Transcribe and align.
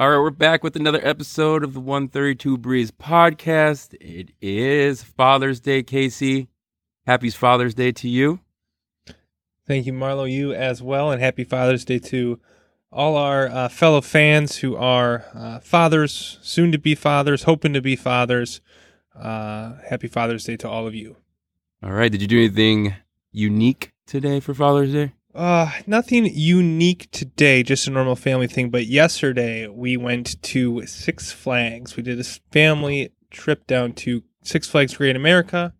All 0.00 0.08
right, 0.08 0.18
we're 0.18 0.30
back 0.30 0.64
with 0.64 0.76
another 0.76 1.06
episode 1.06 1.62
of 1.62 1.74
the 1.74 1.80
132 1.80 2.56
Breeze 2.56 2.90
podcast. 2.90 3.92
It 4.00 4.30
is 4.40 5.02
Father's 5.02 5.60
Day, 5.60 5.82
Casey. 5.82 6.48
Happy 7.06 7.28
Father's 7.28 7.74
Day 7.74 7.92
to 7.92 8.08
you. 8.08 8.40
Thank 9.66 9.84
you, 9.84 9.92
Marlo. 9.92 10.24
You 10.24 10.54
as 10.54 10.82
well, 10.82 11.10
and 11.10 11.20
happy 11.20 11.44
Father's 11.44 11.84
Day 11.84 11.98
to 11.98 12.40
all 12.90 13.14
our 13.18 13.48
uh, 13.48 13.68
fellow 13.68 14.00
fans 14.00 14.56
who 14.56 14.74
are 14.74 15.26
uh, 15.34 15.60
fathers, 15.60 16.38
soon 16.40 16.72
to 16.72 16.78
be 16.78 16.94
fathers, 16.94 17.42
hoping 17.42 17.74
to 17.74 17.82
be 17.82 17.94
fathers. 17.94 18.62
Uh, 19.14 19.74
happy 19.86 20.08
Father's 20.08 20.44
Day 20.44 20.56
to 20.56 20.66
all 20.66 20.86
of 20.86 20.94
you. 20.94 21.16
All 21.82 21.92
right, 21.92 22.10
did 22.10 22.22
you 22.22 22.26
do 22.26 22.38
anything 22.38 22.94
unique 23.32 23.92
today 24.06 24.40
for 24.40 24.54
Father's 24.54 24.94
Day? 24.94 25.12
Uh, 25.34 25.70
nothing 25.86 26.26
unique 26.32 27.08
today, 27.12 27.62
just 27.62 27.86
a 27.86 27.90
normal 27.90 28.16
family 28.16 28.46
thing. 28.46 28.70
But 28.70 28.86
yesterday 28.86 29.68
we 29.68 29.96
went 29.96 30.40
to 30.42 30.84
Six 30.86 31.30
Flags. 31.32 31.96
We 31.96 32.02
did 32.02 32.18
this 32.18 32.40
family 32.50 33.12
trip 33.30 33.66
down 33.66 33.92
to 33.94 34.22
Six 34.42 34.68
Flags 34.68 34.96
Great 34.96 35.16
America, 35.16 35.72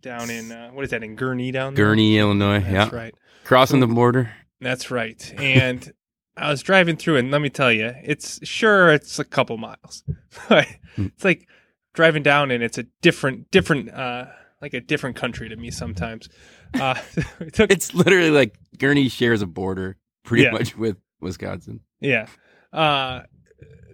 down 0.00 0.30
in 0.30 0.50
uh, 0.52 0.70
what 0.70 0.84
is 0.84 0.90
that 0.90 1.02
in 1.02 1.16
Gurnee 1.16 1.52
down 1.52 1.74
there? 1.74 1.86
Gurnee, 1.86 2.16
Illinois. 2.18 2.60
That's 2.60 2.92
yeah. 2.92 2.96
right. 2.98 3.14
Crossing 3.44 3.80
the 3.80 3.86
border. 3.86 4.32
That's 4.60 4.90
right. 4.90 5.34
And 5.36 5.92
I 6.36 6.50
was 6.50 6.62
driving 6.62 6.96
through, 6.96 7.18
and 7.18 7.30
let 7.30 7.42
me 7.42 7.50
tell 7.50 7.70
you, 7.72 7.92
it's 8.02 8.44
sure 8.46 8.90
it's 8.92 9.18
a 9.18 9.24
couple 9.24 9.58
miles, 9.58 10.04
but 10.48 10.66
Hmm. 10.96 11.06
it's 11.06 11.24
like 11.24 11.46
driving 11.94 12.22
down, 12.22 12.50
and 12.50 12.62
it's 12.62 12.78
a 12.78 12.84
different, 13.00 13.50
different, 13.50 13.90
uh, 13.90 14.26
like 14.60 14.74
a 14.74 14.80
different 14.80 15.16
country 15.16 15.48
to 15.48 15.56
me 15.56 15.70
sometimes. 15.70 16.28
Uh, 16.74 16.94
it 17.40 17.54
took, 17.54 17.70
It's 17.72 17.94
literally 17.94 18.30
like 18.30 18.56
Gurnee 18.78 19.10
shares 19.10 19.42
a 19.42 19.46
border 19.46 19.96
pretty 20.24 20.44
Yeah. 20.44 20.50
much 20.52 20.76
with 20.76 20.96
Wisconsin. 21.20 21.80
yeah. 22.00 22.26
Uh, 22.72 23.22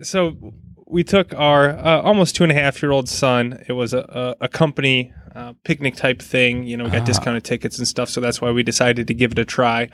so 0.02 0.54
we 0.87 1.02
took 1.04 1.34
our 1.34 1.70
uh, 1.70 2.01
almost 2.02 2.37
two 2.37 2.45
and 2.45 2.52
a 2.52 2.54
half 2.54 2.80
year 2.82 2.92
old 2.92 3.09
son. 3.09 3.62
It 3.68 3.73
was 3.73 3.93
a, 3.93 4.37
a, 4.40 4.45
a 4.45 4.48
company 4.48 5.12
uh, 5.35 5.54
picnic 5.65 5.96
type 5.96 6.23
thing. 6.23 6.65
You 6.65 6.76
know, 6.76 6.85
we 6.85 6.90
got 6.90 7.02
Ah. 7.02 7.04
discounted 7.04 7.45
tickets 7.45 7.79
and 7.79 7.87
stuff. 7.88 8.09
So 8.09 8.20
that's 8.20 8.40
why 8.40 8.51
we 8.52 8.62
decided 8.62 9.07
to 9.09 9.15
give 9.15 9.32
it 9.32 9.38
a 9.38 9.45
try. 9.45 9.88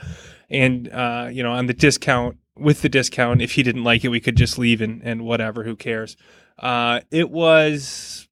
And, 0.50 0.88
uh, 0.90 1.28
you 1.32 1.42
know, 1.42 1.52
on 1.52 1.66
the 1.66 1.72
discount, 1.74 2.36
with 2.56 2.82
the 2.82 2.88
discount, 2.88 3.40
if 3.42 3.52
he 3.52 3.62
didn't 3.62 3.82
like 3.82 4.04
it, 4.04 4.08
we 4.08 4.20
could 4.20 4.36
just 4.36 4.58
leave 4.58 4.80
and, 4.80 5.02
and 5.02 5.22
whatever, 5.24 5.64
who 5.64 5.74
cares. 5.74 6.16
Uh, 6.58 7.00
it 7.10 7.30
was, 7.30 8.28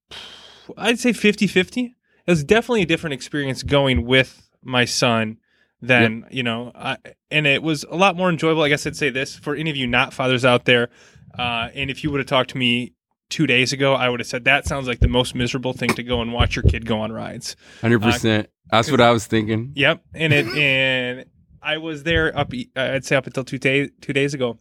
I'd 0.76 1.00
say 1.00 1.12
50 1.12 1.46
50. 1.48 1.96
It 2.26 2.30
was 2.30 2.44
definitely 2.44 2.82
a 2.82 2.86
different 2.86 3.14
experience 3.14 3.62
going 3.64 4.06
with 4.06 4.41
my 4.62 4.84
son 4.84 5.38
than, 5.80 6.26
you 6.30 6.42
know, 6.42 6.72
I, 6.74 6.96
and 7.30 7.46
it 7.46 7.62
was 7.62 7.84
a 7.84 7.96
lot 7.96 8.16
more 8.16 8.30
enjoyable. 8.30 8.62
I 8.62 8.68
guess 8.68 8.86
I'd 8.86 8.96
say 8.96 9.10
this 9.10 9.36
for 9.36 9.54
any 9.54 9.70
of 9.70 9.76
you 9.76 9.86
not 9.86 10.12
fathers 10.12 10.44
out 10.44 10.64
there. 10.64 10.90
Uh, 11.38 11.68
and 11.74 11.90
if 11.90 12.04
you 12.04 12.10
would 12.10 12.20
have 12.20 12.26
talked 12.26 12.50
to 12.50 12.58
me 12.58 12.94
two 13.30 13.46
days 13.46 13.72
ago, 13.72 13.94
I 13.94 14.08
would 14.08 14.20
have 14.20 14.26
said 14.26 14.44
that 14.44 14.66
sounds 14.66 14.86
like 14.86 15.00
the 15.00 15.08
most 15.08 15.34
miserable 15.34 15.72
thing 15.72 15.88
to 15.90 16.02
go 16.02 16.20
and 16.20 16.32
watch 16.32 16.54
your 16.54 16.62
kid 16.62 16.86
go 16.86 17.00
on 17.00 17.10
rides. 17.10 17.56
100%. 17.80 18.46
That's 18.70 18.90
what 18.90 19.00
I 19.00 19.10
was 19.10 19.26
thinking. 19.26 19.72
Yep, 19.74 20.02
and 20.14 20.32
it 20.32 20.46
and 20.56 21.26
I 21.60 21.78
was 21.78 22.04
there 22.04 22.36
up. 22.36 22.52
uh, 22.52 22.80
I'd 22.80 23.04
say 23.04 23.16
up 23.16 23.26
until 23.26 23.44
two 23.44 23.58
days 23.58 23.90
two 24.00 24.12
days 24.12 24.34
ago, 24.34 24.58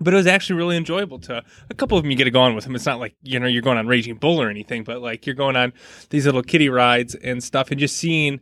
but 0.00 0.14
it 0.14 0.16
was 0.16 0.26
actually 0.26 0.56
really 0.56 0.76
enjoyable. 0.76 1.18
To 1.20 1.42
a 1.68 1.74
couple 1.74 1.98
of 1.98 2.04
them, 2.04 2.10
you 2.10 2.16
get 2.16 2.24
to 2.24 2.30
go 2.30 2.40
on 2.40 2.54
with 2.54 2.64
them. 2.64 2.74
It's 2.74 2.86
not 2.86 2.98
like 2.98 3.16
you 3.22 3.38
know 3.38 3.46
you're 3.46 3.62
going 3.62 3.76
on 3.76 3.86
Raging 3.86 4.16
Bull 4.16 4.40
or 4.40 4.48
anything, 4.48 4.82
but 4.82 5.02
like 5.02 5.26
you're 5.26 5.34
going 5.34 5.56
on 5.56 5.72
these 6.10 6.24
little 6.24 6.42
kiddie 6.42 6.70
rides 6.70 7.14
and 7.14 7.44
stuff, 7.44 7.70
and 7.70 7.78
just 7.78 7.96
seeing 7.96 8.40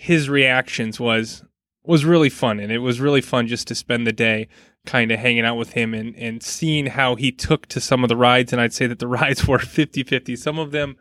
his 0.00 0.30
reactions 0.30 0.98
was 0.98 1.44
was 1.84 2.06
really 2.06 2.30
fun, 2.30 2.58
and 2.58 2.72
it 2.72 2.78
was 2.78 3.00
really 3.00 3.20
fun 3.20 3.46
just 3.46 3.68
to 3.68 3.74
spend 3.74 4.06
the 4.06 4.14
day 4.14 4.48
kind 4.86 5.12
of 5.12 5.18
hanging 5.18 5.44
out 5.44 5.56
with 5.56 5.74
him 5.74 5.92
and 5.92 6.16
and 6.16 6.42
seeing 6.42 6.86
how 6.86 7.16
he 7.16 7.30
took 7.30 7.66
to 7.66 7.82
some 7.82 8.02
of 8.02 8.08
the 8.08 8.16
rides. 8.16 8.50
And 8.50 8.62
I'd 8.62 8.72
say 8.72 8.86
that 8.86 8.98
the 8.98 9.06
rides 9.20 9.46
were 9.46 9.58
50-50 9.58 10.38
some 10.38 10.58
of 10.58 10.70
them 10.70 10.96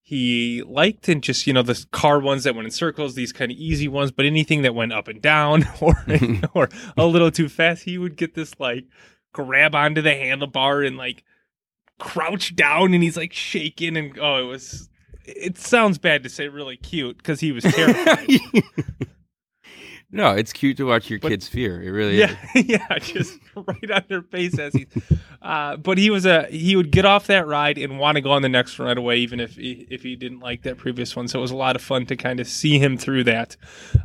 he 0.00 0.62
liked 0.66 1.10
and 1.10 1.22
just 1.22 1.46
you 1.46 1.52
know 1.52 1.62
the 1.62 1.86
car 1.92 2.18
ones 2.18 2.44
that 2.44 2.54
went 2.54 2.64
in 2.64 2.70
circles 2.70 3.14
these 3.14 3.34
kind 3.34 3.52
of 3.52 3.58
easy 3.58 3.86
ones. 3.86 4.10
But 4.10 4.24
anything 4.24 4.62
that 4.62 4.74
went 4.74 4.94
up 4.94 5.08
and 5.08 5.20
down 5.20 5.68
or 5.80 5.94
or 6.54 6.70
a 6.96 7.04
little 7.04 7.30
too 7.30 7.50
fast 7.50 7.84
he 7.84 7.98
would 7.98 8.16
get 8.16 8.34
this 8.34 8.58
like 8.58 8.86
grab 9.34 9.74
onto 9.74 10.00
the 10.00 10.10
handlebar 10.10 10.86
and 10.86 10.96
like 10.96 11.22
crouch 11.98 12.56
down 12.56 12.94
and 12.94 13.02
he's 13.02 13.18
like 13.18 13.34
shaking. 13.34 13.98
And 13.98 14.18
oh 14.18 14.36
it 14.36 14.46
was 14.46 14.88
it 15.24 15.58
sounds 15.58 15.98
bad 15.98 16.22
to 16.22 16.28
say 16.28 16.48
really 16.48 16.76
cute 16.76 17.16
because 17.18 17.40
he 17.40 17.52
was 17.52 17.64
terrified 17.68 18.28
no, 20.14 20.32
it's 20.32 20.52
cute 20.52 20.76
to 20.76 20.84
watch 20.84 21.08
your 21.08 21.18
But- 21.20 21.30
kids 21.30 21.48
fear. 21.48 21.82
It 21.82 21.88
really 21.90 22.18
yeah 22.18 22.36
is. 22.54 22.64
yeah 22.68 22.98
just 22.98 23.38
right 23.56 23.90
on 23.90 24.04
their 24.08 24.20
face 24.22 24.58
as 24.58 24.74
he 24.74 24.86
uh 25.40 25.76
but 25.76 25.96
he 25.98 26.10
was 26.10 26.26
a 26.26 26.46
he 26.50 26.76
would 26.76 26.90
get 26.90 27.04
off 27.06 27.26
that 27.28 27.46
ride 27.46 27.78
and 27.78 27.98
want 27.98 28.16
to 28.16 28.20
go 28.20 28.30
on 28.30 28.42
the 28.42 28.48
next 28.48 28.78
one 28.78 28.88
right 28.88 28.98
away 28.98 29.16
even 29.18 29.40
if 29.40 29.56
he, 29.56 29.86
if 29.90 30.02
he 30.02 30.14
didn't 30.16 30.40
like 30.40 30.62
that 30.62 30.76
previous 30.76 31.16
one 31.16 31.28
so 31.28 31.38
it 31.38 31.42
was 31.42 31.50
a 31.50 31.56
lot 31.56 31.76
of 31.76 31.82
fun 31.82 32.04
to 32.06 32.16
kind 32.16 32.40
of 32.40 32.46
see 32.46 32.78
him 32.78 32.96
through 32.98 33.24
that 33.24 33.56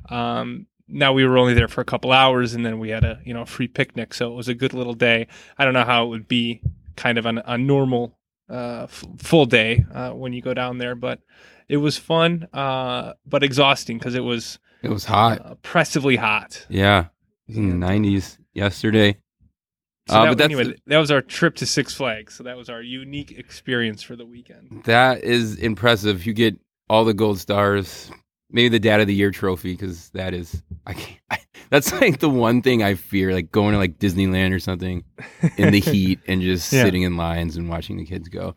um 0.09 0.65
now 0.87 1.11
we 1.11 1.25
were 1.25 1.37
only 1.37 1.53
there 1.53 1.67
for 1.67 1.81
a 1.81 1.85
couple 1.85 2.11
hours 2.11 2.53
and 2.53 2.65
then 2.65 2.79
we 2.79 2.89
had 2.89 3.03
a 3.03 3.19
you 3.25 3.33
know 3.33 3.45
free 3.45 3.67
picnic 3.67 4.13
so 4.13 4.31
it 4.31 4.35
was 4.35 4.47
a 4.47 4.55
good 4.55 4.73
little 4.73 4.93
day 4.93 5.27
i 5.57 5.65
don't 5.65 5.73
know 5.73 5.83
how 5.85 6.05
it 6.05 6.07
would 6.07 6.27
be 6.27 6.61
kind 6.95 7.17
of 7.17 7.25
on 7.27 7.37
a 7.39 7.57
normal 7.57 8.17
uh 8.49 8.83
f- 8.83 9.03
full 9.17 9.45
day 9.45 9.85
uh 9.93 10.11
when 10.11 10.33
you 10.33 10.41
go 10.41 10.53
down 10.53 10.77
there 10.77 10.95
but 10.95 11.19
it 11.69 11.77
was 11.77 11.97
fun 11.97 12.47
uh 12.53 13.13
but 13.25 13.43
exhausting 13.43 13.97
because 13.97 14.15
it 14.15 14.23
was 14.23 14.59
It 14.83 14.89
was 14.89 15.05
hot. 15.05 15.41
oppressively 15.43 16.15
hot 16.15 16.65
Yeah. 16.69 17.07
It 17.47 17.49
was 17.49 17.57
in 17.57 17.79
the 17.79 17.85
90s 17.85 18.37
yesterday. 18.53 19.17
So 20.09 20.15
Uh, 20.15 20.23
that, 20.23 20.29
but 20.31 20.37
that's 20.37 20.53
anyway, 20.53 20.75
that 20.87 20.97
was 20.97 21.11
our 21.11 21.21
trip 21.21 21.55
to 21.55 21.65
Six 21.65 21.93
Flags. 21.93 22.33
So 22.35 22.43
that 22.43 22.55
was 22.57 22.69
our 22.69 22.81
unique 22.81 23.31
experience 23.37 24.01
for 24.01 24.15
the 24.15 24.25
weekend. 24.25 24.83
That 24.85 25.23
is 25.23 25.57
impressive. 25.57 26.25
You 26.25 26.33
get 26.33 26.57
all 26.89 27.03
the 27.03 27.13
gold 27.13 27.39
stars, 27.39 28.09
maybe 28.49 28.69
the 28.69 28.79
Dad 28.79 29.01
of 29.01 29.07
the 29.07 29.13
Year 29.13 29.31
trophy, 29.31 29.73
because 29.73 30.09
that 30.11 30.33
is 30.33 30.63
I 30.85 30.93
can't. 30.93 31.19
I, 31.29 31.39
that's 31.69 31.91
like 31.93 32.19
the 32.19 32.29
one 32.29 32.61
thing 32.61 32.83
I 32.83 32.95
fear, 32.95 33.33
like 33.33 33.51
going 33.51 33.73
to 33.73 33.77
like 33.77 33.99
Disneyland 33.99 34.53
or 34.53 34.59
something 34.59 35.03
in 35.57 35.71
the 35.71 35.79
heat 35.91 36.19
and 36.27 36.41
just 36.41 36.71
Yeah. 36.71 36.83
sitting 36.83 37.01
in 37.03 37.17
lines 37.17 37.57
and 37.57 37.69
watching 37.69 37.97
the 37.97 38.05
kids 38.05 38.29
go. 38.29 38.55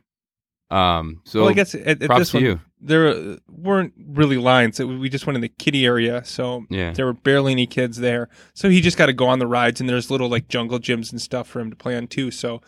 Um. 0.71 1.21
So 1.25 1.41
well, 1.41 1.48
I 1.50 1.53
guess 1.54 1.75
at, 1.75 1.87
at 1.87 2.00
props 2.03 2.21
this 2.21 2.31
to 2.31 2.37
one, 2.37 2.44
you. 2.44 2.60
there 2.81 3.09
uh, 3.09 3.37
weren't 3.48 3.93
really 4.06 4.37
lines. 4.37 4.78
We 4.78 5.09
just 5.09 5.26
went 5.26 5.34
in 5.34 5.41
the 5.41 5.48
kiddie 5.48 5.84
area, 5.84 6.25
so 6.25 6.65
Yeah. 6.71 6.93
there 6.93 7.06
were 7.06 7.12
barely 7.12 7.50
any 7.53 7.66
kids 7.66 7.97
there. 7.98 8.28
So 8.54 8.69
he 8.71 8.81
just 8.81 8.97
got 8.97 9.06
to 9.06 9.12
go 9.12 9.27
on 9.27 9.41
the 9.41 9.48
rides, 9.48 9.81
and 9.81 9.88
there's 9.88 10.12
little 10.12 10.28
like 10.28 10.47
jungle 10.47 10.78
gyms 10.78 11.10
and 11.10 11.21
stuff 11.21 11.48
for 11.48 11.59
him 11.59 11.71
to 11.71 11.77
play 11.77 11.97
on 11.97 12.06
too. 12.06 12.31
So 12.31 12.60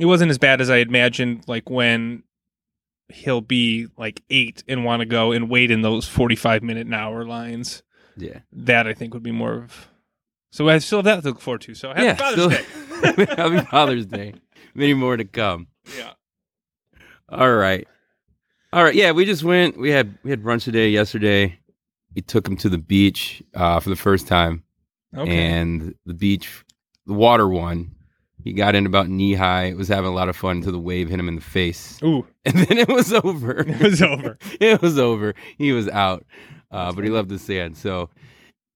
it 0.00 0.06
wasn't 0.06 0.30
as 0.30 0.38
bad 0.38 0.62
as 0.62 0.70
I 0.70 0.78
imagined. 0.78 1.44
Like 1.46 1.68
when 1.68 2.22
he'll 3.10 3.42
be 3.42 3.88
like 3.98 4.22
eight 4.30 4.64
and 4.66 4.82
want 4.82 5.00
to 5.00 5.06
go 5.06 5.30
and 5.32 5.50
wait 5.50 5.70
in 5.70 5.82
those 5.82 6.08
45 6.08 6.62
minute 6.62 6.86
an 6.86 6.94
hour 6.94 7.26
lines. 7.26 7.82
Yeah. 8.16 8.40
That 8.52 8.86
I 8.86 8.94
think 8.94 9.14
would 9.14 9.22
be 9.22 9.32
more 9.32 9.54
of. 9.54 9.88
So 10.52 10.68
I 10.68 10.78
still 10.78 10.98
have 10.98 11.04
that 11.06 11.22
to 11.22 11.28
look 11.28 11.40
forward 11.40 11.62
to. 11.62 11.74
So 11.74 11.88
happy 11.88 12.02
yeah. 12.04 12.14
Father's 12.14 12.34
still- 12.34 12.50
Day. 12.50 12.64
Happy 13.36 13.66
Father's 13.70 14.06
Day. 14.06 14.34
Many 14.74 14.94
more 14.94 15.16
to 15.16 15.24
come. 15.24 15.66
yeah. 15.98 16.12
All 17.28 17.52
right. 17.52 17.86
All 18.72 18.82
right. 18.84 18.94
Yeah, 18.94 19.12
we 19.12 19.24
just 19.24 19.42
went. 19.44 19.76
We 19.78 19.90
had 19.90 20.16
we 20.22 20.30
had 20.30 20.42
brunch 20.42 20.64
today. 20.64 20.88
Yesterday, 20.90 21.58
we 22.14 22.22
took 22.22 22.46
him 22.46 22.56
to 22.58 22.68
the 22.68 22.78
beach 22.78 23.42
uh, 23.54 23.80
for 23.80 23.90
the 23.90 23.96
first 23.96 24.26
time, 24.26 24.62
Okay. 25.16 25.30
and 25.46 25.94
the 26.06 26.14
beach, 26.14 26.64
the 27.06 27.12
water 27.14 27.48
one. 27.48 27.92
He 28.42 28.52
got 28.52 28.74
in 28.74 28.84
about 28.84 29.08
knee 29.08 29.34
high. 29.34 29.64
It 29.66 29.76
Was 29.76 29.88
having 29.88 30.10
a 30.10 30.14
lot 30.14 30.28
of 30.28 30.36
fun 30.36 30.58
until 30.58 30.72
the 30.72 30.78
wave 30.78 31.08
hit 31.08 31.18
him 31.18 31.28
in 31.28 31.36
the 31.36 31.40
face, 31.40 31.98
Ooh, 32.02 32.26
and 32.44 32.54
then 32.54 32.78
it 32.78 32.88
was 32.88 33.12
over. 33.12 33.58
it 33.60 33.80
was 33.80 34.02
over. 34.02 34.38
it 34.60 34.82
was 34.82 34.98
over. 34.98 35.34
He 35.56 35.72
was 35.72 35.88
out, 35.88 36.24
uh, 36.74 36.92
but 36.92 37.04
he 37.04 37.10
loved 37.10 37.28
the 37.30 37.38
sand. 37.38 37.76
So 37.76 38.10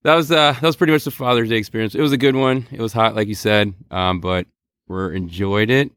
that 0.05 0.15
was 0.15 0.31
uh, 0.31 0.53
that 0.53 0.63
was 0.63 0.77
pretty 0.77 0.93
much 0.93 1.05
the 1.05 1.11
Father's 1.11 1.49
Day 1.49 1.57
experience. 1.57 1.95
It 1.95 2.01
was 2.01 2.13
a 2.13 2.17
good 2.19 2.37
one. 2.37 2.67
It 2.71 2.81
was 2.81 2.93
hot, 2.93 3.15
like 3.17 3.29
you 3.29 3.35
said, 3.35 3.75
um, 3.91 4.21
but 4.21 4.47
we 4.87 5.17
enjoyed 5.17 5.71
it 5.71 5.91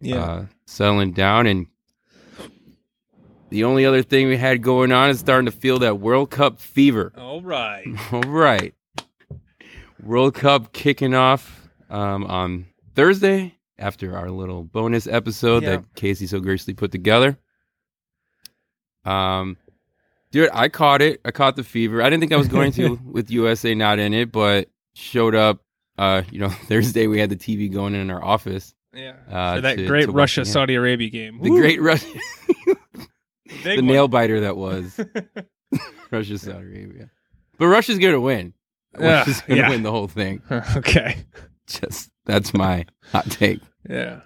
Yeah. 0.00 0.16
uh, 0.24 0.46
settling 0.66 1.12
down. 1.12 1.46
And 1.46 1.66
the 3.50 3.64
only 3.64 3.84
other 3.84 4.02
thing 4.02 4.28
we 4.28 4.36
had 4.36 4.62
going 4.62 4.92
on 4.92 5.10
is 5.10 5.18
starting 5.18 5.46
to 5.46 5.52
feel 5.52 5.80
that 5.80 5.98
World 5.98 6.30
Cup 6.30 6.60
fever. 6.60 7.12
All 7.18 7.42
right. 7.42 7.84
All 8.12 8.22
right. 8.22 8.72
World 10.02 10.34
Cup 10.34 10.72
kicking 10.72 11.14
off 11.14 11.68
um, 11.90 12.24
on 12.24 12.66
Thursday 12.94 13.56
after 13.78 14.16
our 14.16 14.30
little 14.30 14.62
bonus 14.62 15.06
episode 15.06 15.62
Yeah. 15.64 15.70
that 15.76 15.94
Casey 15.96 16.26
so 16.26 16.38
graciously 16.40 16.74
put 16.74 16.92
together. 16.92 17.36
Um, 19.04 19.56
dude, 20.30 20.50
I 20.52 20.68
caught 20.68 21.02
it. 21.02 21.20
I 21.24 21.30
caught 21.30 21.56
the 21.56 21.64
fever. 21.64 22.02
I 22.02 22.10
didn't 22.10 22.20
think 22.20 22.32
I 22.32 22.36
was 22.36 22.48
going 22.48 22.72
to 22.72 22.98
with 23.04 23.30
USA 23.30 23.74
not 23.74 23.98
in 23.98 24.14
it, 24.14 24.32
but 24.32 24.68
showed 24.94 25.34
up. 25.34 25.60
Uh, 25.98 26.22
you 26.30 26.38
know, 26.38 26.48
Thursday 26.68 27.06
we 27.06 27.18
had 27.18 27.30
the 27.30 27.36
TV 27.36 27.72
going 27.72 27.94
in 27.94 28.10
our 28.10 28.22
office. 28.22 28.74
Yeah. 28.94 29.14
Uh, 29.30 29.56
For 29.56 29.60
that 29.62 29.76
to- 29.76 29.86
great 29.86 30.06
to 30.06 30.12
Russia 30.12 30.44
Saudi 30.44 30.74
Arabia 30.74 31.10
game. 31.10 31.40
The 31.42 31.50
Woo! 31.50 31.60
great 31.60 31.80
Russia, 31.80 32.06
Big 33.64 33.76
the 33.76 33.82
nail 33.82 34.08
biter 34.08 34.40
that 34.40 34.56
was 34.56 34.98
Russia, 36.10 36.38
Saudi 36.38 36.58
Arabia. 36.58 37.10
But 37.58 37.66
Russia's 37.66 37.98
gonna 37.98 38.20
win. 38.20 38.54
Russia's 38.96 39.42
gonna 39.42 39.60
yeah. 39.60 39.68
win 39.68 39.82
the 39.82 39.90
whole 39.90 40.08
thing. 40.08 40.42
okay. 40.76 41.24
Just 41.68 42.10
that's 42.24 42.52
my 42.52 42.86
hot 43.12 43.30
take. 43.30 43.60
Yeah. 43.88 44.20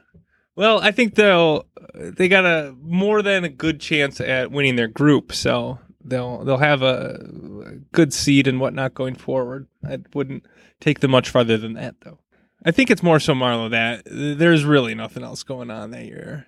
Well, 0.56 0.78
I 0.80 0.92
think 0.92 1.14
they'll 1.14 1.66
they 1.94 2.28
got 2.28 2.44
a 2.46 2.74
more 2.80 3.22
than 3.22 3.44
a 3.44 3.48
good 3.48 3.80
chance 3.80 4.20
at 4.20 4.50
winning 4.50 4.76
their 4.76 4.88
group, 4.88 5.32
so 5.32 5.78
they'll 6.04 6.44
they'll 6.44 6.58
have 6.58 6.82
a 6.82 7.78
good 7.92 8.12
seed 8.12 8.46
and 8.46 8.60
whatnot 8.60 8.94
going 8.94 9.14
forward. 9.14 9.66
I 9.88 9.98
wouldn't 10.14 10.46
take 10.80 11.00
them 11.00 11.10
much 11.12 11.30
farther 11.30 11.56
than 11.58 11.72
that, 11.74 11.96
though. 12.02 12.18
I 12.64 12.70
think 12.70 12.90
it's 12.90 13.02
more 13.02 13.20
so 13.20 13.34
Marlo 13.34 13.70
that 13.70 14.02
there's 14.06 14.64
really 14.64 14.94
nothing 14.94 15.22
else 15.22 15.42
going 15.42 15.70
on 15.70 15.90
that 15.90 16.06
year 16.06 16.46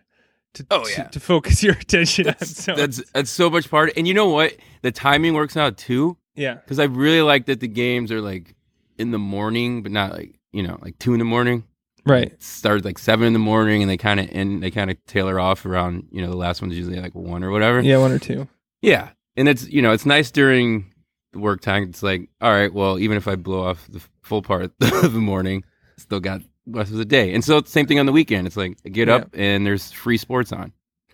to, 0.55 0.67
Oh, 0.71 0.85
to- 0.85 0.91
yeah. 0.91 1.05
to, 1.09 1.21
focus 1.21 1.63
your 1.63 1.75
attention 1.81 2.29
on. 2.29 2.35
That's, 2.39 2.65
So 2.65 2.75
that's 2.75 3.03
that's 3.13 3.31
so 3.31 3.51
much 3.51 3.71
part. 3.71 3.93
And 3.97 4.09
you 4.09 4.15
know 4.15 4.29
what? 4.29 4.55
The 4.83 4.93
timing 4.93 5.35
works 5.35 5.57
out 5.57 5.77
too 5.77 6.17
yeah, 6.35 6.55
because 6.55 6.79
I 6.79 6.85
really 6.85 7.23
like 7.23 7.47
that 7.47 7.61
the 7.61 7.69
games 7.69 8.11
are 8.13 8.21
like 8.21 8.55
in 8.99 9.11
the 9.11 9.19
morning, 9.19 9.83
but 9.83 9.93
not 9.93 10.13
like 10.13 10.35
you 10.53 10.63
know 10.63 10.79
like 10.83 10.99
two 10.99 11.13
in 11.13 11.19
the 11.19 11.25
morning. 11.25 11.65
right. 12.07 12.29
It 12.33 12.43
starts 12.43 12.85
like 12.85 12.99
seven 12.99 13.27
in 13.27 13.33
the 13.35 13.39
morning, 13.39 13.83
and 13.83 13.91
they 13.91 13.97
kind 13.99 14.21
of 14.21 14.29
end. 14.31 14.63
They 14.63 14.71
kind 14.71 14.91
of 14.91 14.97
tailor 15.07 15.39
off 15.41 15.67
around 15.67 16.09
you 16.13 16.23
know 16.23 16.31
the 16.31 16.37
last 16.37 16.63
one's 16.63 16.77
usually 16.77 17.01
like 17.01 17.15
one 17.15 17.43
or 17.45 17.51
whatever. 17.51 17.81
Yeah, 17.81 17.99
one 17.99 18.13
or 18.13 18.19
two. 18.19 18.49
Yeah, 18.81 19.11
and 19.37 19.49
it's 19.49 19.69
you 19.69 19.83
know 19.83 19.93
it's 19.93 20.07
nice 20.07 20.31
during 20.31 20.93
the 21.33 21.39
work 21.39 21.61
time. 21.61 21.85
It's 21.85 22.03
like 22.03 22.29
all 22.41 22.51
right, 22.53 22.73
well 22.73 22.99
even 22.99 23.17
if 23.17 23.29
I 23.29 23.37
blow 23.37 23.65
off 23.65 23.87
the 23.89 24.01
full 24.23 24.43
part 24.43 24.65
of 24.81 25.13
the 25.13 25.21
morning, 25.21 25.65
still 25.99 26.21
got 26.21 26.41
the 26.67 26.79
rest 26.79 26.91
of 26.93 26.99
the 26.99 27.05
day. 27.05 27.33
And 27.35 27.45
so 27.45 27.59
it's 27.59 27.69
the 27.71 27.73
same 27.73 27.87
thing 27.87 27.99
on 28.01 28.07
the 28.07 28.13
weekend. 28.13 28.47
It's 28.47 28.57
like 28.57 28.77
I 28.85 28.89
get 28.89 29.09
Yeah. 29.09 29.17
up 29.17 29.31
and 29.35 29.65
there's 29.67 29.93
free 29.93 30.17
sports 30.19 30.53
on. 30.53 30.73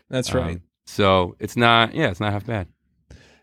That's 0.08 0.32
right. 0.34 0.56
Um, 0.56 0.62
so 0.86 1.36
it's 1.38 1.56
not 1.56 1.94
yeah, 1.94 2.10
it's 2.10 2.20
not 2.20 2.32
half 2.32 2.46
bad. 2.46 2.68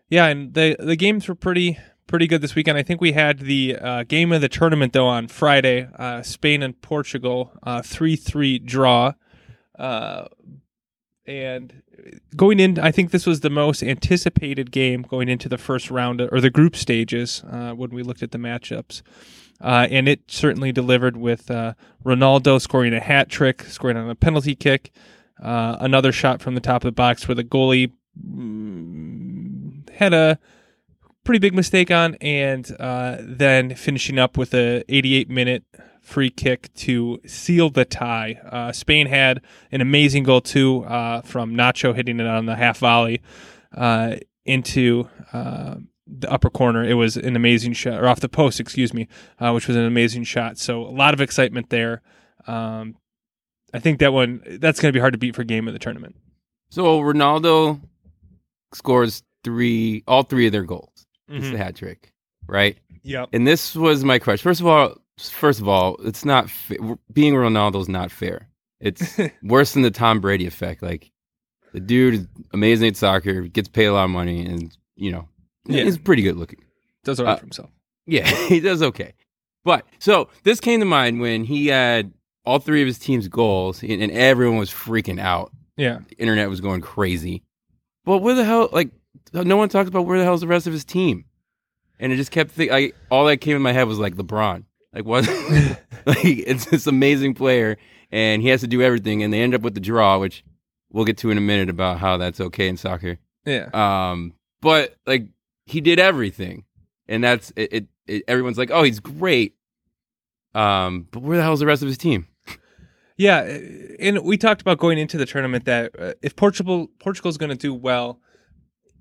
Yeah, 0.10 0.26
and 0.26 0.54
the 0.54 0.76
the 0.80 0.96
games 0.96 1.28
were 1.28 1.36
pretty 1.36 1.78
pretty 2.08 2.26
good 2.26 2.42
this 2.42 2.56
weekend. 2.56 2.78
I 2.78 2.84
think 2.84 3.02
we 3.02 3.12
had 3.12 3.38
the 3.40 3.76
uh, 3.80 4.04
game 4.04 4.32
of 4.32 4.42
the 4.42 4.50
tournament 4.50 4.94
though 4.94 5.06
on 5.08 5.28
Friday, 5.28 5.88
uh, 6.00 6.24
Spain 6.24 6.64
and 6.64 6.80
Portugal, 6.82 7.52
three 7.84 8.16
three 8.16 8.58
draw, 8.58 9.14
uh, 9.78 10.26
and 11.26 11.84
going 12.36 12.60
in, 12.60 12.80
I 12.80 12.92
think 12.92 13.12
this 13.12 13.26
was 13.26 13.42
the 13.42 13.50
most 13.50 13.84
anticipated 13.84 14.72
game 14.72 15.04
going 15.04 15.30
into 15.30 15.50
the 15.50 15.58
first 15.58 15.92
round 15.92 16.22
or 16.22 16.42
the 16.42 16.50
group 16.50 16.76
stages 16.76 17.44
uh, 17.50 17.72
when 17.72 17.92
we 17.92 18.04
looked 18.04 18.24
at 18.24 18.32
the 18.32 18.38
matchups. 18.38 19.02
Uh, 19.62 19.88
and 19.92 20.08
it 20.08 20.22
certainly 20.28 20.72
delivered 20.72 21.18
with 21.18 21.52
uh, 21.52 21.74
Ronaldo 22.06 22.62
scoring 22.62 22.94
a 22.94 23.00
hat 23.00 23.30
trick, 23.30 23.64
scoring 23.64 23.98
on 23.98 24.10
a 24.10 24.16
penalty 24.16 24.56
kick, 24.56 24.92
uh, 25.42 25.78
another 25.80 26.12
shot 26.12 26.42
from 26.42 26.56
the 26.56 26.62
top 26.62 26.84
of 26.84 26.88
the 26.88 26.94
box 26.94 27.28
where 27.28 27.36
the 27.36 27.44
goalie 27.44 27.92
mm, 28.18 29.90
had 29.92 30.14
a 30.14 30.40
pretty 31.24 31.40
big 31.40 31.54
mistake 31.54 31.92
on, 31.92 32.16
and 32.16 32.76
uh, 32.80 33.18
then 33.20 33.76
finishing 33.76 34.18
up 34.18 34.38
with 34.38 34.54
a 34.54 34.84
88 34.88 35.30
minute 35.30 35.64
free 36.10 36.30
kick 36.30 36.74
to 36.74 37.20
seal 37.26 37.70
the 37.70 37.86
tie. 37.86 38.40
Uh, 38.52 38.72
Spain 38.72 39.08
had 39.08 39.42
an 39.72 39.80
amazing 39.82 40.24
goal 40.24 40.42
too 40.42 40.84
uh, 40.86 41.22
from 41.22 41.54
Nacho 41.56 41.96
hitting 41.96 42.20
it 42.20 42.26
on 42.28 42.46
the 42.48 42.56
half 42.56 42.80
volley 42.80 43.22
uh, 43.78 44.16
into 44.46 45.08
uh, 45.32 45.76
the 46.08 46.32
upper 46.32 46.50
corner. 46.50 46.84
It 46.84 46.96
was 46.96 47.16
an 47.16 47.36
amazing 47.36 47.74
shot, 47.74 48.02
or 48.02 48.08
off 48.08 48.20
the 48.20 48.28
post, 48.30 48.60
excuse 48.60 48.94
me, 48.94 49.08
uh, 49.40 49.52
which 49.52 49.68
was 49.68 49.78
an 49.78 49.86
amazing 49.86 50.24
shot. 50.24 50.58
So 50.58 50.82
a 50.82 50.90
lot 50.90 51.14
of 51.14 51.22
excitement 51.22 51.70
there. 51.70 52.02
Um, 52.48 52.96
I 53.74 53.78
think 53.80 54.00
that 54.00 54.12
one 54.12 54.42
that's 54.60 54.80
going 54.80 54.90
to 54.92 54.98
be 54.98 55.00
hard 55.00 55.14
to 55.14 55.20
beat 55.20 55.36
for 55.36 55.44
game 55.44 55.68
of 55.68 55.74
the 55.74 55.80
tournament. 55.80 56.16
So 56.72 57.00
Ronaldo 57.00 57.80
scores 58.74 59.24
three, 59.44 60.04
all 60.08 60.24
three 60.24 60.48
of 60.48 60.52
their 60.52 60.64
goals. 60.64 61.06
It's 61.28 61.46
Mhm. 61.48 61.52
the 61.52 61.58
hat 61.60 61.76
trick, 61.76 62.12
right? 62.48 62.78
Yep. 63.04 63.30
And 63.34 63.46
this 63.48 63.76
was 63.76 64.04
my 64.04 64.18
question. 64.20 64.44
First 64.44 64.62
of 64.62 64.68
all, 64.68 64.96
first 65.28 65.60
of 65.60 65.68
all, 65.68 65.98
it's 66.04 66.24
not 66.26 66.50
fa- 66.50 66.98
being 67.12 67.34
Ronaldo 67.34 67.82
is 67.82 67.90
not 67.90 68.12
fair. 68.12 68.48
It's 68.80 69.18
worse 69.44 69.74
than 69.74 69.84
the 69.84 69.92
Tom 69.92 70.22
Brady 70.22 70.46
effect. 70.48 70.82
Like 70.82 71.12
the 71.74 71.80
dude 71.80 72.14
is 72.14 72.28
amazing 72.54 72.88
at 72.90 72.96
soccer, 72.98 73.42
gets 73.44 73.68
paid 73.68 73.86
a 73.86 73.94
lot 73.94 74.06
of 74.06 74.10
money, 74.12 74.46
and 74.46 74.76
you 74.96 75.12
know 75.12 75.28
Yeah. 75.66 75.84
he's 75.84 75.98
pretty 75.98 76.22
good 76.22 76.36
looking. 76.38 76.60
Does 77.04 77.20
it 77.20 77.24
right 77.24 77.32
Uh, 77.34 77.36
for 77.38 77.42
himself. 77.46 77.70
Yeah, 78.06 78.28
he 78.48 78.60
does 78.60 78.82
okay. 78.82 79.14
But 79.66 79.86
so 80.00 80.30
this 80.44 80.60
came 80.60 80.80
to 80.80 80.86
mind 80.86 81.20
when 81.20 81.44
he 81.44 81.68
had 81.68 82.14
all 82.46 82.60
three 82.60 82.82
of 82.82 82.88
his 82.88 82.98
team's 82.98 83.28
goals, 83.28 83.84
and, 83.84 84.02
and 84.02 84.12
everyone 84.12 84.58
was 84.58 84.72
freaking 84.72 85.20
out. 85.20 85.52
Yeah. 85.78 86.00
The 86.08 86.16
internet 86.16 86.50
was 86.50 86.62
going 86.62 86.82
crazy. 86.82 87.44
But 88.06 88.20
where 88.20 88.34
the 88.36 88.46
hell? 88.46 88.70
Like 88.72 88.90
no 89.34 89.58
one 89.58 89.70
talks 89.70 89.90
about 89.90 90.06
where 90.06 90.18
the 90.18 90.24
hell's 90.24 90.42
the 90.42 90.48
rest 90.48 90.66
of 90.68 90.74
his 90.74 90.86
team, 90.86 91.26
and 92.00 92.12
it 92.12 92.16
just 92.16 92.32
kept. 92.32 92.52
Think, 92.52 92.72
I 92.72 92.94
all 93.12 93.26
that 93.26 93.38
came 93.38 93.56
in 93.56 93.62
my 93.62 93.74
head 93.74 93.84
was 93.88 94.00
like 94.00 94.16
LeBron. 94.16 94.64
Like 94.94 95.06
what? 95.06 95.28
like 96.06 96.24
it's 96.24 96.66
this 96.66 96.88
amazing 96.88 97.34
player, 97.34 97.78
and 98.12 98.42
he 98.42 98.48
has 98.50 98.62
to 98.62 98.68
do 98.68 98.82
everything, 98.82 99.24
and 99.24 99.32
they 99.32 99.42
end 99.42 99.56
up 99.56 99.62
with 99.62 99.74
the 99.76 99.80
draw, 99.80 100.18
which 100.18 100.44
we'll 100.92 101.06
get 101.06 101.18
to 101.20 101.30
in 101.30 101.38
a 101.38 101.42
minute 101.42 101.70
about 101.70 102.00
how 102.00 102.18
that's 102.18 102.40
okay 102.40 102.68
in 102.68 102.78
soccer. 102.78 103.20
Yeah. 103.46 103.70
Um, 103.74 104.34
but 104.62 104.96
like 105.06 105.28
he 105.66 105.82
did 105.82 106.00
everything, 106.00 106.66
and 107.08 107.24
that's 107.24 107.52
it. 107.56 107.74
it, 107.74 107.88
it 108.08 108.24
everyone's 108.28 108.58
like, 108.58 108.72
oh, 108.72 108.84
he's 108.84 109.00
great. 109.00 109.56
Um, 110.56 111.08
but 111.12 111.22
where 111.22 111.38
the 111.38 111.44
hell's 111.44 111.60
the 111.60 111.66
rest 111.66 111.82
of 111.82 111.88
his 111.88 111.98
team? 111.98 112.28
Yeah, 113.20 113.42
and 114.00 114.20
we 114.20 114.38
talked 114.38 114.62
about 114.62 114.78
going 114.78 114.98
into 114.98 115.18
the 115.18 115.26
tournament 115.26 115.66
that 115.66 115.94
uh, 116.00 116.14
if 116.22 116.38
Portugal 116.38 116.88
Portugal's 117.00 117.38
going 117.38 117.50
to 117.50 117.58
do 117.58 117.74
well, 117.74 118.22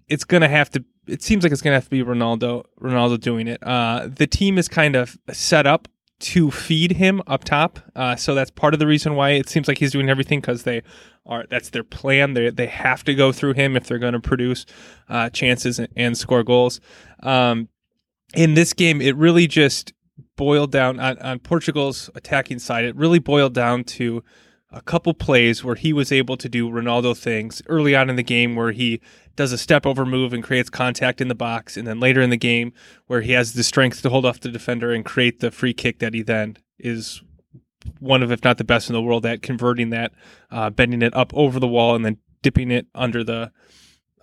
it's 0.09 0.25
going 0.25 0.41
to 0.41 0.49
have 0.49 0.69
to. 0.71 0.85
It 1.09 1.23
seems 1.23 1.43
like 1.43 1.53
it's 1.53 1.63
going 1.63 1.73
to 1.73 1.77
have 1.77 1.85
to 1.85 1.91
be 1.91 2.03
Ronaldo 2.03 2.65
Ronaldo 2.81 3.19
doing 3.21 3.49
it. 3.49 3.63
Uh, 3.63 4.09
the 4.09 4.27
team 4.27 4.59
is 4.59 4.69
kind 4.69 4.97
of 4.97 5.19
set 5.33 5.67
up 5.67 5.89
to 6.21 6.51
feed 6.51 6.93
him 6.93 7.23
up 7.27 7.45
top, 7.45 7.79
uh, 7.95 8.17
so 8.17 8.35
that's 8.35 8.51
part 8.51 8.75
of 8.75 8.81
the 8.81 8.87
reason 8.87 9.15
why 9.15 9.31
it 9.31 9.49
seems 9.49 9.69
like 9.69 9.79
he's 9.79 9.93
doing 9.93 10.09
everything 10.09 10.41
because 10.41 10.65
they 10.65 10.83
are. 11.27 11.45
That's 11.49 11.71
their 11.71 11.85
plan. 11.85 12.35
They 12.35 12.51
they 12.51 12.67
have 12.67 13.05
to 13.05 13.15
go 13.15 13.33
through 13.33 13.55
him 13.55 13.77
if 13.77 13.87
they're 13.87 13.99
going 13.99 14.15
to 14.15 14.21
produce 14.21 14.67
uh, 15.09 15.31
chances 15.31 15.79
and, 15.79 15.89
and 15.97 16.19
score 16.19 16.43
goals. 16.43 16.81
Um, 17.23 17.69
in 18.35 18.55
this 18.55 18.73
game, 18.73 19.01
it 19.01 19.17
really 19.17 19.47
just 19.47 19.93
boiled 20.37 20.73
down 20.73 21.01
on, 21.01 21.19
on 21.19 21.39
Portugal's 21.39 22.11
attacking 22.15 22.59
side. 22.59 22.85
It 22.85 22.97
really 22.97 23.19
boiled 23.19 23.55
down 23.55 23.85
to 23.85 24.23
a 24.71 24.83
couple 24.83 25.15
plays 25.15 25.65
where 25.65 25.75
he 25.75 25.93
was 25.93 26.13
able 26.13 26.37
to 26.37 26.49
do 26.49 26.69
Ronaldo 26.69 27.17
things 27.17 27.63
early 27.67 27.97
on 27.97 28.11
in 28.11 28.17
the 28.17 28.23
game 28.23 28.55
where 28.55 28.73
he 28.73 29.01
does 29.35 29.53
a 29.53 29.59
step 29.59 29.87
over 29.87 30.05
move 30.05 30.33
and 30.33 30.45
creates 30.45 30.69
contact 30.69 31.21
in 31.21 31.29
the 31.29 31.35
box, 31.35 31.77
and 31.77 31.87
then 31.87 32.01
later 32.01 32.21
in 32.21 32.31
the 32.31 32.37
game 32.37 32.73
where 33.07 33.23
he 33.23 33.33
has 33.33 33.55
the 33.55 33.63
strength 33.63 34.03
to 34.03 34.11
hold 34.11 34.27
off 34.27 34.41
the 34.41 34.51
defender 34.51 34.93
and 34.93 35.05
create 35.05 35.41
the 35.41 35.51
free 35.51 35.73
kick 35.73 36.01
that 36.01 36.13
he 36.13 36.23
then 36.23 36.57
is 36.79 37.23
one 38.01 38.23
of, 38.23 38.31
if 38.31 38.45
not 38.45 38.59
the 38.59 38.65
best 38.65 38.91
in 38.91 38.93
the 38.93 39.01
world 39.03 39.25
at 39.25 39.41
converting 39.41 39.91
that, 39.91 40.13
uh, 40.51 40.69
bending 40.69 41.03
it 41.03 41.15
up 41.17 41.33
over 41.35 41.59
the 41.59 41.69
wall 41.69 41.95
and 41.95 42.05
then 42.05 42.19
dipping 42.43 42.71
it 42.71 42.87
under 42.95 43.25
the 43.25 43.51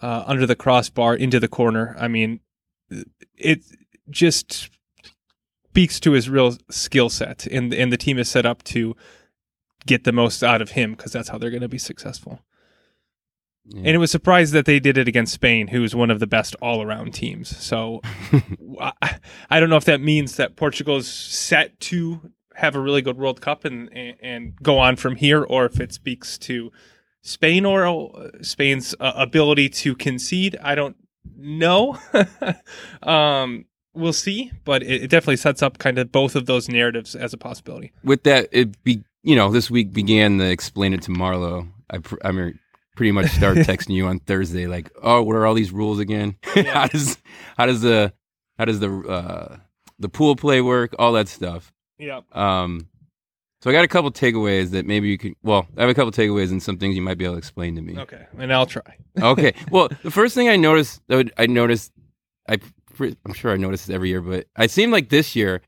uh, 0.01 0.23
under 0.27 0.45
the 0.45 0.55
crossbar 0.55 1.15
into 1.15 1.39
the 1.39 1.47
corner. 1.47 1.95
I 1.97 2.07
mean, 2.07 2.41
it 3.35 3.63
just 4.09 4.69
speaks 5.69 5.99
to 6.01 6.11
his 6.11 6.29
real 6.29 6.57
skill 6.69 7.09
set, 7.09 7.47
and 7.47 7.73
and 7.73 7.91
the 7.91 7.97
team 7.97 8.19
is 8.19 8.29
set 8.29 8.45
up 8.45 8.63
to 8.65 8.95
get 9.85 10.03
the 10.03 10.11
most 10.11 10.43
out 10.43 10.61
of 10.61 10.71
him 10.71 10.91
because 10.91 11.11
that's 11.11 11.29
how 11.29 11.37
they're 11.37 11.49
going 11.49 11.61
to 11.61 11.67
be 11.67 11.77
successful. 11.77 12.39
Yeah. 13.67 13.79
And 13.79 13.87
it 13.87 13.97
was 13.97 14.11
surprised 14.11 14.53
that 14.53 14.65
they 14.65 14.79
did 14.79 14.97
it 14.97 15.07
against 15.07 15.33
Spain, 15.33 15.67
who's 15.67 15.95
one 15.95 16.11
of 16.11 16.19
the 16.19 16.27
best 16.27 16.55
all 16.61 16.83
around 16.83 17.13
teams. 17.13 17.55
So 17.57 18.01
I, 18.79 19.17
I 19.49 19.59
don't 19.59 19.69
know 19.69 19.77
if 19.77 19.85
that 19.85 20.01
means 20.01 20.35
that 20.35 20.55
Portugal's 20.55 21.07
set 21.07 21.79
to 21.81 22.31
have 22.55 22.75
a 22.75 22.79
really 22.79 23.01
good 23.01 23.17
World 23.17 23.41
Cup 23.41 23.65
and, 23.65 23.89
and, 23.91 24.17
and 24.21 24.55
go 24.61 24.77
on 24.77 24.95
from 24.95 25.15
here, 25.15 25.43
or 25.43 25.65
if 25.65 25.79
it 25.79 25.91
speaks 25.91 26.37
to 26.39 26.71
Spain 27.25 27.65
or 27.65 27.85
uh, 27.85 28.29
Spain's 28.41 28.93
uh, 28.99 29.13
ability 29.15 29.67
to 29.69 29.95
concede. 29.95 30.57
I 30.61 30.75
don't 30.75 30.95
know. 31.35 31.97
um, 33.03 33.65
we'll 33.95 34.13
see, 34.13 34.51
but 34.63 34.83
it, 34.83 35.03
it 35.03 35.09
definitely 35.09 35.37
sets 35.37 35.63
up 35.63 35.79
kind 35.79 35.97
of 35.97 36.11
both 36.11 36.35
of 36.35 36.45
those 36.45 36.69
narratives 36.69 37.15
as 37.15 37.33
a 37.33 37.37
possibility. 37.37 37.91
With 38.03 38.23
that, 38.23 38.47
it 38.51 38.81
be 38.83 39.03
you 39.25 39.35
know 39.35 39.49
this 39.49 39.69
week 39.71 39.91
began 39.91 40.37
the 40.37 40.49
explain 40.49 40.93
it 40.93 41.01
to 41.03 41.11
Marlo. 41.11 41.67
I 41.89 41.97
pr- 41.97 42.23
I 42.23 42.31
mean, 42.31 42.59
pretty 42.95 43.11
much 43.11 43.31
started 43.31 43.65
texting 43.67 43.95
you 43.95 44.05
on 44.05 44.19
Thursday, 44.19 44.67
like, 44.67 44.91
oh, 45.01 45.23
what 45.23 45.35
are 45.35 45.45
all 45.45 45.55
these 45.55 45.71
rules 45.71 45.99
again? 45.99 46.37
how 46.43 46.87
does 46.87 47.17
how 47.57 47.65
does 47.65 47.81
the 47.81 48.13
how 48.57 48.65
does 48.65 48.79
the 48.79 48.91
uh, 48.91 49.57
the 49.99 50.09
pool 50.09 50.35
play 50.35 50.61
work? 50.61 50.95
All 50.99 51.13
that 51.13 51.27
stuff. 51.27 51.73
Yeah. 51.97 52.21
Um, 52.31 52.87
so 53.61 53.71
I 53.71 53.73
got 53.73 53.83
a 53.83 53.87
couple 53.87 54.11
takeaways 54.11 54.69
that 54.71 54.85
maybe 54.85 55.07
you 55.07 55.17
could. 55.17 55.33
Well, 55.41 55.67
I 55.75 55.81
have 55.81 55.89
a 55.89 55.95
couple 55.95 56.11
takeaways 56.11 56.51
and 56.51 56.61
some 56.61 56.77
things 56.77 56.95
you 56.95 57.01
might 57.01 57.17
be 57.17 57.25
able 57.25 57.33
to 57.33 57.39
explain 57.39 57.75
to 57.77 57.81
me. 57.81 57.97
Okay, 57.97 58.27
and 58.37 58.53
I'll 58.53 58.67
try. 58.67 58.97
okay. 59.19 59.55
Well, 59.71 59.89
the 60.03 60.11
first 60.11 60.35
thing 60.35 60.49
I 60.49 60.55
noticed, 60.55 61.01
that 61.07 61.31
I 61.37 61.47
noticed, 61.47 61.91
I 62.47 62.59
I'm 62.99 63.33
sure 63.33 63.51
I 63.51 63.57
noticed 63.57 63.87
this 63.87 63.95
every 63.95 64.09
year, 64.09 64.21
but 64.21 64.45
it 64.59 64.69
seemed 64.69 64.91
like 64.91 65.09
this 65.09 65.35
year 65.35 65.61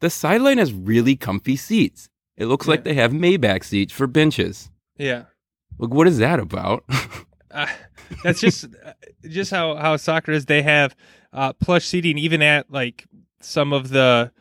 the 0.00 0.10
sideline 0.10 0.58
has 0.58 0.72
really 0.72 1.14
comfy 1.14 1.54
seats. 1.54 2.08
It 2.36 2.46
looks 2.46 2.66
like 2.66 2.84
they 2.84 2.94
have 2.94 3.12
Maybach 3.12 3.64
seats 3.64 3.92
for 3.92 4.06
benches. 4.06 4.70
Yeah. 4.96 5.24
Like, 5.78 5.90
what 5.90 6.06
is 6.06 6.18
that 6.18 6.40
about? 6.40 6.84
Uh, 7.54 7.68
that's 8.24 8.40
just 8.40 8.64
uh, 8.84 8.92
just 9.28 9.52
how 9.52 9.76
how 9.76 9.96
soccer 9.96 10.32
is. 10.32 10.46
They 10.46 10.62
have 10.62 10.96
uh, 11.32 11.52
plush 11.52 11.86
seating 11.86 12.18
even 12.18 12.42
at 12.42 12.68
like 12.68 13.06
some 13.40 13.72
of 13.72 13.90
the 13.90 14.32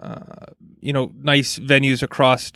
uh, 0.00 0.46
you 0.80 0.92
know 0.92 1.12
nice 1.14 1.56
venues 1.60 2.02
across 2.02 2.50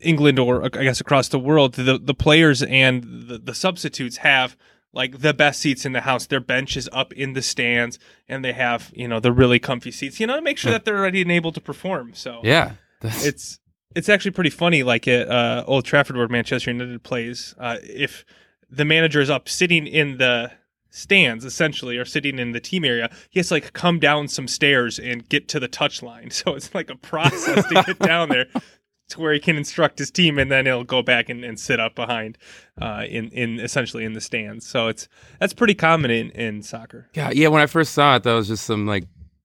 England 0.00 0.38
or 0.38 0.64
I 0.64 0.68
guess 0.68 1.02
across 1.02 1.28
the 1.28 1.38
world, 1.38 1.74
the 1.74 1.98
the 1.98 2.14
players 2.14 2.62
and 2.62 3.28
the, 3.28 3.36
the 3.36 3.54
substitutes 3.54 4.16
have 4.16 4.56
like 4.94 5.18
the 5.18 5.34
best 5.34 5.60
seats 5.60 5.84
in 5.84 5.92
the 5.92 6.00
house. 6.00 6.24
Their 6.24 6.40
bench 6.40 6.74
is 6.74 6.88
up 6.90 7.12
in 7.12 7.34
the 7.34 7.42
stands, 7.42 7.98
and 8.28 8.42
they 8.42 8.54
have 8.54 8.90
you 8.94 9.06
know 9.06 9.20
the 9.20 9.32
really 9.32 9.58
comfy 9.58 9.90
seats. 9.90 10.18
You 10.18 10.26
know, 10.26 10.36
to 10.36 10.42
make 10.42 10.56
sure 10.56 10.72
that 10.72 10.86
they're 10.86 11.02
ready 11.02 11.20
and 11.20 11.30
able 11.30 11.52
to 11.52 11.60
perform. 11.60 12.14
So 12.14 12.40
Yeah. 12.42 12.72
That's, 13.02 13.26
it's 13.26 13.58
it's 13.96 14.08
actually 14.08 14.30
pretty 14.32 14.50
funny. 14.50 14.82
Like 14.82 15.08
at 15.08 15.28
uh, 15.28 15.64
Old 15.66 15.84
Trafford, 15.84 16.16
where 16.16 16.28
Manchester 16.28 16.70
United 16.70 17.02
plays, 17.02 17.54
uh, 17.58 17.78
if 17.82 18.24
the 18.70 18.84
manager 18.84 19.20
is 19.20 19.30
up 19.30 19.48
sitting 19.48 19.86
in 19.86 20.18
the 20.18 20.52
stands, 20.90 21.44
essentially, 21.44 21.96
or 21.98 22.04
sitting 22.04 22.38
in 22.38 22.52
the 22.52 22.60
team 22.60 22.84
area, 22.84 23.10
he 23.30 23.38
has 23.40 23.48
to 23.48 23.54
like 23.54 23.72
come 23.72 23.98
down 23.98 24.28
some 24.28 24.48
stairs 24.48 24.98
and 24.98 25.28
get 25.28 25.48
to 25.48 25.60
the 25.60 25.68
touch 25.68 26.02
line. 26.02 26.30
So 26.32 26.54
it's 26.54 26.74
like 26.74 26.90
a 26.90 26.96
process 26.96 27.66
to 27.66 27.82
get 27.86 27.98
down 28.14 28.28
there. 28.28 28.46
To 29.10 29.20
where 29.20 29.32
he 29.32 29.38
can 29.38 29.56
instruct 29.56 30.00
his 30.00 30.10
team, 30.10 30.36
and 30.36 30.50
then 30.50 30.66
he'll 30.66 30.82
go 30.82 31.00
back 31.00 31.28
and, 31.28 31.44
and 31.44 31.60
sit 31.60 31.78
up 31.78 31.94
behind, 31.94 32.36
uh, 32.82 33.04
in 33.08 33.28
in 33.28 33.60
essentially 33.60 34.04
in 34.04 34.14
the 34.14 34.20
stands. 34.20 34.66
So 34.66 34.88
it's 34.88 35.06
that's 35.38 35.54
pretty 35.54 35.74
common 35.76 36.10
in, 36.10 36.30
in 36.32 36.60
soccer. 36.62 37.08
yeah, 37.14 37.30
yeah. 37.32 37.46
When 37.46 37.62
I 37.62 37.66
first 37.66 37.92
saw 37.92 38.16
it, 38.16 38.24
that 38.24 38.32
was 38.32 38.48
just 38.48 38.64
some 38.66 38.84
like 38.84 39.04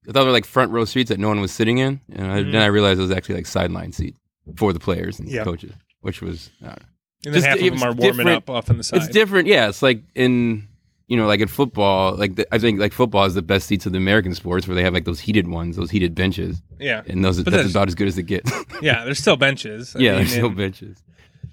I 0.09 0.13
thought 0.13 0.21
they 0.21 0.25
were 0.25 0.31
like 0.31 0.45
front 0.47 0.71
row 0.71 0.83
seats 0.85 1.09
that 1.09 1.19
no 1.19 1.27
one 1.27 1.41
was 1.41 1.51
sitting 1.51 1.77
in, 1.77 2.01
and 2.11 2.31
I, 2.31 2.39
Mhm. 2.41 2.51
then 2.53 2.61
I 2.63 2.65
realized 2.65 2.99
it 2.99 3.03
was 3.03 3.11
actually 3.11 3.35
like 3.35 3.45
sideline 3.45 3.91
seats 3.91 4.17
for 4.55 4.73
the 4.73 4.79
players 4.79 5.19
and 5.19 5.29
Yeah. 5.29 5.43
coaches, 5.43 5.73
which 6.01 6.21
was 6.21 6.49
I 6.61 6.65
don't 6.67 6.79
know. 6.79 6.85
And 7.25 7.33
then 7.33 7.33
Just- 7.33 7.47
half 7.47 7.59
of 7.59 7.79
them 7.79 7.83
are 7.83 7.93
warming 7.93 8.27
up 8.29 8.49
off 8.49 8.69
on 8.69 8.77
the 8.77 8.83
side. 8.83 8.97
It's 9.03 9.07
different. 9.09 9.47
Yeah, 9.47 9.69
it's 9.69 9.81
like 9.81 10.03
in 10.15 10.67
you 11.07 11.17
know, 11.17 11.27
like 11.27 11.41
in 11.41 11.47
football, 11.49 12.15
like 12.15 12.35
the, 12.35 12.47
I 12.55 12.57
think 12.57 12.79
like 12.79 12.93
football 12.93 13.25
is 13.25 13.33
the 13.33 13.41
best 13.41 13.67
seats 13.67 13.85
of 13.85 13.91
the 13.91 13.97
American 13.97 14.33
sports 14.33 14.65
where 14.65 14.75
they 14.75 14.83
have 14.83 14.93
like 14.93 15.03
those 15.03 15.19
heated 15.19 15.45
ones, 15.47 15.75
those 15.75 15.91
heated 15.91 16.15
benches, 16.15 16.61
Yeah, 16.79 17.03
and 17.05 17.23
those 17.23 17.37
But 17.43 17.51
that's 17.51 17.57
that's- 17.57 17.71
about 17.73 17.89
as 17.89 17.95
good 17.95 18.07
as 18.07 18.17
it 18.17 18.23
gets. 18.23 18.49
yeah. 18.81 19.03
There's 19.03 19.19
still 19.19 19.35
benches. 19.35 19.93
I 19.95 19.99
yeah, 20.01 20.09
mean, 20.11 20.17
there's 20.19 20.31
still 20.31 20.45
in- 20.47 20.55
benches. 20.55 21.03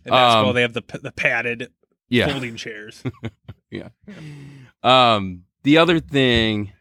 In 0.05 0.11
basketball, 0.13 0.49
Um, 0.51 0.55
they 0.55 0.63
have 0.63 0.75
the 0.75 0.85
the 1.03 1.11
padded 1.13 1.71
Yeah. 2.09 2.29
folding 2.31 2.57
chairs. 2.57 3.03
Yeah. 3.71 3.89
Um, 4.83 5.43
the 5.63 5.77
other 5.79 6.01
thing 6.01 6.73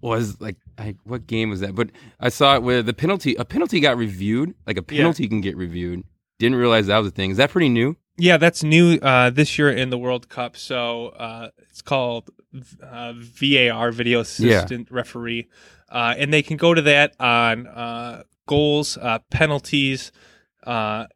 was 0.00 0.40
like, 0.40 0.56
I, 0.78 0.96
what 1.04 1.26
game 1.26 1.50
was 1.50 1.60
that? 1.60 1.74
But 1.74 1.90
I 2.20 2.28
saw 2.28 2.54
it 2.56 2.62
where 2.62 2.82
the 2.82 2.92
penalty, 2.94 3.34
a 3.36 3.44
penalty 3.44 3.80
got 3.80 3.96
reviewed. 3.96 4.54
Like 4.66 4.76
a 4.78 4.84
Yeah. 4.90 4.98
penalty 5.02 5.26
can 5.28 5.40
get 5.40 5.56
reviewed. 5.56 6.04
Didn't 6.38 6.56
realize 6.56 6.86
that 6.88 6.98
was 6.98 7.08
a 7.08 7.10
thing. 7.10 7.30
Is 7.30 7.36
that 7.38 7.50
pretty 7.50 7.68
new? 7.68 7.96
yeah, 8.18 8.38
that's 8.38 8.62
new 8.62 8.94
uh, 9.02 9.28
this 9.30 9.58
year 9.58 9.70
in 9.70 9.90
the 9.90 9.98
World 9.98 10.28
Cup. 10.30 10.56
So 10.56 11.08
uh, 11.08 11.48
it's 11.70 11.82
called 11.82 12.30
uh, 12.82 13.12
VAR, 13.16 13.92
Video 13.92 14.20
Assistant 14.20 14.90
Referee, 14.90 15.48
uh, 15.90 16.14
and 16.16 16.32
they 16.32 16.42
can 16.42 16.56
go 16.56 16.72
to 16.72 16.80
that 16.82 17.14
on 17.20 17.66
uh, 17.66 18.22
goals, 18.46 18.96
uh, 18.96 19.18
penalties. 19.30 20.12
Uh, 20.66 21.06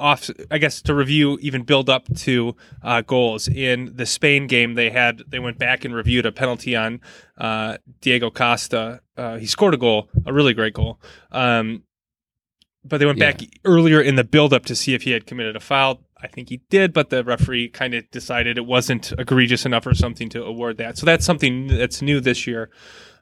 off, 0.00 0.30
I 0.50 0.56
guess 0.56 0.80
to 0.82 0.94
review, 0.94 1.38
even 1.42 1.62
build 1.62 1.90
up 1.90 2.06
to 2.16 2.56
uh, 2.82 3.02
goals. 3.02 3.48
In 3.48 3.94
the 3.96 4.06
Spain 4.06 4.46
game, 4.46 4.74
they 4.74 4.88
had 4.88 5.22
they 5.28 5.38
went 5.38 5.58
back 5.58 5.84
and 5.84 5.94
reviewed 5.94 6.24
a 6.24 6.32
penalty 6.32 6.74
on 6.74 7.00
uh, 7.36 7.76
Diego 8.00 8.30
Costa. 8.30 9.00
Uh, 9.16 9.36
he 9.36 9.44
scored 9.46 9.74
a 9.74 9.76
goal, 9.76 10.08
a 10.24 10.32
really 10.32 10.54
great 10.54 10.72
goal. 10.72 10.98
Um, 11.30 11.82
but 12.82 12.98
they 12.98 13.04
went 13.06 13.18
Yeah. 13.18 13.32
back 13.32 13.40
earlier 13.64 14.00
in 14.00 14.16
the 14.16 14.24
build-up 14.24 14.64
to 14.66 14.74
see 14.74 14.94
if 14.94 15.02
he 15.02 15.10
had 15.10 15.26
committed 15.26 15.54
a 15.54 15.60
foul. 15.60 16.00
I 16.22 16.26
think 16.26 16.48
he 16.48 16.62
did, 16.70 16.94
but 16.94 17.10
the 17.10 17.22
referee 17.22 17.68
kind 17.68 17.92
of 17.92 18.10
decided 18.10 18.56
it 18.56 18.64
wasn't 18.64 19.12
egregious 19.18 19.66
enough 19.66 19.86
or 19.86 19.94
something 19.94 20.30
to 20.30 20.42
award 20.42 20.78
that. 20.78 20.96
So 20.96 21.04
that's 21.04 21.26
something 21.26 21.66
that's 21.66 22.00
new 22.00 22.20
this 22.20 22.46
year 22.46 22.70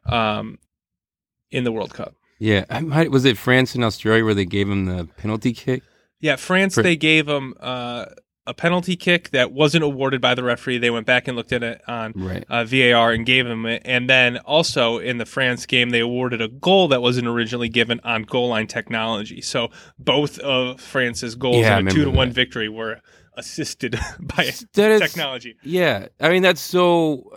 um, 0.06 0.58
in 1.50 1.64
the 1.64 1.72
World 1.72 1.92
Cup. 1.92 2.14
Yeah. 2.42 2.80
Might, 2.80 3.10
was 3.12 3.24
it 3.24 3.38
France 3.38 3.74
and 3.76 3.84
Australia 3.84 4.24
where 4.24 4.34
they 4.34 4.44
gave 4.44 4.68
him 4.68 4.86
the 4.86 5.08
penalty 5.16 5.52
kick? 5.52 5.82
Yeah, 6.20 6.36
France, 6.36 6.74
For- 6.74 6.82
they 6.82 6.96
gave 6.96 7.28
him 7.28 7.54
uh, 7.60 8.06
a 8.46 8.54
penalty 8.54 8.96
kick 8.96 9.30
that 9.30 9.52
wasn't 9.52 9.84
awarded 9.84 10.20
by 10.20 10.34
the 10.34 10.42
referee. 10.42 10.78
They 10.78 10.90
went 10.90 11.06
back 11.06 11.28
and 11.28 11.36
looked 11.36 11.52
at 11.52 11.62
it 11.62 11.80
on 11.86 12.12
Right. 12.16 12.44
uh, 12.48 12.64
VAR 12.64 13.12
and 13.12 13.24
gave 13.24 13.46
him 13.46 13.64
it. 13.66 13.82
And 13.84 14.10
then 14.10 14.38
also 14.38 14.98
in 14.98 15.18
the 15.18 15.24
France 15.24 15.66
game, 15.66 15.90
they 15.90 16.00
awarded 16.00 16.40
a 16.42 16.48
goal 16.48 16.88
that 16.88 17.00
wasn't 17.00 17.28
originally 17.28 17.68
given 17.68 18.00
on 18.02 18.22
goal 18.24 18.48
line 18.48 18.66
technology. 18.66 19.40
So 19.40 19.68
both 19.98 20.38
of 20.40 20.80
France's 20.80 21.36
goals 21.36 21.58
Yeah, 21.58 21.78
a 21.78 21.84
two 21.84 22.04
to 22.04 22.10
one 22.10 22.32
victory 22.32 22.68
were 22.68 23.00
assisted 23.36 23.96
by 24.20 24.44
is, 24.44 24.66
technology. 24.74 25.56
Yeah, 25.62 26.08
I 26.20 26.28
mean 26.28 26.42
that's 26.42 26.60
so 26.60 27.34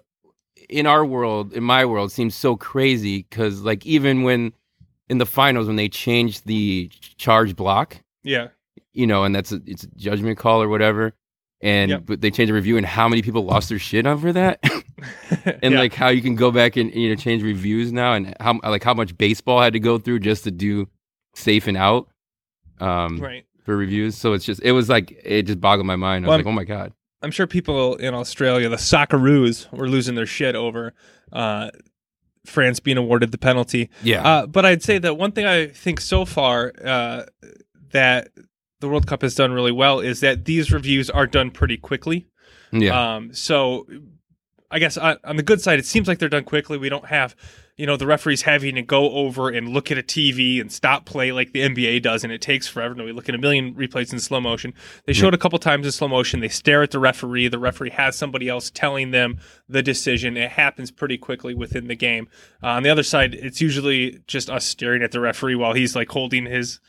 in 0.68 0.88
our 0.88 1.06
world, 1.06 1.54
in 1.54 1.64
my 1.64 1.86
world, 1.86 2.12
seems 2.12 2.34
so 2.36 2.56
crazy 2.56 3.20
because 3.30 3.62
like 3.62 3.86
even 3.86 4.24
when 4.24 4.52
in 5.10 5.18
the 5.20 5.26
finals 5.26 5.68
when 5.68 5.76
they 5.76 5.88
changed 5.90 6.46
the 6.48 6.90
charge 7.18 7.56
block, 7.56 7.98
Yeah. 8.24 8.48
you 8.94 9.06
know, 9.08 9.24
and 9.24 9.36
that's 9.36 9.52
a, 9.52 9.62
it's 9.66 9.84
a 9.84 9.88
judgment 9.96 10.38
call 10.38 10.62
or 10.62 10.68
whatever, 10.68 11.14
and 11.62 11.92
Yep. 11.92 12.02
but 12.06 12.22
they 12.22 12.32
changed 12.32 12.50
the 12.50 12.54
review 12.56 12.78
and 12.78 12.86
how 12.86 13.08
many 13.08 13.22
people 13.22 13.46
lost 13.46 13.70
their 13.70 13.80
shit 13.80 14.06
over 14.08 14.34
that, 14.34 14.60
and 15.62 15.74
Yeah. 15.74 15.80
like 15.80 15.94
how 15.94 16.10
you 16.10 16.22
can 16.22 16.36
go 16.36 16.52
back 16.52 16.76
and 16.76 16.94
you 16.94 17.10
know 17.10 17.16
change 17.16 17.44
reviews 17.44 17.92
now, 17.94 18.14
and 18.14 18.36
how 18.40 18.60
like 18.64 18.84
how 18.84 18.94
much 18.94 19.18
baseball 19.18 19.62
had 19.62 19.74
to 19.74 19.80
go 19.80 19.98
through 19.98 20.20
just 20.20 20.44
to 20.46 20.52
do 20.52 20.88
safe 21.36 21.68
and 21.68 21.78
out. 21.78 22.08
Um, 22.80 23.20
right. 23.20 23.46
for 23.64 23.78
reviews, 23.78 24.16
so 24.18 24.34
it's 24.34 24.44
just 24.46 24.62
it 24.62 24.74
was 24.74 24.90
like 24.90 25.12
it 25.24 25.44
just 25.44 25.62
boggled 25.62 25.88
my 25.88 25.96
mind. 25.96 26.26
I 26.26 26.28
was 26.28 26.32
Well, 26.32 26.38
like, 26.40 26.46
oh 26.48 26.52
my 26.52 26.64
god, 26.66 26.92
I'm 27.22 27.32
sure 27.32 27.48
people 27.48 27.96
in 27.96 28.14
Australia, 28.14 28.68
the 28.68 28.76
Socceroos, 28.76 29.72
were 29.72 29.88
losing 29.88 30.16
their 30.16 30.26
shit 30.26 30.56
over 30.56 30.94
uh, 31.32 31.70
France 32.46 32.80
being 32.80 32.98
awarded 32.98 33.32
the 33.32 33.38
penalty. 33.38 33.90
yeah, 34.04 34.26
Uh, 34.28 34.46
but 34.48 34.66
I'd 34.66 34.84
say 34.84 34.98
that 35.00 35.18
one 35.18 35.32
thing 35.32 35.46
I 35.46 35.68
think 35.68 36.00
so 36.02 36.26
far 36.26 36.72
uh, 36.84 37.24
that 37.92 38.30
the 38.80 38.88
World 38.90 39.08
Cup 39.08 39.22
has 39.22 39.36
done 39.36 39.52
really 39.52 39.72
well 39.72 40.00
is 40.00 40.20
that 40.20 40.46
these 40.46 40.72
reviews 40.72 41.10
are 41.10 41.26
done 41.28 41.52
pretty 41.52 41.78
quickly. 41.78 42.28
yeah, 42.72 43.16
Um, 43.16 43.34
so 43.34 43.88
I 44.70 44.80
guess 44.80 44.98
on, 44.98 45.18
on 45.24 45.36
the 45.38 45.44
good 45.44 45.62
side, 45.62 45.80
it 45.80 45.86
seems 45.86 46.08
like 46.08 46.20
they're 46.20 46.30
done 46.30 46.44
quickly. 46.44 46.78
We 46.78 46.90
don't 46.90 47.06
have, 47.06 47.36
you 47.78 47.86
know, 47.86 47.98
the 47.98 48.08
referees 48.08 48.44
having 48.44 48.76
to 48.76 48.82
go 48.82 49.12
over 49.12 49.50
and 49.50 49.70
look 49.70 49.92
at 49.92 49.98
a 49.98 50.04
TV 50.04 50.62
and 50.62 50.72
stop 50.72 51.06
play 51.06 51.34
like 51.34 51.52
the 51.52 51.60
NBA 51.60 52.02
does, 52.02 52.24
and 52.24 52.32
it 52.32 52.42
takes 52.42 52.68
forever. 52.68 52.96
No, 52.96 53.04
we 53.04 53.12
look 53.12 53.28
at 53.28 53.36
a 53.36 53.38
million 53.38 53.74
replays 53.74 54.14
in 54.14 54.20
slow 54.20 54.40
motion. 54.40 54.74
They 55.06 55.12
showed 55.12 55.34
a 55.34 55.38
couple 55.38 55.60
times 55.60 55.86
in 55.86 55.92
slow 55.92 56.08
motion. 56.08 56.40
They 56.40 56.48
stare 56.48 56.84
at 56.84 56.92
the 56.92 57.00
referee. 57.00 57.50
The 57.50 57.60
referee 57.60 57.90
has 57.92 58.16
somebody 58.16 58.48
else 58.48 58.70
telling 58.70 59.12
them 59.12 59.40
the 59.68 59.84
decision. 59.84 60.38
It 60.38 60.52
happens 60.52 60.90
pretty 60.90 61.18
quickly 61.18 61.54
within 61.54 61.88
the 61.88 61.96
game. 61.96 62.30
Uh, 62.64 62.68
on 62.68 62.84
the 62.84 62.90
other 62.90 63.04
side, 63.04 63.34
it's 63.34 63.60
usually 63.60 64.20
just 64.26 64.50
us 64.50 64.66
staring 64.66 65.04
at 65.04 65.12
the 65.12 65.20
referee 65.20 65.56
while 65.56 65.74
he's 65.74 65.98
like 65.98 66.10
holding 66.10 66.46
his 66.46 66.80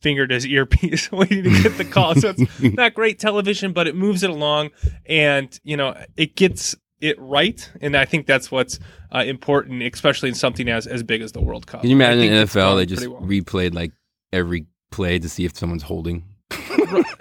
finger 0.00 0.26
to 0.28 0.34
his 0.34 0.46
earpiece 0.46 1.10
waiting 1.12 1.42
to 1.42 1.62
get 1.62 1.76
the 1.76 1.84
call. 1.84 2.14
So 2.14 2.34
it's 2.36 2.60
not 2.76 2.94
great 2.94 3.18
television, 3.18 3.72
but 3.72 3.88
it 3.88 3.96
moves 3.96 4.22
it 4.22 4.30
along 4.30 4.70
and, 5.06 5.58
you 5.64 5.76
know, 5.76 5.96
it 6.16 6.36
gets 6.36 6.76
it 7.00 7.18
right. 7.20 7.70
And 7.80 7.96
I 7.96 8.04
think 8.04 8.26
that's 8.26 8.50
what's 8.50 8.78
uh, 9.14 9.18
important, 9.26 9.82
especially 9.82 10.28
in 10.30 10.34
something 10.34 10.68
as, 10.68 10.86
as 10.86 11.02
big 11.02 11.22
as 11.22 11.32
the 11.32 11.40
World 11.42 11.66
Cup. 11.66 11.82
Can 11.82 11.90
you 11.90 11.96
imagine 11.96 12.20
I 12.20 12.24
in 12.24 12.30
think 12.30 12.42
it's 12.44 12.54
NFL 12.54 12.76
they 12.76 12.86
just 12.86 13.06
well. 13.06 13.20
replayed 13.22 13.74
like 13.74 13.92
every 14.32 14.66
play 14.90 15.18
to 15.18 15.28
see 15.28 15.44
if 15.44 15.56
someone's 15.56 15.82
holding? 15.82 16.24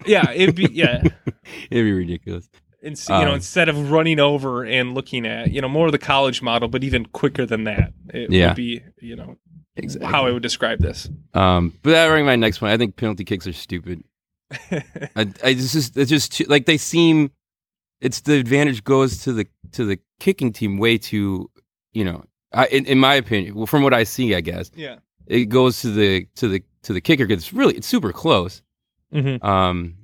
yeah, 0.05 0.31
it'd 0.31 0.55
be, 0.55 0.67
yeah. 0.71 1.01
It'd 1.69 1.85
be 1.85 1.91
ridiculous. 1.91 2.47
Ins- 2.83 3.07
you 3.09 3.15
know, 3.15 3.29
Um, 3.29 3.35
instead 3.35 3.67
of 3.69 3.89
running 3.91 4.19
over 4.19 4.63
and 4.63 4.93
looking 4.93 5.25
at, 5.25 5.51
you 5.51 5.59
know, 5.61 5.67
more 5.69 5.87
of 5.87 5.91
the 5.91 5.97
college 5.97 6.41
model, 6.41 6.67
but 6.67 6.83
even 6.83 7.05
quicker 7.07 7.45
than 7.45 7.63
that, 7.63 7.93
it 8.13 8.31
Yeah. 8.31 8.49
would 8.49 8.55
be, 8.55 8.81
you 9.01 9.15
know, 9.15 9.37
Exactly. 9.75 10.09
how 10.09 10.25
I 10.27 10.31
would 10.31 10.43
describe 10.43 10.79
this. 10.79 11.09
Um, 11.33 11.73
but 11.81 11.91
that 11.91 12.07
brings 12.09 12.25
my 12.25 12.35
next 12.35 12.59
point. 12.59 12.71
I 12.73 12.77
think 12.77 12.95
penalty 12.95 13.23
kicks 13.25 13.47
are 13.47 13.53
stupid. 13.53 14.03
I, 14.71 15.27
I 15.43 15.53
just, 15.55 15.73
just 15.73 15.97
it's 15.97 16.09
just 16.09 16.33
too, 16.33 16.45
like 16.47 16.65
they 16.65 16.77
seem. 16.77 17.31
It's 18.01 18.21
the 18.21 18.33
advantage 18.39 18.83
goes 18.83 19.23
to 19.23 19.33
the 19.33 19.47
to 19.71 19.85
the 19.85 19.99
kicking 20.19 20.51
team 20.53 20.77
way 20.77 20.97
too. 20.97 21.49
You 21.93 22.05
know, 22.05 22.23
I, 22.53 22.65
in, 22.67 22.85
in 22.85 22.99
my 22.99 23.15
opinion, 23.15 23.55
well, 23.55 23.65
from 23.65 23.83
what 23.83 23.93
I 23.93 24.03
see, 24.03 24.35
I 24.35 24.41
guess 24.41 24.69
yeah. 24.75 24.97
it 25.27 25.45
goes 25.45 25.81
to 25.81 25.91
the 25.91 26.27
to 26.35 26.47
the 26.47 26.63
to 26.83 26.93
the 26.93 27.01
kicker 27.01 27.25
because 27.25 27.43
it's 27.43 27.53
really 27.53 27.75
it's 27.75 27.87
super 27.87 28.11
close. 28.11 28.61
hmm 29.11 29.37
Um, 29.41 29.95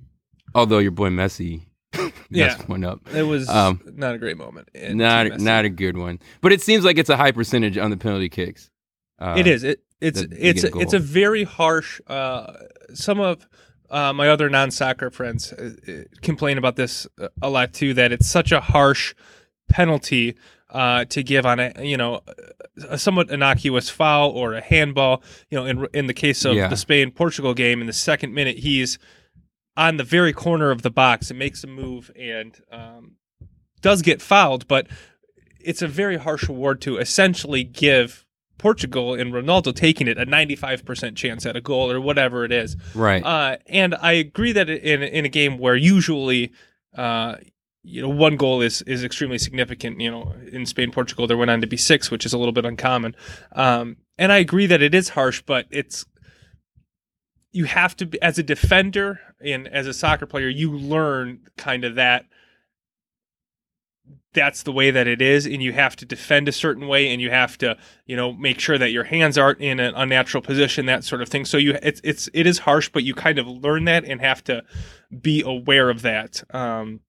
although 0.56 0.80
your 0.80 0.92
boy 0.92 1.10
Messi, 1.10 1.64
Yeah. 2.30 2.56
one 2.68 2.84
up. 2.86 3.02
It 3.14 3.24
was 3.24 3.50
Um, 3.50 3.82
not 3.94 4.16
a 4.16 4.18
great 4.18 4.38
moment. 4.38 4.70
not 4.74 5.40
not 5.42 5.66
a 5.66 5.70
good 5.70 5.98
one. 5.98 6.20
But 6.40 6.54
it 6.54 6.62
seems 6.62 6.86
like 6.86 6.98
it's 6.98 7.10
a 7.10 7.18
high 7.18 7.32
percentage 7.34 7.78
on 7.78 7.90
the 7.92 7.98
penalty 7.98 8.30
kicks. 8.30 8.70
Uh, 9.20 9.36
it 9.38 9.48
is. 9.48 9.64
It 9.64 9.84
it's 10.00 10.22
it's 10.22 10.64
a 10.64 10.74
a, 10.76 10.80
it's 10.80 10.94
a 10.94 11.00
very 11.00 11.44
harsh. 11.44 12.00
Uh, 12.08 12.54
some 12.94 13.20
of 13.20 13.46
uh, 13.92 14.14
my 14.14 14.30
other 14.30 14.50
non-soccer 14.50 15.12
friends 15.12 15.54
uh, 15.54 15.74
uh, 15.88 15.92
complain 16.22 16.58
about 16.58 16.76
this 16.78 17.06
uh, 17.20 17.28
a 17.42 17.50
lot 17.50 17.74
too. 17.74 17.94
That 17.94 18.12
it's 18.12 18.28
such 18.28 18.52
a 18.52 18.60
harsh 18.62 19.14
penalty 19.70 20.36
uh, 20.70 21.06
to 21.06 21.22
give 21.24 21.46
on 21.46 21.60
a 21.60 21.74
you 21.84 21.98
know 21.98 22.22
a 22.90 22.98
somewhat 22.98 23.30
innocuous 23.30 23.90
foul 23.90 24.30
or 24.32 24.54
a 24.54 24.62
handball. 24.62 25.22
You 25.50 25.60
know, 25.60 25.66
in 25.66 25.88
in 25.94 26.08
the 26.08 26.14
case 26.14 26.46
of 26.46 26.56
Yeah. 26.56 26.68
the 26.70 26.78
Spain 26.78 27.12
Portugal 27.12 27.54
game, 27.54 27.82
in 27.82 27.88
the 27.88 27.94
second 27.94 28.34
minute, 28.34 28.58
he's 28.60 28.98
on 29.78 29.98
the 29.98 30.04
very 30.04 30.34
corner 30.34 30.72
of 30.72 30.82
the 30.82 30.92
box 30.92 31.30
and 31.30 31.40
makes 31.40 31.64
a 31.64 31.68
move 31.68 32.12
and 32.20 32.60
um, 32.72 33.16
does 33.82 34.02
get 34.02 34.22
fouled, 34.22 34.68
but 34.68 34.88
it's 35.60 35.82
a 35.82 35.88
very 35.88 36.18
harsh 36.18 36.48
award 36.50 36.82
to 36.82 36.98
essentially 36.98 37.64
give 37.64 38.26
Portugal 38.62 39.16
and 39.16 39.34
Ronaldo 39.34 39.76
taking 39.76 40.08
it 40.08 40.20
a 40.20 40.26
95% 40.26 41.16
chance 41.16 41.48
at 41.48 41.56
a 41.56 41.62
goal 41.62 41.92
or 41.92 42.00
whatever 42.00 42.46
it 42.46 42.52
is. 42.52 42.78
Right. 42.94 43.24
Uh, 43.26 43.58
and 43.66 43.96
I 43.96 44.12
agree 44.14 44.52
that 44.52 44.70
in 44.70 45.02
in 45.02 45.26
a 45.26 45.30
game 45.30 45.58
where 45.58 45.76
usually, 45.76 46.52
uh, 46.96 47.38
you 47.84 48.04
know, 48.04 48.10
one 48.10 48.38
goal 48.38 48.62
is 48.62 48.84
is 48.84 49.04
extremely 49.04 49.40
significant. 49.40 50.00
You 50.00 50.12
know, 50.12 50.36
in 50.52 50.68
Spain, 50.68 50.92
Portugal, 50.92 51.26
there 51.26 51.38
went 51.38 51.50
on 51.50 51.60
to 51.62 51.68
be 51.68 51.78
six, 51.78 52.12
which 52.12 52.24
is 52.24 52.34
a 52.34 52.38
little 52.38 52.54
bit 52.54 52.64
uncommon. 52.64 53.16
Um, 53.54 53.98
and 54.20 54.32
I 54.32 54.38
agree 54.38 54.68
that 54.68 54.84
it 54.84 54.94
is 54.94 55.10
harsh, 55.10 55.42
but 55.42 55.66
it's 55.72 56.06
you 57.52 57.66
have 57.66 57.96
to 57.98 58.06
be 58.06 58.22
as 58.22 58.38
a 58.38 58.44
defender 58.44 59.20
and 59.44 59.68
as 59.68 59.88
a 59.88 59.94
soccer 59.94 60.28
player, 60.28 60.50
you 60.50 60.72
learn 60.72 61.40
kind 61.58 61.84
of 61.84 61.96
that 61.96 62.26
that's 64.34 64.64
the 64.64 64.72
way 64.72 64.92
that 64.92 65.08
it 65.08 65.22
is 65.22 65.46
and 65.46 65.62
you 65.62 65.74
have 65.74 65.96
to 65.96 66.06
defend 66.06 66.48
a 66.48 66.52
certain 66.52 66.88
way 66.88 67.10
and 67.10 67.22
you 67.22 67.30
have 67.30 67.58
to 67.58 67.78
you 68.06 68.16
know 68.16 68.32
make 68.34 68.60
sure 68.60 68.78
that 68.78 68.92
your 68.92 69.04
hands 69.04 69.38
aren't 69.38 69.60
in 69.60 69.80
an 69.80 69.94
unnatural 69.96 70.42
position 70.42 70.86
that 70.86 71.04
sort 71.04 71.22
of 71.22 71.30
thing. 71.30 71.46
So 71.46 71.58
you 71.58 71.78
it's 71.82 72.02
it's 72.04 72.30
it 72.34 72.48
is 72.48 72.60
harsh 72.60 72.90
but 72.90 73.04
you 73.04 73.14
kind 73.14 73.40
of 73.40 73.48
learn 73.48 73.86
that 73.86 74.06
and 74.06 74.22
have 74.22 74.44
to 74.46 74.64
be 75.22 75.42
aware 75.46 75.90
of 75.90 76.02
that. 76.02 76.44
Um 76.54 77.02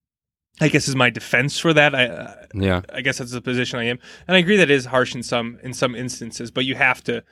i 0.61 0.69
guess 0.69 0.88
is 0.88 0.97
my 0.97 1.11
defense 1.11 1.59
for 1.59 1.73
that. 1.73 1.95
I 1.95 2.07
uh, 2.07 2.35
yeah. 2.55 2.83
i 2.93 3.00
guess 3.00 3.19
that's 3.19 3.33
the 3.33 3.41
position 3.41 3.79
i 3.79 3.85
am. 3.85 3.99
And 4.26 4.37
i 4.37 4.38
agree 4.38 4.57
that 4.57 4.71
it 4.71 4.75
is 4.75 4.87
harsh 4.87 5.14
in 5.14 5.23
some 5.23 5.59
in 5.62 5.73
some 5.73 5.95
instances 5.95 6.50
but 6.50 6.64
you 6.64 6.75
have 6.75 7.02
to 7.05 7.23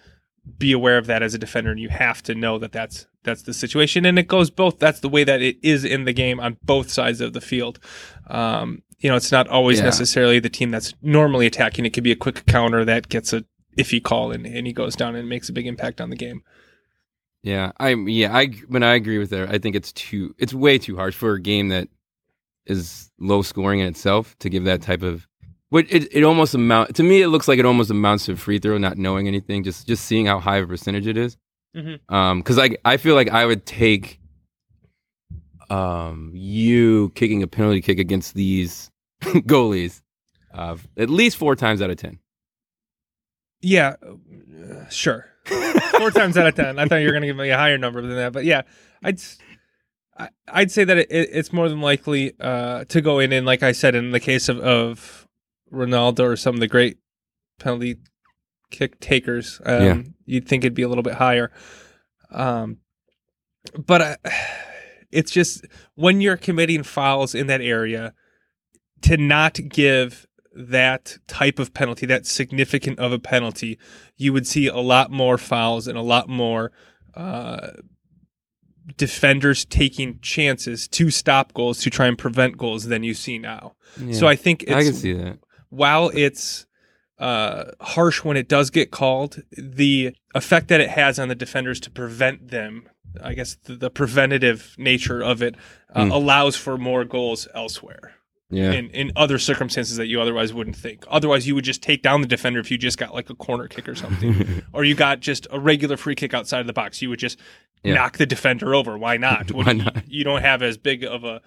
be 0.58 0.72
aware 0.72 0.98
of 0.98 1.06
that 1.06 1.22
as 1.22 1.34
a 1.34 1.38
defender 1.38 1.70
and 1.70 1.80
you 1.80 1.88
have 1.88 2.22
to 2.22 2.34
know 2.34 2.58
that 2.58 2.72
that's 2.72 3.06
that's 3.22 3.42
the 3.42 3.52
situation. 3.52 4.06
And 4.06 4.18
it 4.18 4.28
goes 4.28 4.50
both 4.50 4.78
that's 4.78 5.00
the 5.00 5.08
way 5.08 5.24
that 5.24 5.42
it 5.42 5.58
is 5.62 5.84
in 5.84 6.04
the 6.04 6.12
game 6.12 6.40
on 6.40 6.56
both 6.62 6.90
sides 6.90 7.20
of 7.20 7.32
the 7.32 7.40
field. 7.40 7.78
Um, 8.26 8.82
you 9.00 9.08
know 9.10 9.16
it's 9.16 9.32
not 9.32 9.48
always 9.48 9.78
Yeah. 9.78 9.84
necessarily 9.86 10.38
the 10.40 10.48
team 10.50 10.70
that's 10.70 10.94
normally 11.02 11.46
attacking 11.46 11.84
it 11.86 11.90
could 11.92 12.04
be 12.04 12.12
a 12.12 12.16
quick 12.16 12.44
counter 12.46 12.84
that 12.84 13.08
gets 13.08 13.32
a 13.32 13.44
iffy 13.78 14.02
call 14.02 14.32
and, 14.32 14.46
and 14.46 14.66
he 14.66 14.72
goes 14.72 14.94
down 14.96 15.14
and 15.16 15.28
makes 15.28 15.48
a 15.48 15.52
big 15.52 15.66
impact 15.66 16.00
on 16.00 16.10
the 16.10 16.16
game 16.16 16.42
Yeah. 17.42 17.72
I 17.78 17.94
yeah, 17.94 18.36
I 18.36 18.48
when 18.68 18.82
I 18.82 18.94
agree 18.94 19.18
with 19.18 19.30
that. 19.30 19.48
I 19.50 19.58
think 19.58 19.74
it's 19.76 19.92
too 19.92 20.34
it's 20.38 20.52
way 20.52 20.76
too 20.78 20.96
harsh 20.96 21.14
for 21.14 21.32
a 21.34 21.40
game 21.40 21.68
that 21.68 21.88
is 22.66 23.10
low 23.18 23.42
scoring 23.42 23.80
in 23.80 23.86
itself 23.86 24.36
to 24.40 24.48
give 24.50 24.64
that 24.64 24.82
type 24.82 25.02
of 25.02 25.26
what 25.70 25.86
it, 25.88 26.08
it 26.14 26.22
almost 26.24 26.54
amount 26.54 26.94
to 26.96 27.02
me 27.02 27.22
it 27.22 27.28
looks 27.28 27.48
like 27.48 27.58
it 27.58 27.64
almost 27.64 27.90
amounts 27.90 28.26
to 28.26 28.32
a 28.32 28.36
free 28.36 28.58
throw 28.58 28.76
not 28.76 28.98
knowing 28.98 29.26
anything 29.26 29.64
just 29.64 29.86
just 29.86 30.04
seeing 30.04 30.26
how 30.26 30.38
high 30.38 30.58
of 30.58 30.64
a 30.64 30.68
percentage 30.68 31.06
it 31.06 31.16
is. 31.16 31.36
Mhm. 31.76 31.98
um 32.12 32.42
cuz 32.42 32.56
like 32.58 32.78
I 32.84 32.96
feel 32.98 33.14
like 33.14 33.30
I 33.30 33.46
would 33.46 33.64
take 33.64 34.19
um 35.70 36.32
you 36.34 37.10
kicking 37.14 37.42
a 37.42 37.46
penalty 37.46 37.80
kick 37.80 37.98
against 37.98 38.34
these 38.34 38.90
goalies 39.22 40.02
uh, 40.54 40.76
at 40.96 41.08
least 41.08 41.36
4 41.36 41.54
times 41.56 41.80
out 41.80 41.90
of 41.90 41.96
10 41.96 42.18
yeah 43.60 43.94
uh, 44.02 44.88
sure. 44.88 45.26
Four 45.98 46.10
times 46.10 46.36
out 46.36 46.46
of 46.46 46.54
ten. 46.54 46.78
I 46.78 46.86
thought 46.86 46.96
you 46.96 47.06
were 47.06 47.12
going 47.12 47.22
to 47.22 47.26
give 47.26 47.36
me 47.36 47.50
a 47.50 47.56
higher 47.56 47.76
number 47.78 48.00
than 48.02 48.14
that 48.16 48.32
but 48.32 48.44
yeah 48.44 48.62
i'd 49.02 49.18
i'd 50.48 50.70
say 50.70 50.84
that 50.84 50.96
it- 50.98 51.08
it's 51.10 51.52
more 51.52 51.68
than 51.68 51.80
likely 51.80 52.32
uh, 52.40 52.84
to 52.84 53.00
go 53.00 53.18
in 53.18 53.32
and 53.32 53.46
like 53.46 53.62
i 53.62 53.72
said 53.72 53.94
in 53.94 54.10
the 54.12 54.20
case 54.20 54.48
of, 54.48 54.58
of 54.60 55.26
ronaldo 55.72 56.20
or 56.20 56.36
some 56.36 56.54
of 56.54 56.60
the 56.60 56.68
great 56.68 56.98
penalty 57.58 57.96
kick 58.70 59.00
takers 59.00 59.60
um, 59.66 59.82
Yeah. 59.82 60.02
you'd 60.26 60.48
think 60.48 60.62
it'd 60.64 60.74
be 60.74 60.82
a 60.82 60.88
little 60.88 61.02
bit 61.02 61.14
higher. 61.14 61.50
Um, 62.30 62.78
but 63.86 64.00
I, 64.02 64.16
it's 65.12 65.30
just 65.30 65.66
when 65.94 66.20
you're 66.20 66.36
committing 66.36 66.82
fouls 66.82 67.34
in 67.34 67.46
that 67.48 67.60
area 67.60 68.14
to 69.02 69.16
not 69.16 69.58
give 69.68 70.26
that 70.54 71.16
type 71.26 71.58
of 71.58 71.72
penalty, 71.72 72.06
that 72.06 72.26
significant 72.26 72.98
of 72.98 73.12
a 73.12 73.18
penalty, 73.18 73.78
you 74.16 74.32
would 74.32 74.46
see 74.46 74.66
a 74.66 74.78
lot 74.78 75.10
more 75.10 75.38
fouls 75.38 75.86
and 75.86 75.96
a 75.96 76.02
lot 76.02 76.28
more 76.28 76.72
uh, 77.14 77.68
defenders 78.96 79.64
taking 79.64 80.18
chances 80.20 80.88
to 80.88 81.10
stop 81.10 81.52
goals 81.54 81.80
to 81.82 81.90
try 81.90 82.06
and 82.06 82.18
prevent 82.18 82.56
goals 82.56 82.84
than 82.84 83.02
you 83.02 83.14
see 83.14 83.38
now. 83.38 83.74
So 84.12 84.26
I 84.26 84.36
think 84.36 84.64
it's 84.64 84.72
I 84.72 84.82
can 84.82 84.94
see 84.94 85.12
that 85.12 85.38
while 85.70 86.10
it's 86.14 86.66
uh, 87.20 87.64
harsh 87.80 88.24
when 88.24 88.36
it 88.36 88.48
does 88.48 88.70
get 88.70 88.90
called, 88.90 89.42
the 89.52 90.16
effect 90.34 90.68
that 90.68 90.80
it 90.80 90.90
has 90.90 91.18
on 91.18 91.28
the 91.28 91.34
defenders 91.34 91.78
to 91.80 91.90
prevent 91.90 92.48
them, 92.48 92.88
I 93.22 93.34
guess 93.34 93.56
the, 93.64 93.76
the 93.76 93.90
preventative 93.90 94.74
nature 94.78 95.22
of 95.22 95.42
it, 95.42 95.54
uh, 95.94 96.04
Mm. 96.04 96.12
allows 96.12 96.56
for 96.56 96.78
more 96.78 97.04
goals 97.04 97.46
elsewhere 97.54 98.14
yeah 98.52 98.72
in, 98.72 98.90
in 98.90 99.12
other 99.14 99.38
circumstances 99.38 99.96
that 99.96 100.06
you 100.08 100.20
otherwise 100.20 100.52
wouldn't 100.52 100.74
think. 100.76 101.04
Otherwise, 101.08 101.46
you 101.46 101.54
would 101.54 101.64
just 101.64 101.82
take 101.82 102.02
down 102.02 102.20
the 102.20 102.26
defender 102.26 102.58
if 102.58 102.68
you 102.70 102.76
just 102.78 102.98
got 102.98 103.14
like 103.14 103.30
a 103.30 103.34
corner 103.36 103.68
kick 103.68 103.88
or 103.88 103.94
something, 103.94 104.62
or 104.72 104.82
you 104.82 104.94
got 104.96 105.20
just 105.20 105.46
a 105.52 105.60
regular 105.60 105.96
free 105.96 106.14
kick 106.16 106.32
outside 106.34 106.60
of 106.60 106.66
the 106.66 106.72
box. 106.72 107.00
You 107.02 107.10
would 107.10 107.18
just 107.20 107.38
Yeah. 107.84 107.94
knock 107.94 108.16
the 108.18 108.26
defender 108.26 108.74
over. 108.74 108.98
Why 108.98 109.16
not? 109.18 109.52
Why 109.58 109.72
You- 109.72 109.82
not? 109.84 110.02
You 110.08 110.24
don't 110.24 110.40
have 110.42 110.62
as 110.62 110.78
big 110.78 111.04
of 111.04 111.22
a. 111.24 111.40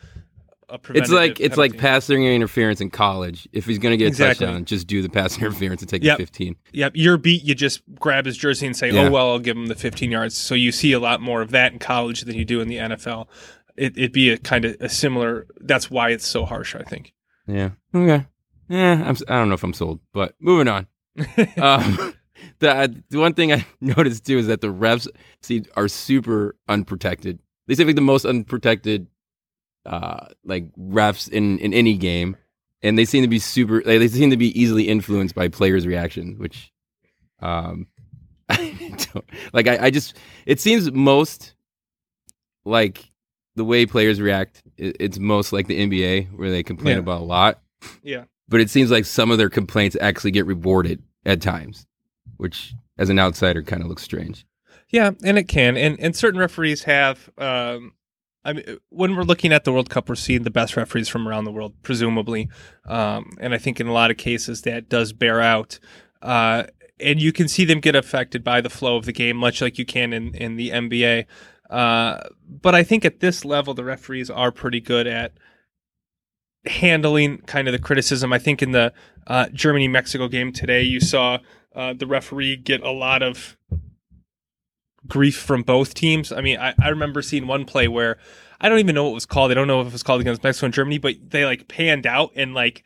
It's 0.89 1.09
like 1.11 1.39
it's 1.39 1.57
like 1.57 1.77
passing 1.77 2.23
pass 2.23 2.31
interference 2.33 2.81
in 2.81 2.89
college. 2.89 3.47
If 3.51 3.65
he's 3.65 3.77
gonna 3.79 3.97
get 3.97 4.05
a 4.05 4.07
Exactly. 4.07 4.45
touchdown, 4.45 4.65
just 4.65 4.87
do 4.87 5.01
the 5.01 5.09
pass 5.09 5.37
interference 5.37 5.81
and 5.81 5.89
take 5.89 6.03
Yep. 6.03 6.17
the 6.17 6.23
fifteen. 6.23 6.55
Yep, 6.71 6.93
you're 6.95 7.17
beat. 7.17 7.43
You 7.43 7.55
just 7.55 7.81
grab 7.99 8.25
his 8.25 8.37
jersey 8.37 8.65
and 8.65 8.75
say, 8.75 8.91
Yeah. 8.91 9.07
"Oh 9.07 9.11
well, 9.11 9.29
I'll 9.31 9.39
give 9.39 9.57
him 9.57 9.67
the 9.67 9.75
15 9.75 10.11
yards." 10.11 10.37
So 10.37 10.55
you 10.55 10.71
see 10.71 10.91
a 10.93 10.99
lot 10.99 11.21
more 11.21 11.41
of 11.41 11.51
that 11.51 11.73
in 11.73 11.79
college 11.79 12.21
than 12.21 12.35
you 12.35 12.45
do 12.45 12.61
in 12.61 12.67
the 12.67 12.77
NFL. 12.77 13.27
It, 13.75 13.97
it'd 13.97 14.11
be 14.11 14.29
a 14.29 14.37
kind 14.37 14.65
of 14.65 14.75
a 14.79 14.89
similar. 14.89 15.47
That's 15.59 15.89
why 15.89 16.09
it's 16.09 16.27
so 16.27 16.45
harsh. 16.45 16.75
I 16.75 16.83
think. 16.83 17.13
Yeah. 17.47 17.71
Okay. 17.93 18.25
Yeah. 18.69 19.03
I'm. 19.05 19.15
I 19.27 19.35
don't 19.39 19.49
know 19.49 19.55
if 19.55 19.63
I'm 19.63 19.73
sold, 19.73 19.99
but 20.13 20.35
moving 20.39 20.67
on. 20.67 20.87
um, 21.57 22.13
the, 22.59 23.03
the 23.09 23.19
one 23.19 23.33
thing 23.33 23.51
I 23.51 23.65
noticed 23.81 24.25
too 24.25 24.37
is 24.37 24.47
that 24.47 24.61
the 24.61 24.67
refs 24.73 25.07
see 25.41 25.63
are 25.75 25.87
super 25.87 26.55
unprotected. 26.67 27.39
They 27.67 27.75
seem 27.75 27.87
like 27.87 27.95
the 27.95 28.01
most 28.01 28.25
unprotected, 28.25 29.07
uh, 29.85 30.27
like 30.45 30.65
refs 30.77 31.29
in 31.29 31.59
in 31.59 31.73
any 31.73 31.97
game, 31.97 32.37
and 32.81 32.97
they 32.97 33.05
seem 33.05 33.23
to 33.23 33.27
be 33.29 33.39
super. 33.39 33.75
Like, 33.77 33.99
they 33.99 34.07
seem 34.07 34.29
to 34.29 34.37
be 34.37 34.57
easily 34.59 34.87
influenced 34.87 35.35
by 35.35 35.47
players' 35.47 35.85
reactions, 35.87 36.37
which, 36.39 36.71
um, 37.41 37.87
I 38.49 38.95
don't, 39.13 39.25
like 39.53 39.67
I, 39.67 39.85
I 39.85 39.89
just 39.89 40.15
it 40.45 40.59
seems 40.59 40.91
most 40.91 41.53
like 42.65 43.11
the 43.55 43.63
way 43.65 43.85
players 43.85 44.19
react. 44.21 44.63
It, 44.77 44.97
it's 44.99 45.19
most 45.19 45.53
like 45.53 45.67
the 45.67 45.79
NBA 45.87 46.35
where 46.37 46.49
they 46.49 46.63
complain 46.63 46.95
Yeah. 46.95 46.99
about 46.99 47.21
a 47.21 47.25
lot 47.25 47.61
Yeah. 48.01 48.23
but 48.47 48.61
it 48.61 48.69
seems 48.69 48.89
like 48.89 49.05
some 49.05 49.31
of 49.31 49.37
their 49.37 49.49
complaints 49.49 49.95
actually 49.99 50.31
get 50.31 50.45
rewarded 50.45 51.03
at 51.25 51.41
times, 51.41 51.85
which 52.37 52.73
as 52.97 53.09
an 53.09 53.19
outsider 53.19 53.61
kind 53.63 53.81
of 53.81 53.87
looks 53.89 54.03
strange. 54.03 54.45
Yeah, 54.89 55.11
and 55.23 55.37
it 55.37 55.47
can, 55.47 55.75
and 55.75 55.99
and 55.99 56.15
certain 56.15 56.39
referees 56.39 56.83
have. 56.83 57.29
Um, 57.37 57.93
I 58.45 58.53
mean, 58.53 58.77
when 58.89 59.15
we're 59.15 59.23
looking 59.23 59.53
at 59.53 59.63
the 59.63 59.71
World 59.71 59.89
Cup, 59.89 60.09
we're 60.09 60.15
seeing 60.15 60.43
the 60.43 60.51
best 60.51 60.75
referees 60.75 61.07
from 61.07 61.27
around 61.27 61.45
the 61.45 61.51
world, 61.51 61.73
presumably, 61.81 62.49
um, 62.85 63.31
and 63.39 63.53
I 63.53 63.57
think 63.57 63.79
in 63.79 63.87
a 63.87 63.93
lot 63.93 64.11
of 64.11 64.17
cases 64.17 64.63
that 64.63 64.89
does 64.89 65.13
bear 65.13 65.39
out. 65.39 65.79
Uh, 66.21 66.63
and 66.99 67.21
you 67.21 67.31
can 67.31 67.47
see 67.47 67.65
them 67.65 67.79
get 67.79 67.95
affected 67.95 68.43
by 68.43 68.61
the 68.61 68.69
flow 68.69 68.97
of 68.97 69.05
the 69.05 69.13
game, 69.13 69.37
much 69.37 69.61
like 69.61 69.77
you 69.77 69.85
can 69.85 70.13
in 70.13 70.35
in 70.35 70.55
the 70.57 70.69
NBA. 70.69 71.25
Uh, 71.69 72.19
but 72.47 72.75
I 72.75 72.83
think 72.83 73.05
at 73.05 73.19
this 73.19 73.43
level, 73.45 73.73
the 73.73 73.83
referees 73.83 74.29
are 74.29 74.51
pretty 74.51 74.79
good 74.79 75.07
at 75.07 75.33
handling 76.65 77.39
kind 77.39 77.67
of 77.67 77.71
the 77.71 77.79
criticism. 77.79 78.31
I 78.31 78.39
think 78.39 78.61
in 78.61 78.71
the 78.71 78.93
uh, 79.27 79.47
Germany 79.53 79.87
Mexico 79.87 80.27
game 80.27 80.51
today, 80.51 80.81
you 80.81 80.99
saw 80.99 81.39
uh, 81.75 81.93
the 81.93 82.07
referee 82.07 82.57
get 82.57 82.81
a 82.83 82.91
lot 82.91 83.23
of 83.23 83.57
grief 85.07 85.37
from 85.37 85.63
both 85.63 85.93
teams. 85.93 86.31
I 86.31 86.41
mean, 86.41 86.57
I, 86.57 86.73
I 86.81 86.89
remember 86.89 87.21
seeing 87.21 87.47
one 87.47 87.65
play 87.65 87.87
where 87.87 88.17
I 88.61 88.69
don't 88.69 88.79
even 88.79 88.95
know 88.95 89.03
what 89.03 89.11
it 89.11 89.15
was 89.15 89.25
called. 89.25 89.51
I 89.51 89.55
don't 89.55 89.67
know 89.67 89.81
if 89.81 89.87
it 89.87 89.93
was 89.93 90.03
called 90.03 90.21
against 90.21 90.43
Mexico 90.43 90.65
and 90.65 90.73
Germany, 90.73 90.97
but 90.97 91.15
they 91.29 91.45
like 91.45 91.67
panned 91.67 92.07
out 92.07 92.31
and 92.35 92.53
like 92.53 92.83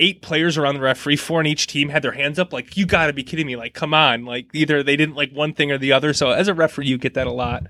eight 0.00 0.22
players 0.22 0.56
around 0.56 0.74
the 0.74 0.80
referee, 0.80 1.16
four 1.16 1.40
on 1.40 1.46
each 1.46 1.66
team, 1.66 1.88
had 1.88 2.02
their 2.02 2.12
hands 2.12 2.38
up. 2.38 2.52
Like, 2.52 2.76
you 2.76 2.86
got 2.86 3.06
to 3.06 3.12
be 3.12 3.24
kidding 3.24 3.46
me! 3.46 3.56
Like, 3.56 3.74
come 3.74 3.92
on! 3.94 4.24
Like, 4.24 4.48
either 4.54 4.82
they 4.82 4.96
didn't 4.96 5.16
like 5.16 5.32
one 5.32 5.52
thing 5.52 5.70
or 5.70 5.78
the 5.78 5.92
other. 5.92 6.12
So 6.12 6.30
as 6.30 6.48
a 6.48 6.54
referee, 6.54 6.86
you 6.86 6.98
get 6.98 7.14
that 7.14 7.26
a 7.26 7.32
lot, 7.32 7.66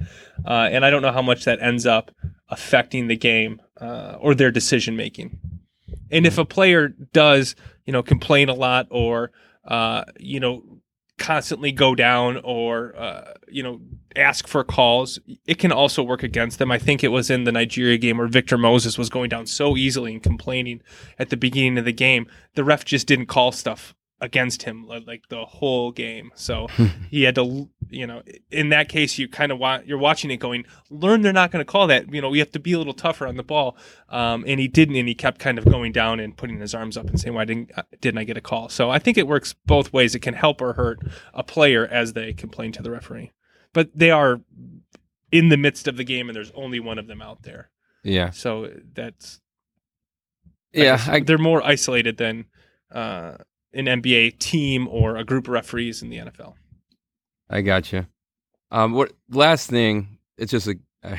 uh, 0.46 0.68
and 0.70 0.84
I 0.84 0.90
don't 0.90 1.02
know 1.02 1.12
how 1.12 1.22
much 1.22 1.44
that 1.44 1.60
ends 1.60 1.86
up 1.86 2.10
affecting 2.48 3.08
the 3.08 3.16
game 3.16 3.60
uh, 3.80 4.16
or 4.20 4.34
their 4.34 4.50
decision 4.50 4.96
making. 4.96 5.38
And 6.10 6.26
if 6.26 6.38
a 6.38 6.44
player 6.44 6.88
does, 6.88 7.54
you 7.84 7.92
know, 7.92 8.02
complain 8.02 8.48
a 8.48 8.54
lot 8.54 8.86
or 8.90 9.32
uh, 9.64 10.04
you 10.18 10.40
know 10.40 10.62
constantly 11.18 11.72
go 11.72 11.94
down 11.94 12.40
or 12.44 12.94
uh, 12.96 13.34
you 13.48 13.62
know 13.62 13.80
ask 14.16 14.48
for 14.48 14.64
calls 14.64 15.18
it 15.46 15.58
can 15.58 15.70
also 15.70 16.02
work 16.02 16.22
against 16.22 16.58
them. 16.58 16.72
I 16.72 16.78
think 16.78 17.04
it 17.04 17.08
was 17.08 17.30
in 17.30 17.44
the 17.44 17.52
nigeria 17.52 17.98
game 17.98 18.18
where 18.18 18.26
victor 18.26 18.56
moses 18.58 18.96
was 18.96 19.10
going 19.10 19.28
down 19.28 19.46
so 19.46 19.76
easily 19.76 20.12
and 20.12 20.22
complaining 20.22 20.80
at 21.18 21.30
the 21.30 21.36
beginning 21.36 21.78
of 21.78 21.84
the 21.84 21.92
game 21.92 22.26
the 22.54 22.64
ref 22.64 22.84
just 22.84 23.06
didn't 23.06 23.26
call 23.26 23.52
stuff 23.52 23.94
against 24.20 24.62
him 24.62 24.86
like 24.86 25.28
the 25.28 25.44
whole 25.44 25.92
game. 25.92 26.32
So 26.34 26.66
he 27.10 27.22
had 27.22 27.34
to, 27.36 27.68
you 27.88 28.06
know, 28.06 28.22
in 28.50 28.70
that 28.70 28.88
case, 28.88 29.18
you 29.18 29.28
kind 29.28 29.52
of 29.52 29.58
want 29.58 29.86
you're 29.86 29.98
watching 29.98 30.30
it 30.30 30.38
going, 30.38 30.64
learn 30.90 31.22
they're 31.22 31.32
not 31.32 31.50
going 31.50 31.64
to 31.64 31.70
call 31.70 31.86
that. 31.86 32.12
You 32.12 32.20
know, 32.20 32.28
we 32.28 32.38
have 32.40 32.50
to 32.52 32.58
be 32.58 32.72
a 32.72 32.78
little 32.78 32.94
tougher 32.94 33.26
on 33.26 33.36
the 33.36 33.42
ball. 33.42 33.76
Um, 34.08 34.44
and 34.46 34.58
he 34.58 34.68
didn't, 34.68 34.96
and 34.96 35.08
he 35.08 35.14
kept 35.14 35.38
kind 35.38 35.58
of 35.58 35.64
going 35.64 35.92
down 35.92 36.20
and 36.20 36.36
putting 36.36 36.58
his 36.60 36.74
arms 36.74 36.96
up 36.96 37.08
and 37.08 37.20
saying, 37.20 37.34
why 37.34 37.44
didn't 37.44 37.70
uh, 37.76 37.82
didn't 38.00 38.18
I 38.18 38.24
get 38.24 38.36
a 38.36 38.40
call? 38.40 38.68
So 38.68 38.90
I 38.90 38.98
think 38.98 39.18
it 39.18 39.28
works 39.28 39.54
both 39.66 39.92
ways. 39.92 40.14
It 40.14 40.20
can 40.20 40.34
help 40.34 40.60
or 40.60 40.72
hurt 40.72 40.98
a 41.32 41.42
player 41.42 41.86
as 41.86 42.14
they 42.14 42.32
complain 42.32 42.72
to 42.72 42.82
the 42.82 42.90
referee, 42.90 43.32
but 43.72 43.90
they 43.94 44.10
are 44.10 44.40
in 45.30 45.48
the 45.48 45.56
midst 45.56 45.86
of 45.86 45.96
the 45.96 46.04
game, 46.04 46.28
and 46.28 46.34
there's 46.34 46.52
only 46.52 46.80
one 46.80 46.98
of 46.98 47.06
them 47.06 47.22
out 47.22 47.42
there. 47.42 47.70
Yeah. 48.02 48.30
So 48.30 48.72
that's 48.94 49.40
Yeah. 50.72 51.02
I, 51.06 51.20
they're 51.20 51.38
more 51.38 51.62
isolated 51.64 52.16
than 52.16 52.46
uh, 52.90 53.36
an 53.72 53.86
NBA 53.86 54.38
team 54.38 54.88
or 54.88 55.16
a 55.16 55.24
group 55.24 55.46
of 55.46 55.52
referees 55.52 56.02
in 56.02 56.10
the 56.10 56.18
NFL. 56.18 56.54
I 57.50 57.60
got 57.62 57.92
you. 57.92 58.06
Um, 58.70 58.92
what 58.92 59.12
last 59.30 59.70
thing? 59.70 60.18
It's 60.36 60.50
just 60.50 60.68
a, 60.68 60.78
uh, 61.02 61.16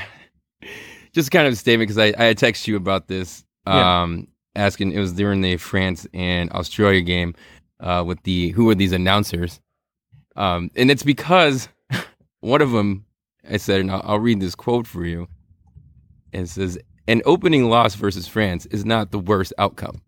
just 1.13 1.31
kind 1.31 1.47
of 1.47 1.53
a 1.53 1.55
statement 1.55 1.89
because 1.89 1.97
I 1.97 2.13
I 2.21 2.25
had 2.25 2.38
texted 2.38 2.67
you 2.67 2.75
about 2.75 3.07
this. 3.07 3.43
Yeah. 3.67 4.01
Um, 4.01 4.27
asking 4.55 4.91
it 4.91 4.99
was 4.99 5.13
during 5.13 5.41
the 5.41 5.57
France 5.57 6.07
and 6.13 6.51
Australia 6.51 7.01
game, 7.01 7.35
uh, 7.79 8.03
with 8.05 8.21
the 8.23 8.49
who 8.49 8.69
are 8.69 8.75
these 8.75 8.91
announcers? 8.91 9.59
Um, 10.35 10.71
and 10.75 10.91
it's 10.91 11.03
because 11.03 11.69
one 12.39 12.62
of 12.62 12.71
them 12.71 13.05
I 13.49 13.57
said, 13.57 13.81
and 13.81 13.91
I'll, 13.91 14.01
I'll 14.03 14.19
read 14.19 14.39
this 14.39 14.55
quote 14.55 14.88
for 14.88 15.05
you. 15.05 15.27
It 16.31 16.47
says, 16.47 16.77
"An 17.07 17.21
opening 17.25 17.69
loss 17.69 17.95
versus 17.95 18.27
France 18.27 18.65
is 18.67 18.85
not 18.85 19.12
the 19.12 19.19
worst 19.19 19.53
outcome." 19.57 20.01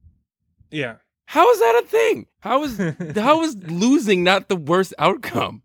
Yeah. 0.70 0.96
How 1.26 1.50
is 1.52 1.60
that 1.60 1.82
a 1.84 1.88
thing? 1.88 2.28
How 2.40 2.64
is 2.64 2.78
how 3.16 3.42
is 3.44 3.56
losing 3.58 4.24
not 4.24 4.50
the 4.50 4.56
worst 4.56 4.94
outcome? 5.00 5.64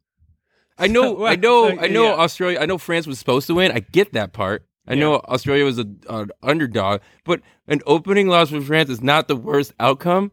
I 0.78 0.86
know, 0.86 1.24
I 1.26 1.36
know, 1.36 1.68
I 1.78 1.88
know. 1.88 2.04
yeah. 2.04 2.14
Australia. 2.14 2.58
I 2.60 2.66
know 2.66 2.78
France 2.78 3.06
was 3.06 3.18
supposed 3.18 3.46
to 3.48 3.54
win. 3.54 3.72
I 3.72 3.80
get 3.80 4.12
that 4.12 4.32
part. 4.32 4.66
I 4.88 4.94
know 4.94 5.14
Australia 5.16 5.64
was 5.64 5.80
a, 5.80 5.86
an 6.08 6.30
underdog, 6.44 7.00
but 7.24 7.40
an 7.66 7.80
opening 7.86 8.28
loss 8.28 8.50
for 8.50 8.60
France 8.60 8.88
is 8.88 9.02
not 9.02 9.26
the 9.26 9.34
worst 9.34 9.72
outcome. 9.80 10.30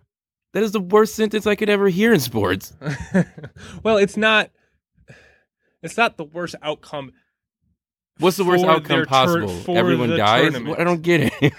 That 0.53 0.61
is 0.61 0.71
the 0.73 0.79
worst 0.79 1.15
sentence 1.15 1.47
I 1.47 1.55
could 1.55 1.69
ever 1.69 1.89
hear 1.89 2.13
in 2.13 2.19
sports. 2.19 2.71
well, 3.83 3.97
it's 3.97 4.15
not. 4.15 4.51
It's 5.81 5.97
not 5.97 6.17
the 6.17 6.23
worst 6.25 6.53
outcome. 6.61 7.13
What's 8.19 8.37
the 8.37 8.43
worst 8.45 8.63
outcome 8.63 8.99
tur- 8.99 9.05
possible? 9.07 9.47
for 9.61 9.75
Everyone 9.75 10.11
dies. 10.11 10.51
tournament. 10.51 10.79
I 10.79 10.83
don't 10.83 11.01
get 11.01 11.33
it. 11.41 11.53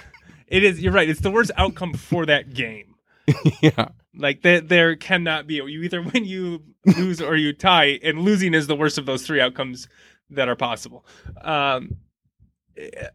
It 0.47 0.63
is. 0.63 0.81
You're 0.81 0.93
right. 0.93 1.09
It's 1.09 1.21
the 1.21 1.33
worst 1.33 1.51
outcome 1.57 1.95
for 1.95 2.25
that 2.27 2.55
game. 2.55 2.94
yeah, 3.63 3.89
Like 4.17 4.43
there, 4.43 4.61
there 4.61 4.97
cannot 4.97 5.47
be. 5.47 5.55
You 5.55 5.83
either 5.83 6.03
win, 6.15 6.25
you 6.25 6.63
lose, 6.85 7.21
or 7.21 7.37
you 7.37 7.53
tie, 7.53 7.99
and 8.03 8.21
losing 8.21 8.55
is 8.55 8.67
the 8.67 8.77
worst 8.77 8.99
of 8.99 9.07
those 9.07 9.27
three 9.27 9.41
outcomes 9.41 9.89
that 10.31 10.49
are 10.49 10.57
possible. 10.57 11.05
Um, 11.43 11.97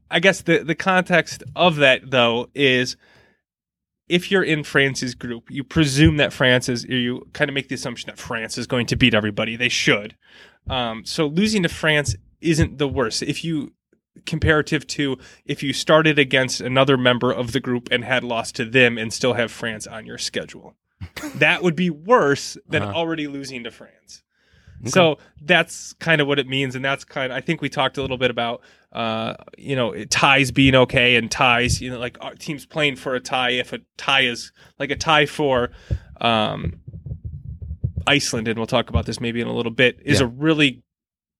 I 0.09 0.19
guess 0.19 0.41
the 0.41 0.59
the 0.59 0.75
context 0.75 1.43
of 1.55 1.77
that 1.77 2.11
though 2.11 2.49
is 2.55 2.95
if 4.07 4.31
you're 4.31 4.43
in 4.43 4.63
France's 4.63 5.13
group, 5.13 5.51
you 5.51 5.63
presume 5.63 6.17
that 6.17 6.33
France 6.33 6.67
is, 6.67 6.83
you 6.85 7.27
kind 7.33 7.47
of 7.49 7.53
make 7.53 7.69
the 7.69 7.75
assumption 7.75 8.07
that 8.07 8.17
France 8.17 8.57
is 8.57 8.65
going 8.65 8.87
to 8.87 8.95
beat 8.95 9.13
everybody. 9.13 9.55
They 9.55 9.69
should. 9.69 10.15
Um, 10.67 11.05
so 11.05 11.27
losing 11.27 11.63
to 11.63 11.69
France 11.69 12.15
isn't 12.41 12.79
the 12.79 12.87
worst. 12.87 13.21
If 13.21 13.43
you 13.43 13.73
comparative 14.25 14.85
to 14.87 15.17
if 15.45 15.63
you 15.63 15.71
started 15.73 16.19
against 16.19 16.61
another 16.61 16.97
member 16.97 17.31
of 17.31 17.51
the 17.51 17.59
group 17.59 17.87
and 17.91 18.03
had 18.03 18.23
lost 18.23 18.55
to 18.55 18.65
them 18.65 18.97
and 18.97 19.13
still 19.13 19.33
have 19.33 19.51
France 19.51 19.87
on 19.87 20.05
your 20.05 20.17
schedule. 20.17 20.75
that 21.35 21.63
would 21.63 21.75
be 21.75 21.89
worse 21.89 22.57
than 22.67 22.83
Uh-huh. 22.83 22.93
already 22.93 23.27
losing 23.27 23.63
to 23.63 23.71
France. 23.71 24.23
So 24.85 25.17
that's 25.41 25.91
kind 25.99 26.21
of 26.21 26.27
what 26.27 26.39
it 26.39 26.47
means, 26.47 26.73
and 26.73 26.85
that's 26.85 27.03
kind. 27.03 27.33
Of, 27.33 27.37
I 27.37 27.41
think 27.41 27.61
we 27.61 27.67
talked 27.67 27.97
a 27.97 28.01
little 28.01 28.17
bit 28.17 28.31
about, 28.31 28.61
uh, 28.93 29.33
you 29.57 29.75
know, 29.75 30.05
ties 30.05 30.51
being 30.51 30.73
okay 30.73 31.17
and 31.17 31.29
ties. 31.29 31.81
You 31.81 31.89
know, 31.91 31.99
like 31.99 32.17
our 32.21 32.33
teams 32.33 32.65
playing 32.65 32.95
for 32.95 33.13
a 33.13 33.19
tie. 33.19 33.49
If 33.49 33.73
a 33.73 33.79
tie 33.97 34.21
is 34.21 34.53
like 34.79 34.89
a 34.89 34.95
tie 34.95 35.25
for 35.25 35.71
um, 36.21 36.79
Iceland, 38.07 38.47
and 38.47 38.57
we'll 38.57 38.67
talk 38.67 38.89
about 38.89 39.05
this 39.05 39.19
maybe 39.19 39.41
in 39.41 39.47
a 39.47 39.53
little 39.53 39.71
bit, 39.71 39.99
is 40.05 40.19
Yeah. 40.21 40.25
a 40.27 40.29
really 40.29 40.81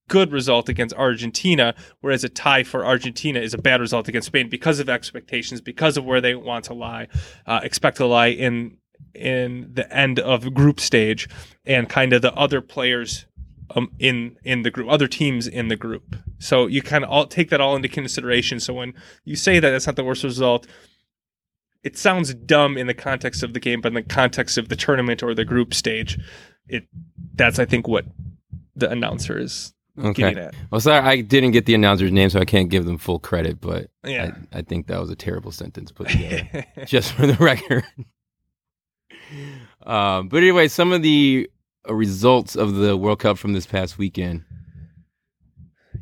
good 0.10 0.34
result 0.34 0.68
against 0.68 0.94
Argentina, 0.96 1.74
whereas 2.02 2.26
a 2.26 2.30
tie 2.30 2.64
for 2.64 2.86
Argentina 2.86 3.40
is 3.40 3.54
a 3.54 3.58
bad 3.58 3.80
result 3.80 4.10
against 4.10 4.28
Spain 4.28 4.50
because 4.50 4.80
of 4.80 4.90
expectations, 4.90 5.62
because 5.62 5.96
of 5.96 6.04
where 6.04 6.20
they 6.20 6.36
want 6.36 6.66
to 6.66 6.74
lie, 6.74 7.08
uh, 7.46 7.62
expect 7.64 7.98
to 7.98 8.06
lie 8.06 8.28
in 8.28 8.78
in 9.16 9.70
the 9.74 9.92
end 9.96 10.20
of 10.20 10.54
group 10.54 10.80
stage, 10.80 11.30
and 11.66 11.88
kind 11.88 12.12
of 12.12 12.22
the 12.22 12.34
other 12.34 12.60
players 12.60 13.26
um, 13.76 13.92
in 14.00 14.38
in 14.44 14.64
the 14.64 14.72
group, 14.72 14.90
other 14.90 15.08
teams 15.08 15.48
in 15.48 15.70
the 15.70 15.78
group. 15.78 16.16
So 16.40 16.68
you 16.68 16.82
kind 16.82 17.04
of 17.04 17.10
all 17.10 17.28
take 17.28 17.50
that 17.52 17.62
all 17.62 17.76
into 17.76 17.88
consideration. 17.88 18.60
So 18.60 18.74
when 18.74 18.94
you 19.24 19.36
say 19.36 19.60
that 19.60 19.70
that's 19.70 19.88
not 19.88 19.96
the 19.96 20.04
worst 20.04 20.24
result, 20.24 20.68
it 21.84 21.98
sounds 21.98 22.34
dumb 22.34 22.78
in 22.78 22.88
the 22.88 22.94
context 22.94 23.44
of 23.44 23.54
the 23.54 23.60
game, 23.60 23.80
but 23.82 23.90
in 23.90 23.94
the 23.96 24.04
context 24.04 24.58
of 24.58 24.70
the 24.70 24.76
tournament 24.76 25.24
or 25.24 25.34
the 25.34 25.46
group 25.46 25.74
stage, 25.74 26.20
it 26.68 26.88
that's 27.36 27.60
I 27.60 27.66
think 27.66 27.88
what 27.88 28.06
the 28.76 28.90
announcer 28.90 29.38
is 29.38 29.74
okay. 30.00 30.50
Well, 30.72 30.82
sorry, 30.82 31.06
I 31.06 31.22
didn't 31.22 31.52
get 31.52 31.66
the 31.66 31.74
announcer's 31.76 32.12
name, 32.12 32.30
so 32.30 32.40
I 32.40 32.46
can't 32.46 32.70
give 32.70 32.86
them 32.86 32.98
full 32.98 33.20
credit. 33.20 33.60
But 33.60 33.90
Yeah. 34.06 34.32
I, 34.54 34.60
I 34.60 34.62
think 34.62 34.88
that 34.88 35.00
was 35.00 35.10
a 35.10 35.16
terrible 35.16 35.52
sentence 35.52 35.92
put 35.92 36.10
together. 36.10 36.66
just 36.86 37.12
for 37.14 37.28
the 37.28 37.36
record. 37.36 37.84
um, 39.86 40.30
but 40.30 40.38
anyway, 40.38 40.68
some 40.68 40.92
of 40.92 41.02
the 41.02 41.50
uh, 41.88 41.94
results 41.94 42.56
of 42.56 42.76
the 42.76 42.98
World 42.98 43.20
Cup 43.20 43.38
from 43.38 43.54
this 43.54 43.66
past 43.66 43.98
weekend. 43.98 44.44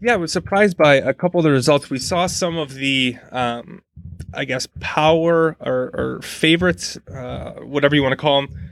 yeah, 0.02 0.14
I 0.14 0.18
was 0.18 0.32
surprised 0.32 0.78
by 0.78 0.96
a 0.96 1.14
couple 1.14 1.40
of 1.40 1.44
the 1.44 1.52
results. 1.52 1.90
We 1.90 2.00
saw 2.00 2.28
some 2.28 2.58
of 2.58 2.74
the, 2.76 3.18
um, 3.32 3.82
I 4.34 4.46
guess, 4.46 4.68
power 4.80 5.56
or, 5.60 5.92
or 5.94 6.20
favorites, 6.22 6.98
uh, 7.14 7.54
whatever 7.62 7.96
you 7.96 8.02
want 8.04 8.14
to 8.14 8.18
call 8.18 8.42
them. 8.42 8.72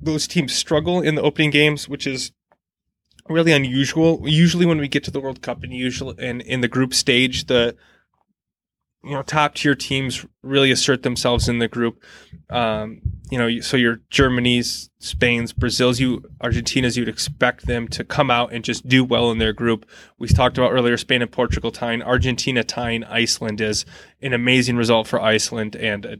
Those 0.00 0.26
teams 0.26 0.54
struggle 0.54 1.00
in 1.00 1.14
the 1.14 1.22
opening 1.22 1.50
games, 1.50 1.88
which 1.88 2.06
is 2.06 2.30
really 3.28 3.52
unusual. 3.52 4.22
Usually, 4.24 4.66
when 4.66 4.78
we 4.78 4.88
get 4.88 5.04
to 5.04 5.10
the 5.10 5.20
World 5.20 5.42
Cup 5.42 5.62
and 5.62 5.72
usually 5.72 6.14
and 6.18 6.40
in 6.42 6.60
the 6.60 6.68
group 6.68 6.94
stage, 6.94 7.46
the 7.46 7.76
you 9.04 9.12
know 9.12 9.22
top 9.22 9.54
tier 9.54 9.74
teams 9.74 10.26
really 10.42 10.70
assert 10.70 11.02
themselves 11.02 11.48
in 11.48 11.58
the 11.58 11.68
group. 11.68 12.02
Um, 12.50 13.00
you 13.30 13.38
know, 13.38 13.60
so 13.60 13.76
your 13.76 14.00
Germany's, 14.10 14.90
Spain's, 14.98 15.52
Brazil's, 15.52 16.00
you 16.00 16.22
Argentina's, 16.40 16.96
you'd 16.96 17.08
expect 17.08 17.66
them 17.66 17.88
to 17.88 18.04
come 18.04 18.30
out 18.30 18.52
and 18.52 18.64
just 18.64 18.88
do 18.88 19.04
well 19.04 19.30
in 19.30 19.38
their 19.38 19.52
group. 19.52 19.86
We 20.18 20.28
talked 20.28 20.58
about 20.58 20.72
earlier 20.72 20.96
Spain 20.96 21.22
and 21.22 21.30
Portugal 21.30 21.70
tying, 21.70 22.02
Argentina 22.02 22.62
tying 22.64 23.04
Iceland 23.04 23.60
is 23.60 23.84
an 24.20 24.32
amazing 24.32 24.76
result 24.76 25.06
for 25.06 25.20
Iceland, 25.20 25.76
and 25.76 26.06
uh 26.06 26.16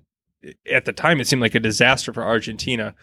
at 0.71 0.85
the 0.85 0.93
time 0.93 1.21
it 1.21 1.27
seemed 1.27 1.43
like 1.43 1.55
a 1.55 1.61
disaster 1.61 2.13
for 2.13 2.23
Argentina. 2.23 2.95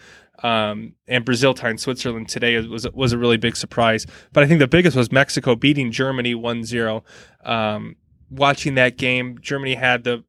Um, 0.41 0.95
and 1.07 1.23
Brazil 1.23 1.53
tying 1.53 1.77
Switzerland 1.77 2.27
today 2.27 2.59
was 2.59 2.89
was 2.91 3.13
a 3.13 3.17
really 3.17 3.37
big 3.37 3.55
surprise. 3.55 4.05
But 4.31 4.43
I 4.43 4.47
think 4.47 4.59
the 4.59 4.67
biggest 4.67 4.97
was 4.97 5.11
Mexico 5.11 5.55
beating 5.55 5.91
Germany 5.91 6.33
1-0. 6.33 7.03
Um, 7.45 7.95
watching 8.29 8.75
that 8.75 8.97
game, 8.97 9.37
Germany 9.41 9.75
had 9.75 10.03
the 10.03 10.23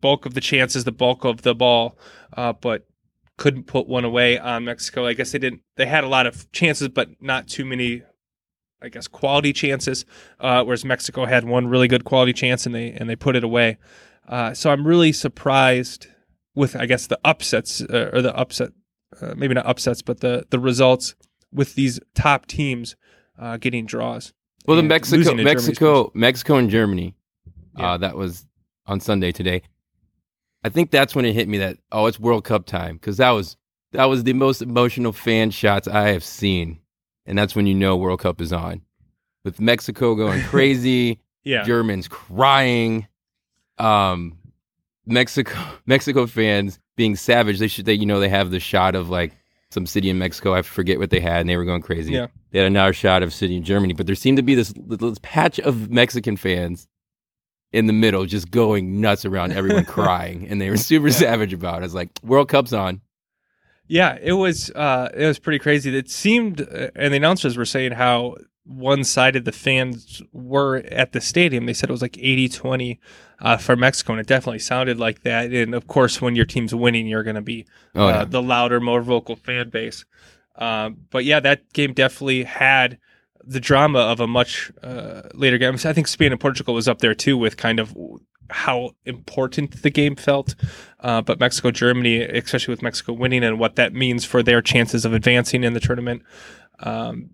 bulk 0.00 0.26
of 0.26 0.34
the 0.34 0.40
chances, 0.40 0.84
the 0.84 0.92
bulk 0.92 1.24
of 1.24 1.42
the 1.42 1.54
ball, 1.54 1.96
uh, 2.36 2.52
but 2.52 2.86
couldn't 3.36 3.64
put 3.64 3.86
one 3.86 4.04
away 4.04 4.38
on 4.38 4.64
Mexico. 4.64 5.06
I 5.06 5.12
guess 5.12 5.32
they 5.32 5.38
didn't. 5.38 5.62
They 5.76 5.86
had 5.86 6.04
a 6.04 6.08
lot 6.08 6.26
of 6.26 6.50
chances, 6.52 6.88
but 6.88 7.10
not 7.20 7.48
too 7.48 7.64
many. 7.64 8.02
I 8.82 8.88
guess 8.90 9.08
quality 9.08 9.52
chances. 9.52 10.04
Uh, 10.38 10.62
whereas 10.62 10.84
Mexico 10.84 11.24
had 11.24 11.44
one 11.44 11.68
really 11.68 11.88
good 11.88 12.04
quality 12.04 12.32
chance, 12.32 12.66
and 12.66 12.74
they 12.74 12.90
and 12.92 13.08
they 13.08 13.16
put 13.16 13.36
it 13.36 13.44
away. 13.44 13.78
Uh, 14.28 14.54
so 14.54 14.70
I'm 14.70 14.86
really 14.86 15.12
surprised 15.12 16.06
with 16.54 16.76
I 16.76 16.86
guess 16.86 17.06
the 17.06 17.18
upsets 17.24 17.80
uh, 17.82 18.10
or 18.12 18.22
the 18.22 18.34
upset, 18.36 18.70
uh, 19.20 19.34
maybe 19.36 19.54
not 19.54 19.66
upsets, 19.66 20.02
but 20.02 20.20
the 20.20 20.46
the 20.50 20.58
results 20.58 21.14
with 21.52 21.74
these 21.74 22.00
top 22.14 22.46
teams 22.46 22.96
uh, 23.38 23.56
getting 23.56 23.86
draws. 23.86 24.32
Well, 24.66 24.76
the 24.76 24.82
Mexico, 24.82 25.18
losing 25.18 25.36
to 25.36 25.42
Germany 25.42 25.54
Mexico, 25.54 26.12
Mexico, 26.14 26.56
and 26.56 26.70
Germany. 26.70 27.16
Yeah. 27.76 27.92
Uh, 27.92 27.96
that 27.98 28.16
was 28.16 28.46
on 28.86 29.00
Sunday 29.00 29.32
today. 29.32 29.62
I 30.62 30.70
think 30.70 30.90
that's 30.90 31.14
when 31.14 31.24
it 31.24 31.34
hit 31.34 31.48
me 31.48 31.58
that 31.58 31.78
oh, 31.92 32.06
it's 32.06 32.18
World 32.18 32.44
Cup 32.44 32.66
time 32.66 32.96
because 32.96 33.18
that 33.18 33.30
was 33.30 33.56
that 33.92 34.06
was 34.06 34.24
the 34.24 34.32
most 34.32 34.62
emotional 34.62 35.12
fan 35.12 35.50
shots 35.50 35.86
I 35.86 36.08
have 36.08 36.24
seen, 36.24 36.80
and 37.26 37.36
that's 37.38 37.54
when 37.54 37.66
you 37.66 37.74
know 37.74 37.96
World 37.96 38.20
Cup 38.20 38.40
is 38.40 38.52
on. 38.52 38.80
With 39.44 39.60
Mexico 39.60 40.14
going 40.14 40.42
crazy, 40.44 41.20
Yeah, 41.42 41.64
Germans 41.64 42.08
crying, 42.08 43.06
um, 43.78 44.38
Mexico 45.06 45.58
Mexico 45.86 46.26
fans 46.26 46.78
being 46.96 47.16
savage. 47.16 47.58
They 47.58 47.68
should 47.68 47.86
they 47.86 47.94
you 47.94 48.06
know 48.06 48.20
they 48.20 48.28
have 48.28 48.50
the 48.50 48.60
shot 48.60 48.94
of 48.94 49.10
like 49.10 49.36
some 49.70 49.86
city 49.86 50.08
in 50.08 50.18
Mexico. 50.18 50.54
I 50.54 50.62
forget 50.62 50.98
what 50.98 51.10
they 51.10 51.20
had, 51.20 51.40
and 51.40 51.48
they 51.48 51.56
were 51.56 51.64
going 51.64 51.82
crazy. 51.82 52.12
Yeah. 52.12 52.28
They 52.52 52.60
had 52.60 52.68
another 52.68 52.92
shot 52.92 53.22
of 53.22 53.32
city 53.34 53.56
in 53.56 53.64
Germany, 53.64 53.92
but 53.92 54.06
there 54.06 54.14
seemed 54.14 54.36
to 54.36 54.42
be 54.42 54.54
this, 54.54 54.72
this 54.76 55.18
patch 55.22 55.58
of 55.58 55.90
Mexican 55.90 56.36
fans 56.36 56.86
in 57.72 57.86
the 57.86 57.92
middle 57.92 58.24
just 58.24 58.52
going 58.52 59.00
nuts 59.00 59.24
around 59.24 59.52
everyone 59.52 59.84
crying, 59.96 60.46
and 60.48 60.60
they 60.60 60.70
were 60.70 60.76
super 60.76 61.10
savage 61.10 61.52
about 61.52 61.82
it. 61.82 61.86
It's 61.86 61.94
like 61.94 62.10
World 62.22 62.48
Cup's 62.48 62.72
on. 62.72 63.00
Yeah, 63.86 64.16
it 64.22 64.32
was 64.32 64.70
uh, 64.70 65.10
it 65.12 65.26
was 65.26 65.38
pretty 65.38 65.58
crazy. 65.58 65.94
It 65.94 66.08
seemed, 66.08 66.62
uh, 66.62 66.90
and 66.94 67.12
the 67.12 67.18
announcers 67.18 67.56
were 67.56 67.66
saying 67.66 67.92
how 67.92 68.36
one 68.64 69.04
sided 69.04 69.44
the 69.44 69.52
fans 69.52 70.22
were 70.32 70.76
at 70.90 71.12
the 71.12 71.20
stadium. 71.20 71.66
They 71.66 71.74
said 71.74 71.90
it 71.90 71.92
was 71.92 72.02
like 72.02 72.12
80-20 72.12 72.98
uh, 73.40 73.56
for 73.58 73.76
Mexico, 73.76 74.12
and 74.14 74.20
it 74.20 74.26
definitely 74.26 74.58
sounded 74.58 74.98
like 74.98 75.22
that. 75.22 75.52
And 75.52 75.74
of 75.74 75.86
course, 75.86 76.20
when 76.20 76.34
your 76.34 76.46
team's 76.46 76.74
winning, 76.74 77.06
you're 77.06 77.22
going 77.22 77.36
to 77.36 77.42
be 77.42 77.66
Oh, 77.94 78.06
uh, 78.06 78.24
the 78.24 78.42
louder, 78.42 78.80
more 78.80 79.02
vocal 79.02 79.36
fan 79.36 79.68
base. 79.68 80.04
Um, 80.56 80.98
but 81.10 81.24
yeah, 81.24 81.40
that 81.40 81.72
game 81.72 81.92
definitely 81.92 82.44
had 82.44 82.98
the 83.46 83.60
drama 83.60 83.98
of 83.98 84.20
a 84.20 84.26
much 84.26 84.72
uh, 84.82 85.22
later 85.34 85.58
game. 85.58 85.74
I 85.74 85.92
think 85.92 86.06
Spain 86.06 86.32
and 86.32 86.40
Portugal 86.40 86.74
was 86.74 86.88
up 86.88 87.00
there 87.00 87.14
too 87.14 87.36
with 87.36 87.56
kind 87.56 87.78
of 87.78 87.94
how 88.50 88.92
important 89.04 89.82
the 89.82 89.90
game 89.90 90.16
felt. 90.16 90.54
Uh, 91.00 91.20
but 91.20 91.40
Mexico, 91.40 91.70
Germany, 91.70 92.22
especially 92.22 92.72
with 92.72 92.82
Mexico 92.82 93.12
winning 93.12 93.44
and 93.44 93.58
what 93.58 93.76
that 93.76 93.92
means 93.92 94.24
for 94.24 94.42
their 94.42 94.62
chances 94.62 95.04
of 95.04 95.12
advancing 95.12 95.64
in 95.64 95.74
the 95.74 95.80
tournament, 95.80 96.22
um, 96.80 97.30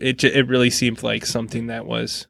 it 0.00 0.22
it 0.24 0.46
really 0.48 0.70
seemed 0.70 1.02
like 1.02 1.24
something 1.26 1.66
that 1.66 1.86
was 1.86 2.26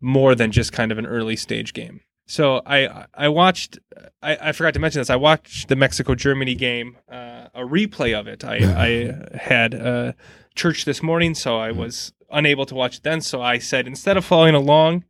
more 0.00 0.34
than 0.34 0.52
just 0.52 0.72
kind 0.72 0.92
of 0.92 0.98
an 0.98 1.06
early 1.06 1.36
stage 1.36 1.72
game. 1.72 2.00
So 2.26 2.60
I 2.66 3.06
I 3.14 3.28
watched 3.28 3.78
I, 4.22 4.36
I 4.40 4.52
forgot 4.52 4.74
to 4.74 4.80
mention 4.80 5.00
this 5.00 5.10
I 5.10 5.16
watched 5.16 5.68
the 5.68 5.76
Mexico 5.76 6.14
Germany 6.14 6.54
game 6.54 6.96
uh, 7.10 7.48
a 7.54 7.60
replay 7.60 8.18
of 8.18 8.26
it. 8.26 8.44
I 8.44 8.56
I 8.56 9.36
had 9.36 9.74
uh, 9.74 10.12
church 10.54 10.84
this 10.84 11.02
morning 11.02 11.34
so 11.34 11.58
I 11.58 11.70
was 11.70 12.12
unable 12.30 12.66
to 12.66 12.74
watch 12.74 12.96
it 12.96 13.02
then 13.04 13.20
so 13.20 13.40
I 13.40 13.58
said 13.58 13.86
instead 13.86 14.16
of 14.16 14.24
following 14.24 14.54
along 14.54 15.04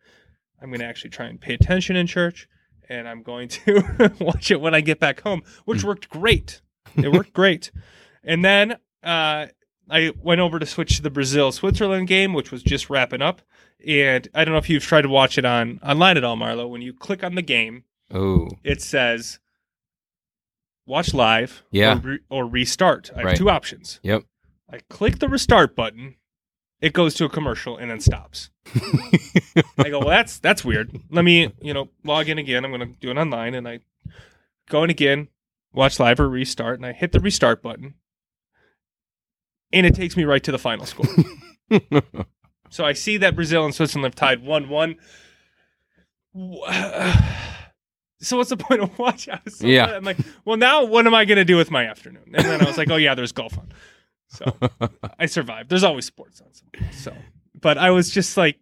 I'm 0.60 0.68
going 0.68 0.80
to 0.80 0.86
actually 0.86 1.10
try 1.10 1.26
and 1.26 1.40
pay 1.40 1.54
attention 1.54 1.96
in 1.96 2.06
church 2.06 2.48
and 2.88 3.08
I'm 3.08 3.22
going 3.22 3.48
to 3.48 4.12
watch 4.20 4.50
it 4.50 4.60
when 4.60 4.74
I 4.74 4.82
get 4.82 5.00
back 5.00 5.22
home 5.22 5.42
which 5.64 5.84
worked 5.84 6.10
great. 6.10 6.60
It 6.96 7.12
worked 7.12 7.32
great. 7.32 7.70
And 8.22 8.44
then 8.44 8.76
uh, 9.02 9.46
I 9.88 10.12
went 10.22 10.40
over 10.40 10.58
to 10.58 10.66
switch 10.66 10.96
to 10.96 11.02
the 11.02 11.10
Brazil 11.10 11.52
Switzerland 11.52 12.08
game 12.08 12.32
which 12.34 12.50
was 12.50 12.62
just 12.62 12.90
wrapping 12.90 13.22
up 13.22 13.42
and 13.86 14.28
I 14.34 14.44
don't 14.44 14.52
know 14.52 14.58
if 14.58 14.68
you've 14.68 14.82
tried 14.84 15.02
to 15.02 15.08
watch 15.08 15.38
it 15.38 15.44
on 15.44 15.78
online 15.82 16.16
at 16.16 16.24
all, 16.24 16.36
Marlo. 16.36 16.68
When 16.68 16.82
you 16.82 16.92
click 16.92 17.22
on 17.22 17.34
the 17.34 17.42
game, 17.42 17.84
Oh, 18.12 18.48
it 18.64 18.80
says 18.82 19.38
watch 20.86 21.14
live 21.14 21.62
Yeah. 21.70 21.94
or, 21.96 22.00
re- 22.00 22.18
or 22.30 22.46
restart. 22.46 23.10
I 23.14 23.18
have 23.18 23.24
Right. 23.26 23.36
two 23.36 23.50
options. 23.50 24.00
Yep. 24.02 24.24
I 24.70 24.78
click 24.88 25.18
the 25.20 25.28
restart 25.28 25.76
button, 25.76 26.16
it 26.80 26.92
goes 26.92 27.14
to 27.14 27.24
a 27.24 27.28
commercial 27.28 27.76
and 27.76 27.90
then 27.90 28.00
stops. 28.00 28.50
I 29.78 29.88
go, 29.90 30.00
well, 30.00 30.08
that's 30.08 30.38
that's 30.38 30.64
weird. 30.64 30.98
Let 31.10 31.24
me, 31.24 31.52
you 31.62 31.72
know, 31.72 31.88
log 32.04 32.28
in 32.28 32.38
again. 32.38 32.64
I'm 32.64 32.70
going 32.72 32.80
to 32.92 32.98
do 33.00 33.10
it 33.10 33.16
online, 33.16 33.54
and 33.54 33.66
I 33.68 33.80
go 34.68 34.82
in 34.84 34.90
again, 34.90 35.28
watch 35.72 35.98
live 36.00 36.18
or 36.20 36.28
restart, 36.28 36.78
and 36.78 36.84
I 36.86 36.92
hit 36.92 37.12
the 37.12 37.20
restart 37.20 37.62
button, 37.62 37.94
and 39.72 39.86
it 39.86 39.94
takes 39.94 40.16
me 40.16 40.24
right 40.24 40.42
to 40.44 40.52
the 40.52 40.58
final 40.58 40.86
score. 40.86 41.06
So 42.68 42.84
I 42.84 42.94
see 42.94 43.16
that 43.18 43.36
Brazil 43.36 43.64
and 43.64 43.72
Switzerland 43.72 44.04
have 44.06 44.14
tied 44.16 44.42
1 44.42 44.68
1. 44.68 44.96
So 48.18 48.38
what's 48.38 48.48
the 48.48 48.56
point 48.56 48.80
of 48.80 48.98
watching? 48.98 49.34
So 49.48 49.66
Yeah. 49.66 49.86
I'm 49.94 50.02
like, 50.02 50.16
well, 50.46 50.56
now 50.56 50.84
what 50.84 51.06
am 51.06 51.14
I 51.14 51.26
going 51.26 51.36
to 51.36 51.44
do 51.44 51.56
with 51.56 51.70
my 51.70 51.84
afternoon? 51.84 52.32
And 52.34 52.46
then 52.46 52.62
I 52.62 52.64
was 52.64 52.78
like, 52.78 52.90
oh, 52.90 52.96
yeah, 52.96 53.14
there's 53.14 53.30
golf 53.30 53.58
on. 53.58 53.68
So 54.28 54.56
I 55.18 55.26
survived. 55.26 55.68
There's 55.68 55.84
always 55.84 56.06
sports 56.06 56.40
on. 56.40 56.48
So, 56.92 57.14
but 57.60 57.76
I 57.76 57.90
was 57.90 58.10
just 58.10 58.38
like, 58.38 58.58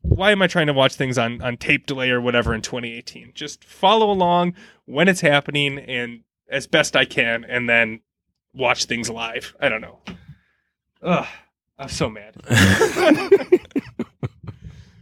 why 0.00 0.30
am 0.30 0.40
I 0.40 0.46
trying 0.46 0.66
to 0.68 0.72
watch 0.72 0.94
things 0.94 1.18
on, 1.18 1.42
on 1.42 1.58
tape 1.58 1.86
delay 1.86 2.10
or 2.10 2.22
whatever 2.22 2.54
in 2.54 2.62
2018? 2.62 3.32
Just 3.34 3.62
follow 3.64 4.10
along 4.10 4.54
when 4.86 5.08
it's 5.08 5.20
happening 5.20 5.78
and 5.78 6.22
as 6.50 6.66
best 6.66 6.96
I 6.96 7.04
can, 7.04 7.44
and 7.44 7.68
then 7.68 8.00
watch 8.54 8.86
things 8.86 9.10
live. 9.10 9.54
I 9.60 9.68
don't 9.68 9.82
know. 9.82 9.98
Ugh, 11.06 11.26
I'm 11.78 11.88
so 11.88 12.10
mad 12.10 12.34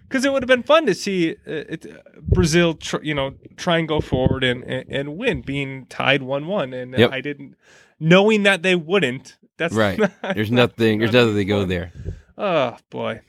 because 0.09 0.25
it 0.25 0.33
would 0.33 0.43
have 0.43 0.49
been 0.49 0.63
fun 0.63 0.87
to 0.87 0.95
see 0.95 1.33
uh, 1.33 1.35
it, 1.47 1.87
uh, 1.87 1.97
Brazil, 2.21 2.75
tr- 2.75 3.03
you 3.03 3.15
know, 3.15 3.35
try 3.57 3.79
and 3.79 3.89
go 3.89 4.01
forward 4.01 4.45
and, 4.45 4.63
and, 4.65 4.89
and 4.89 5.17
win, 5.17 5.41
being 5.43 5.87
tied 5.87 6.23
one-one, 6.23 6.73
and 6.73 6.97
Yep. 6.97 7.11
I 7.13 7.21
didn't, 7.21 7.55
knowing 7.99 8.43
that 8.45 8.63
they 8.63 8.77
wouldn't. 8.77 9.37
That's 9.57 9.75
Right. 9.75 9.99
not- 9.99 10.13
There's 10.35 10.51
nothing. 10.51 10.99
There's 11.01 11.13
nothing 11.13 11.35
to 11.37 11.45
go 11.45 11.65
there. 11.65 11.93
Oh 12.37 12.77
boy, 12.91 13.21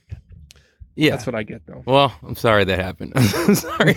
Yeah. 0.95 1.11
that's 1.11 1.25
what 1.25 1.35
I 1.35 1.43
get 1.43 1.65
though. 1.65 1.83
Well, 1.85 2.13
I'm 2.23 2.35
sorry 2.35 2.63
that 2.65 2.79
happened. 2.79 3.13
I'm 3.15 3.55
sorry. 3.55 3.93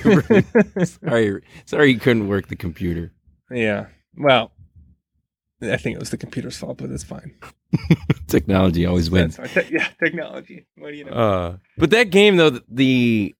Sorry. 0.85 1.43
Sorry 1.65 1.93
you 1.93 1.99
couldn't 1.99 2.29
work 2.29 2.49
the 2.49 2.57
computer. 2.57 3.13
Yeah. 3.51 3.87
Well, 4.17 4.53
I 5.63 5.77
think 5.79 5.97
it 5.97 5.99
was 6.01 6.11
the 6.11 6.19
computer's 6.19 6.57
fault, 6.59 6.79
but 6.79 6.91
it's 6.91 7.05
fine. 7.05 7.35
Technology 8.27 8.87
always 8.87 9.11
wins. 9.11 9.37
Te- 9.53 9.63
yeah, 9.71 9.89
technology. 10.03 10.67
What 10.77 10.91
do 10.91 10.97
you 10.97 11.05
know? 11.05 11.13
Uh, 11.13 11.57
but 11.77 11.91
that 11.91 12.11
game 12.11 12.37
though, 12.37 12.51
the, 12.51 12.65
the 12.69 13.35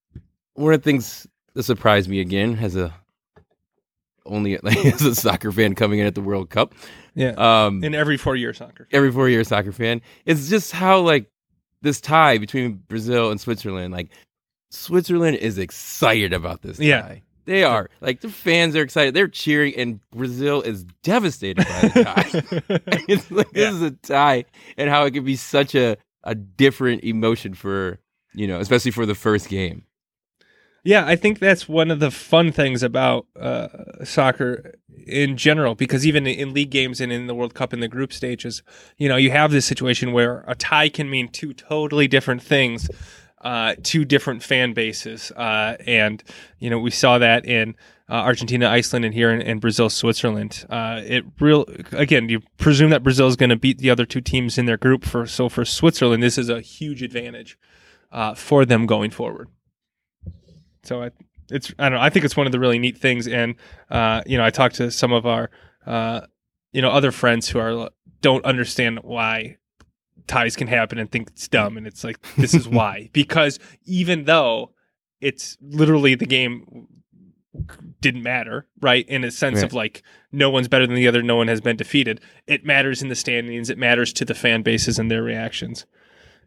one 0.53 0.73
of 0.73 0.81
the 0.81 0.83
things 0.83 1.27
that 1.53 1.63
surprised 1.63 2.09
me 2.09 2.19
again 2.19 2.57
as 2.61 2.75
a 2.75 2.93
only 4.25 4.57
like, 4.61 4.77
as 4.85 5.01
a 5.01 5.15
soccer 5.15 5.51
fan 5.51 5.73
coming 5.75 5.99
in 5.99 6.05
at 6.05 6.15
the 6.15 6.21
World 6.21 6.49
Cup, 6.49 6.73
yeah. 7.15 7.33
um, 7.37 7.83
In 7.83 7.95
every 7.95 8.17
four-year 8.17 8.53
soccer. 8.53 8.87
every 8.91 9.11
four 9.11 9.29
year 9.29 9.43
soccer 9.43 9.71
fan, 9.71 10.01
it's 10.25 10.49
just 10.49 10.71
how 10.71 10.99
like 10.99 11.29
this 11.81 11.99
tie 12.01 12.37
between 12.37 12.73
Brazil 12.87 13.31
and 13.31 13.39
Switzerland, 13.41 13.93
like 13.93 14.09
Switzerland 14.69 15.37
is 15.37 15.57
excited 15.57 16.33
about 16.33 16.61
this 16.61 16.77
tie. 16.77 16.83
Yeah. 16.83 17.15
They 17.49 17.63
are 17.63 17.89
like 17.99 18.21
the 18.21 18.29
fans 18.29 18.75
are 18.75 18.83
excited. 18.83 19.15
They're 19.15 19.27
cheering, 19.27 19.73
and 19.75 19.99
Brazil 20.11 20.61
is 20.61 20.83
devastated 21.01 21.65
by 21.65 21.81
the 21.81 22.03
tie. 22.03 22.29
it's 23.09 23.31
like 23.31 23.47
Yeah. 23.55 23.71
this 23.71 23.73
is 23.73 23.81
a 23.81 23.91
tie, 23.91 24.45
and 24.77 24.87
how 24.87 25.03
it 25.05 25.11
could 25.11 25.25
be 25.25 25.35
such 25.35 25.73
a 25.73 25.97
a 26.23 26.35
different 26.35 27.03
emotion 27.03 27.55
for 27.55 27.97
you 28.35 28.45
know, 28.45 28.59
especially 28.59 28.91
for 28.91 29.07
the 29.07 29.15
first 29.15 29.49
game. 29.49 29.85
Yeah, 30.83 31.05
I 31.07 31.15
think 31.15 31.39
that's 31.39 31.67
one 31.67 31.89
of 31.89 31.99
the 31.99 32.11
fun 32.11 32.51
things 32.51 32.83
about 32.83 33.25
uh, 33.37 33.67
soccer 34.03 34.75
in 35.07 35.35
general, 35.35 35.73
because 35.75 36.05
even 36.05 36.27
in 36.27 36.53
league 36.53 36.69
games 36.69 37.01
and 37.01 37.11
in 37.11 37.25
the 37.27 37.33
World 37.33 37.55
Cup 37.55 37.73
in 37.73 37.79
the 37.79 37.87
group 37.87 38.13
stages, 38.13 38.61
you 38.97 39.09
know, 39.09 39.17
you 39.17 39.31
have 39.31 39.51
this 39.51 39.65
situation 39.65 40.11
where 40.13 40.43
a 40.47 40.53
tie 40.55 40.87
can 40.87 41.09
mean 41.09 41.27
two 41.29 41.51
totally 41.53 42.07
different 42.07 42.41
things, 42.43 42.89
uh, 43.41 43.75
two 43.83 44.05
different 44.05 44.43
fan 44.43 44.73
bases, 44.73 45.31
uh, 45.31 45.77
and 45.85 46.23
you 46.59 46.69
know, 46.69 46.79
we 46.79 46.91
saw 46.91 47.17
that 47.17 47.45
in. 47.45 47.75
Uh, 48.11 48.23
Argentina, 48.23 48.67
Iceland, 48.67 49.05
and 49.05 49.13
here 49.13 49.29
in, 49.29 49.39
in 49.39 49.59
Brazil, 49.59 49.87
Switzerland. 49.87 50.65
Uh, 50.67 50.99
it 51.05 51.25
real 51.39 51.65
again. 51.91 52.27
You 52.27 52.41
presume 52.57 52.89
that 52.89 53.03
Brazil 53.03 53.27
is 53.27 53.35
going 53.35 53.51
to 53.51 53.55
beat 53.55 53.77
the 53.77 53.91
other 53.91 54.03
two 54.03 54.19
teams 54.19 54.57
in 54.57 54.65
their 54.65 54.77
group. 54.77 55.05
For 55.05 55.27
so 55.27 55.47
for 55.47 55.63
Switzerland, 55.63 56.23
this 56.23 56.35
is 56.39 56.49
a 56.49 56.59
huge 56.59 57.03
advantage 57.03 57.55
uh, 58.11 58.33
for 58.33 58.65
them 58.65 58.87
going 58.87 59.11
forward. 59.11 59.49
So 60.81 61.03
I, 61.03 61.11
it's 61.51 61.71
I 61.77 61.89
don't 61.89 61.99
know. 61.99 62.03
I 62.03 62.09
think 62.09 62.25
it's 62.25 62.35
one 62.35 62.47
of 62.47 62.51
the 62.51 62.59
really 62.59 62.79
neat 62.79 62.97
things, 62.97 63.27
and 63.27 63.53
uh, 63.91 64.23
you 64.25 64.39
know, 64.39 64.43
I 64.43 64.49
talked 64.49 64.75
to 64.77 64.89
some 64.89 65.13
of 65.13 65.27
our 65.27 65.51
you 66.71 66.81
know 66.81 66.89
other 66.89 67.11
friends 67.11 67.47
who 67.47 67.59
are 67.59 67.91
don't 68.21 68.43
understand 68.43 69.01
why 69.03 69.58
ties 70.29 70.55
can 70.55 70.67
happen 70.67 70.97
and 70.97 71.11
think 71.11 71.27
it's 71.29 71.47
dumb, 71.49 71.75
and 71.75 71.85
it's 71.85 72.03
like 72.05 72.17
this 72.37 72.53
is 72.53 72.67
why 72.79 73.09
because 73.11 73.59
even 73.85 74.23
though 74.23 74.71
it's 75.19 75.57
literally 75.61 76.15
the 76.15 76.25
game 76.25 76.87
didn't 77.99 78.23
matter, 78.23 78.67
right? 78.79 79.07
In 79.09 79.23
a 79.25 79.31
sense 79.31 79.61
of 79.63 79.73
like 79.73 80.03
no 80.31 80.49
one's 80.49 80.67
better 80.69 80.87
than 80.87 80.95
the 80.95 81.07
other, 81.07 81.21
no 81.21 81.35
one 81.35 81.47
has 81.49 81.59
been 81.59 81.75
defeated. 81.75 82.21
It 82.47 82.63
matters 82.63 83.01
in 83.01 83.09
the 83.09 83.15
standings. 83.15 83.69
It 83.69 83.77
matters 83.77 84.13
to 84.13 84.23
the 84.25 84.33
fan 84.35 84.61
bases 84.61 84.97
and 84.99 85.11
their 85.11 85.23
reactions. 85.23 85.85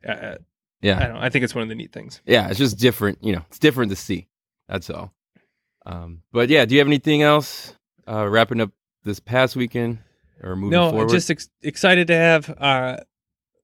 Uh, 0.09 0.13
I 0.13 0.37
Yeah, 0.81 0.99
don't 1.01 1.15
know. 1.15 1.21
I 1.21 1.29
think 1.29 1.45
it's 1.45 1.55
one 1.55 1.63
of 1.63 1.69
the 1.69 1.75
neat 1.75 1.93
things. 1.93 2.23
yeah, 2.25 2.49
it's 2.49 2.59
just 2.59 2.79
different. 2.79 3.19
You 3.23 3.35
know, 3.35 3.43
it's 3.49 3.59
different 3.59 3.91
to 3.91 3.97
see. 3.97 4.29
That's 4.69 4.89
all. 4.89 5.13
Um, 5.85 6.23
but 6.33 6.49
yeah, 6.49 6.65
do 6.65 6.75
you 6.75 6.81
have 6.81 6.89
anything 6.89 7.23
else 7.23 7.75
uh, 8.09 8.27
wrapping 8.29 8.61
up 8.61 8.71
this 9.05 9.19
past 9.21 9.55
weekend 9.57 9.99
or 10.43 10.55
moving 10.57 10.71
no, 10.71 10.91
forward? 10.91 11.09
No, 11.09 11.13
just 11.15 11.31
ex- 11.31 11.51
excited 11.63 12.07
to 12.07 12.15
have 12.15 12.49
uh, 12.59 12.97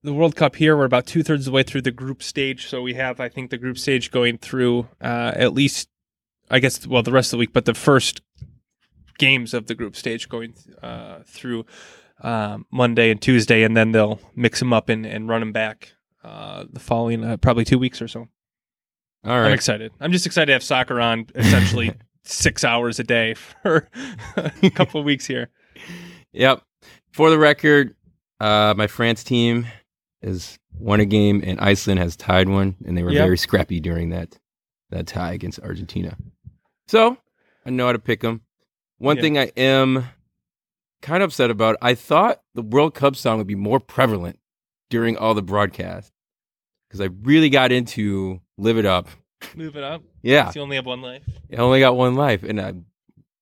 the 0.03 0.13
World 0.13 0.35
Cup 0.35 0.55
here. 0.55 0.77
We're 0.77 0.85
about 0.85 1.05
two 1.05 1.23
thirds 1.23 1.41
of 1.41 1.51
the 1.51 1.55
way 1.55 1.63
through 1.63 1.81
the 1.81 1.91
group 1.91 2.23
stage, 2.23 2.67
so 2.67 2.81
we 2.81 2.93
have, 2.93 3.19
I 3.19 3.29
think, 3.29 3.49
the 3.49 3.57
group 3.57 3.77
stage 3.77 4.11
going 4.11 4.37
through 4.37 4.87
uh, 5.01 5.33
at 5.35 5.53
least, 5.53 5.89
I 6.49 6.59
guess, 6.59 6.85
well, 6.87 7.03
the 7.03 7.11
rest 7.11 7.27
of 7.27 7.31
the 7.31 7.39
week, 7.39 7.53
but 7.53 7.65
the 7.65 7.73
first 7.73 8.21
games 9.17 9.53
of 9.53 9.67
the 9.67 9.75
group 9.75 9.95
stage 9.95 10.29
going 10.29 10.53
uh, 10.81 11.19
through 11.25 11.65
um, 12.21 12.65
Monday 12.71 13.11
and 13.11 13.21
Tuesday, 13.21 13.63
and 13.63 13.75
then 13.75 13.91
they'll 13.91 14.19
mix 14.35 14.59
them 14.59 14.73
up 14.73 14.89
and, 14.89 15.05
and 15.05 15.27
run 15.27 15.41
them 15.41 15.51
back 15.51 15.93
uh, 16.23 16.65
the 16.71 16.79
following 16.79 17.23
uh, 17.23 17.37
probably 17.37 17.65
two 17.65 17.79
weeks 17.79 18.01
or 18.01 18.07
so. 18.07 18.27
All 19.25 19.37
right, 19.37 19.47
I'm 19.47 19.53
excited. 19.53 19.91
I'm 19.99 20.13
just 20.13 20.25
excited 20.25 20.47
to 20.47 20.53
have 20.53 20.63
soccer 20.63 21.01
on 21.01 21.27
essentially 21.35 21.91
six 22.23 22.63
hours 22.63 22.99
a 22.99 23.03
day 23.03 23.33
for 23.33 23.89
a 24.37 24.69
couple 24.69 24.99
of 24.99 25.05
weeks 25.05 25.25
here. 25.25 25.49
Yep. 26.31 26.61
For 27.11 27.29
the 27.29 27.37
record, 27.37 27.95
uh, 28.39 28.73
my 28.77 28.87
France 28.87 29.23
team 29.23 29.67
has 30.23 30.59
won 30.73 30.99
a 30.99 31.05
game 31.05 31.41
and 31.45 31.59
Iceland 31.59 31.99
has 31.99 32.15
tied 32.15 32.49
one, 32.49 32.75
and 32.85 32.97
they 32.97 33.03
were 33.03 33.11
Yep. 33.11 33.25
very 33.25 33.37
scrappy 33.37 33.79
during 33.79 34.09
that 34.09 34.37
that 34.91 35.05
tie 35.07 35.33
against 35.33 35.59
Argentina. 35.59 36.17
So 36.87 37.17
I 37.65 37.69
know 37.69 37.85
how 37.85 37.93
to 37.93 37.99
pick 37.99 38.21
them. 38.21 38.41
One 38.97 39.17
thing 39.21 39.37
I 39.37 39.51
am 39.55 40.05
kind 41.01 41.21
of 41.23 41.29
upset 41.29 41.49
about. 41.51 41.77
I 41.81 41.93
thought 41.95 42.41
the 42.55 42.61
World 42.63 42.93
Cup 42.95 43.15
song 43.15 43.37
would 43.37 43.47
be 43.47 43.55
more 43.55 43.79
prevalent 43.79 44.39
during 44.89 45.15
all 45.15 45.33
the 45.35 45.41
broadcasts 45.43 46.11
because 46.87 46.99
I 47.01 47.09
really 47.21 47.49
got 47.49 47.71
into 47.71 48.41
"Live 48.57 48.77
It 48.77 48.85
Up." 48.85 49.07
Move 49.55 49.77
it 49.77 49.83
up. 49.83 50.01
Yeah, 50.21 50.51
You 50.53 50.61
only 50.61 50.75
have 50.75 50.85
one 50.85 51.01
life. 51.01 51.23
I 51.53 51.55
only 51.57 51.79
got 51.79 51.95
one 51.95 52.15
life, 52.15 52.43
and 52.43 52.59
I, 52.59 52.73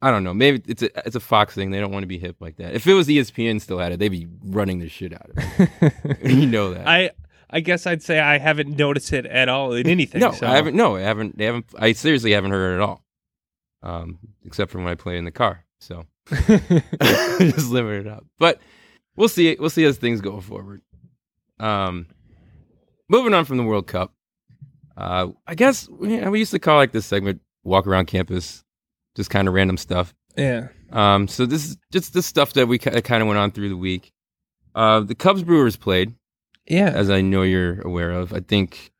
I 0.02 0.12
don't 0.12 0.24
know. 0.24 0.34
Maybe 0.34 0.62
it's 0.68 0.84
a 0.84 1.08
it's 1.08 1.16
a 1.16 1.20
Fox 1.20 1.56
thing. 1.56 1.72
They 1.72 1.80
don't 1.80 1.92
want 1.92 2.04
to 2.04 2.08
be 2.08 2.20
hip 2.20 2.38
like 2.40 2.58
that. 2.58 2.74
If 2.74 2.86
it 2.86 2.94
was 2.94 3.08
ESPN 3.08 3.60
still 3.60 3.80
had 3.80 3.92
it, 3.92 4.00
they'd 4.00 4.10
be 4.10 4.28
running 4.44 4.80
the 4.80 4.90
shit 4.90 5.14
out 5.14 5.30
of 5.30 5.38
it. 5.38 6.18
you 6.32 6.46
know 6.46 6.74
that. 6.74 6.88
I 6.88 7.12
I 7.50 7.62
guess 7.62 7.88
I'd 7.88 8.04
say 8.04 8.20
I 8.20 8.38
haven't 8.38 8.78
noticed 8.78 9.14
it 9.14 9.26
at 9.26 9.50
all 9.50 9.74
in 9.74 9.88
anything. 9.88 10.22
no, 10.22 10.32
so. 10.32 10.48
I 10.48 10.56
haven't. 10.56 10.76
No, 10.76 10.98
I 10.98 11.02
haven't. 11.02 11.38
They 11.38 11.46
haven't. 11.46 11.66
I 11.78 11.94
seriously 11.94 12.32
haven't 12.32 12.52
heard 12.52 12.74
it 12.74 12.76
at 12.76 12.82
all. 12.82 13.04
Um, 13.84 14.20
except 14.44 14.72
for 14.72 14.80
when 14.80 14.88
I 14.88 14.96
play 14.96 15.18
in 15.18 15.26
the 15.26 15.32
car. 15.32 15.64
So 15.80 16.06
just 16.30 17.70
living 17.70 18.02
it 18.02 18.08
up. 18.08 18.26
But 18.38 18.60
we'll 19.16 19.30
see. 19.30 19.56
We'll 19.60 19.70
see 19.70 19.86
as 19.86 19.98
things 19.98 20.22
go 20.22 20.42
forward. 20.42 20.82
Um, 21.60 22.08
moving 23.10 23.34
on 23.34 23.46
from 23.46 23.58
the 23.58 23.64
World 23.64 23.88
Cup. 23.88 24.14
Uh, 24.96 25.30
I 25.46 25.56
guess 25.56 25.88
we, 25.90 26.20
we 26.28 26.40
used 26.40 26.52
to 26.52 26.60
call 26.60 26.76
like 26.76 26.92
this 26.92 27.06
segment 27.06 27.42
"Walk 27.64 27.88
Around 27.88 28.08
Campus," 28.08 28.64
just 29.17 29.30
kind 29.30 29.47
of 29.49 29.53
random 29.53 29.75
stuff. 29.77 30.13
yeah. 30.38 30.69
Um, 30.93 31.27
so 31.27 31.45
this 31.45 31.65
is 31.65 31.77
just 31.91 32.13
the 32.13 32.21
stuff 32.21 32.53
that 32.53 32.67
we 32.69 32.77
kind 32.80 32.95
of 33.21 33.27
went 33.27 33.38
on 33.38 33.51
through 33.51 33.67
the 33.67 33.75
week. 33.75 34.13
Uh, 34.73 35.01
the 35.01 35.15
Cubs 35.15 35.43
Brewers 35.43 35.75
played, 35.75 36.15
Yeah. 36.65 36.91
as 36.95 37.10
I 37.10 37.19
know 37.19 37.41
you're 37.41 37.82
aware 37.82 38.12
of. 38.12 38.32
I 38.34 38.39
think. 38.39 38.93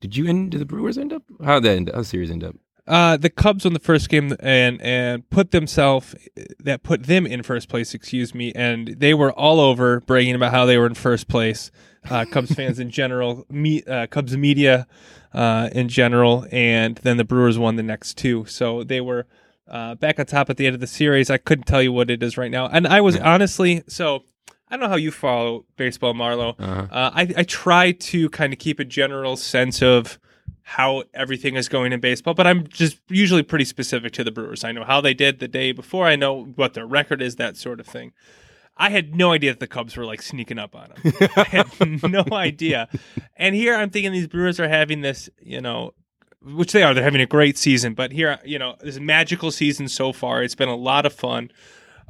Did 0.00 0.16
you 0.16 0.26
end? 0.26 0.50
Did 0.50 0.60
the 0.60 0.64
Brewers 0.64 0.98
end 0.98 1.12
up? 1.12 1.22
How 1.44 1.60
did 1.60 1.62
that 1.64 1.76
end? 1.76 1.90
How 1.94 2.00
the 2.00 2.04
series 2.04 2.30
end 2.32 2.42
up? 2.42 2.56
Uh, 2.88 3.16
the 3.18 3.28
Cubs 3.30 3.64
won 3.64 3.72
the 3.74 3.78
first 3.80 4.08
game 4.08 4.34
and 4.40 4.80
and 4.82 5.28
put 5.30 5.50
themselves 5.52 6.14
that 6.58 6.82
put 6.82 7.04
them 7.04 7.26
in 7.26 7.42
first 7.44 7.68
place. 7.68 7.94
Excuse 7.94 8.34
me, 8.34 8.50
and 8.56 8.88
they 8.98 9.12
were 9.14 9.30
all 9.32 9.60
over 9.60 10.00
bragging 10.00 10.34
about 10.34 10.52
how 10.52 10.64
they 10.66 10.76
were 10.78 10.86
in 10.86 10.94
first 10.94 11.28
place. 11.28 11.70
Uh, 12.10 12.24
Cubs 12.24 12.52
fans 12.54 12.78
in 12.80 12.90
general, 12.90 13.44
me, 13.50 13.82
uh, 13.84 14.06
Cubs 14.06 14.36
media 14.36 14.86
uh, 15.34 15.68
in 15.72 15.88
general, 15.88 16.46
and 16.50 16.96
then 16.98 17.16
the 17.16 17.24
Brewers 17.24 17.58
won 17.58 17.76
the 17.76 17.82
next 17.82 18.16
two. 18.16 18.44
So 18.46 18.82
they 18.82 19.00
were 19.00 19.26
uh, 19.70 19.94
back 19.96 20.18
on 20.18 20.26
top 20.26 20.50
at 20.50 20.56
the 20.56 20.66
end 20.66 20.74
of 20.74 20.80
the 20.80 20.86
series. 20.86 21.30
I 21.30 21.38
couldn't 21.38 21.64
tell 21.66 21.82
you 21.82 21.92
what 21.92 22.10
it 22.10 22.22
is 22.22 22.36
right 22.36 22.50
now, 22.50 22.66
and 22.68 22.86
I 22.86 23.00
was 23.00 23.16
Yeah. 23.16 23.32
honestly 23.32 23.82
so. 23.88 24.24
I 24.70 24.74
don't 24.76 24.80
know 24.82 24.88
how 24.90 24.96
you 24.96 25.10
follow 25.10 25.64
baseball, 25.78 26.12
Marlo. 26.12 26.54
Uh-huh. 26.58 26.86
Uh, 26.90 27.10
I, 27.14 27.22
I 27.38 27.42
try 27.44 27.90
to 27.92 28.28
kind 28.28 28.52
of 28.52 28.58
keep 28.58 28.78
a 28.78 28.84
general 28.84 29.34
sense 29.38 29.80
of 29.80 30.18
how 30.62 31.04
everything 31.14 31.56
is 31.56 31.70
going 31.70 31.90
in 31.94 32.00
baseball, 32.00 32.34
but 32.34 32.46
I'm 32.46 32.66
just 32.66 32.98
usually 33.08 33.42
pretty 33.42 33.64
specific 33.64 34.12
to 34.12 34.24
the 34.24 34.30
Brewers. 34.30 34.64
I 34.64 34.72
know 34.72 34.84
how 34.84 35.00
they 35.00 35.14
did 35.14 35.38
the 35.38 35.48
day 35.48 35.72
before. 35.72 36.04
I 36.06 36.16
know 36.16 36.44
what 36.56 36.74
their 36.74 36.86
record 36.86 37.22
is, 37.22 37.36
that 37.36 37.56
sort 37.56 37.80
of 37.80 37.86
thing. 37.86 38.12
I 38.76 38.90
had 38.90 39.14
no 39.14 39.32
idea 39.32 39.52
that 39.52 39.60
the 39.60 39.66
Cubs 39.66 39.96
were 39.96 40.04
like 40.04 40.20
sneaking 40.20 40.58
up 40.58 40.76
on 40.76 40.90
them. 41.02 41.28
I 41.36 41.44
had 41.44 42.02
no 42.02 42.24
idea. 42.30 42.90
And 43.36 43.54
here 43.54 43.74
I'm 43.74 43.88
thinking 43.88 44.12
these 44.12 44.28
Brewers 44.28 44.60
are 44.60 44.68
having 44.68 45.00
this, 45.00 45.30
you 45.40 45.62
know, 45.62 45.94
which 46.42 46.72
they 46.72 46.82
are. 46.82 46.94
They're 46.94 47.04
having 47.04 47.20
a 47.20 47.26
great 47.26 47.58
season, 47.58 47.94
but 47.94 48.12
here, 48.12 48.38
you 48.44 48.58
know, 48.58 48.76
this 48.80 48.98
magical 48.98 49.50
season 49.50 49.88
so 49.88 50.12
far. 50.12 50.42
It's 50.42 50.54
been 50.54 50.68
a 50.68 50.76
lot 50.76 51.06
of 51.06 51.12
fun. 51.12 51.50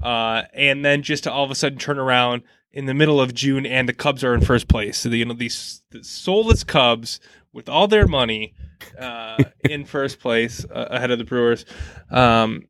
Uh, 0.03 0.43
and 0.55 0.85
then 0.85 1.03
just 1.03 1.25
to 1.25 1.33
all 1.33 1.45
of 1.45 1.51
a 1.51 1.55
sudden 1.55 1.79
turn 1.79 1.99
around 1.99 2.43
in 2.73 2.87
the 2.87 2.95
middle 2.95 3.21
of 3.21 3.35
June 3.35 3.67
and 3.67 3.89
the 3.89 3.93
Cubs 3.93 4.23
are 4.23 4.35
in 4.35 4.41
first 4.41 4.69
place. 4.69 4.99
So, 4.99 5.09
the, 5.09 5.19
you 5.19 5.25
know, 5.25 5.35
these 5.35 5.83
the 5.91 6.05
soulless 6.05 6.63
Cubs 6.63 7.21
with 7.53 7.69
all 7.69 7.89
their 7.89 8.07
money 8.07 8.55
uh, 8.99 9.43
in 9.69 9.85
first 9.85 10.21
place 10.21 10.65
uh, 10.65 10.87
ahead 10.91 11.11
of 11.11 11.19
the 11.19 11.25
Brewers. 11.25 11.65
Um, 12.11 12.69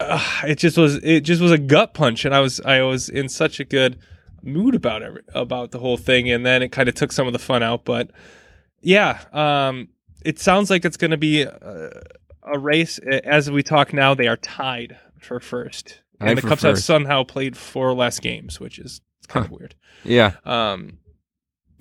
uh, 0.00 0.42
it 0.44 0.56
just 0.56 0.76
was 0.76 0.96
it 0.96 1.20
just 1.20 1.40
was 1.40 1.52
a 1.52 1.58
gut 1.58 1.94
punch, 1.94 2.24
and 2.24 2.34
I 2.34 2.40
was 2.40 2.60
I 2.60 2.82
was 2.82 3.08
in 3.08 3.28
such 3.28 3.60
a 3.60 3.64
good 3.64 3.98
mood 4.42 4.74
about 4.74 5.02
every, 5.02 5.22
about 5.34 5.70
the 5.70 5.78
whole 5.78 5.96
thing, 5.96 6.30
and 6.30 6.44
then 6.44 6.62
it 6.62 6.72
kind 6.72 6.88
of 6.88 6.94
took 6.94 7.12
some 7.12 7.26
of 7.26 7.32
the 7.32 7.38
fun 7.38 7.62
out. 7.62 7.84
But 7.84 8.10
yeah, 8.80 9.20
um, 9.32 9.88
it 10.24 10.38
sounds 10.38 10.70
like 10.70 10.84
it's 10.84 10.96
going 10.96 11.10
to 11.10 11.16
be 11.16 11.42
a, 11.42 12.02
a 12.42 12.58
race. 12.58 12.98
As 12.98 13.50
we 13.50 13.62
talk 13.62 13.92
now, 13.92 14.14
they 14.14 14.26
are 14.26 14.36
tied 14.36 14.96
for 15.18 15.40
first, 15.40 16.00
Tied 16.20 16.30
and 16.30 16.38
the 16.38 16.42
Cubs 16.42 16.62
have 16.62 16.78
somehow 16.78 17.24
played 17.24 17.56
four 17.56 17.92
less 17.94 18.20
games, 18.20 18.60
which 18.60 18.78
is 18.78 19.00
kind 19.28 19.44
of 19.46 19.52
weird. 19.52 19.74
Yeah. 20.04 20.32
Um, 20.44 20.98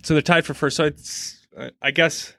so 0.03 0.13
they're 0.13 0.21
tied 0.21 0.45
for 0.45 0.53
first. 0.53 0.77
So 0.77 0.86
it's, 0.86 1.45
uh, 1.58 1.69
I 1.82 1.91
guess, 1.91 2.34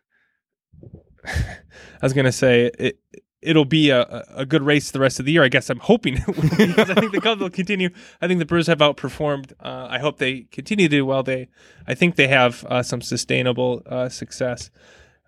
I 1.25 1.59
was 2.03 2.13
gonna 2.13 2.33
say 2.33 2.71
it. 2.79 2.99
It'll 3.43 3.67
be 3.67 3.91
a, 3.91 4.25
a- 4.35 4.47
good 4.47 4.63
race 4.63 4.91
the 4.91 5.01
rest 5.01 5.21
of 5.21 5.27
the 5.27 5.33
year. 5.33 5.45
I 5.45 5.49
guess 5.49 5.69
I'm 5.69 5.79
hoping 5.79 6.17
it 6.17 6.27
will 6.27 6.49
be, 6.57 6.67
because 6.67 6.89
I 6.89 6.95
think 6.95 7.13
the 7.13 7.21
Cubs 7.21 7.43
will 7.43 7.51
continue. 7.51 7.91
I 8.23 8.27
think 8.27 8.39
the 8.39 8.47
Brewers 8.47 8.69
have 8.69 8.79
outperformed. 8.79 9.53
Uh, 9.61 9.87
I 9.91 9.99
hope 9.99 10.17
they 10.17 10.47
continue 10.51 10.89
to 10.89 10.97
do 10.97 11.05
well. 11.05 11.23
They, 11.23 11.49
I 11.87 11.93
think 11.95 12.17
they 12.17 12.29
have 12.29 12.65
uh, 12.65 12.83
some 12.83 13.03
sustainable 13.03 13.83
uh, 13.85 14.09
success. 14.09 14.71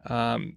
Um, 0.07 0.57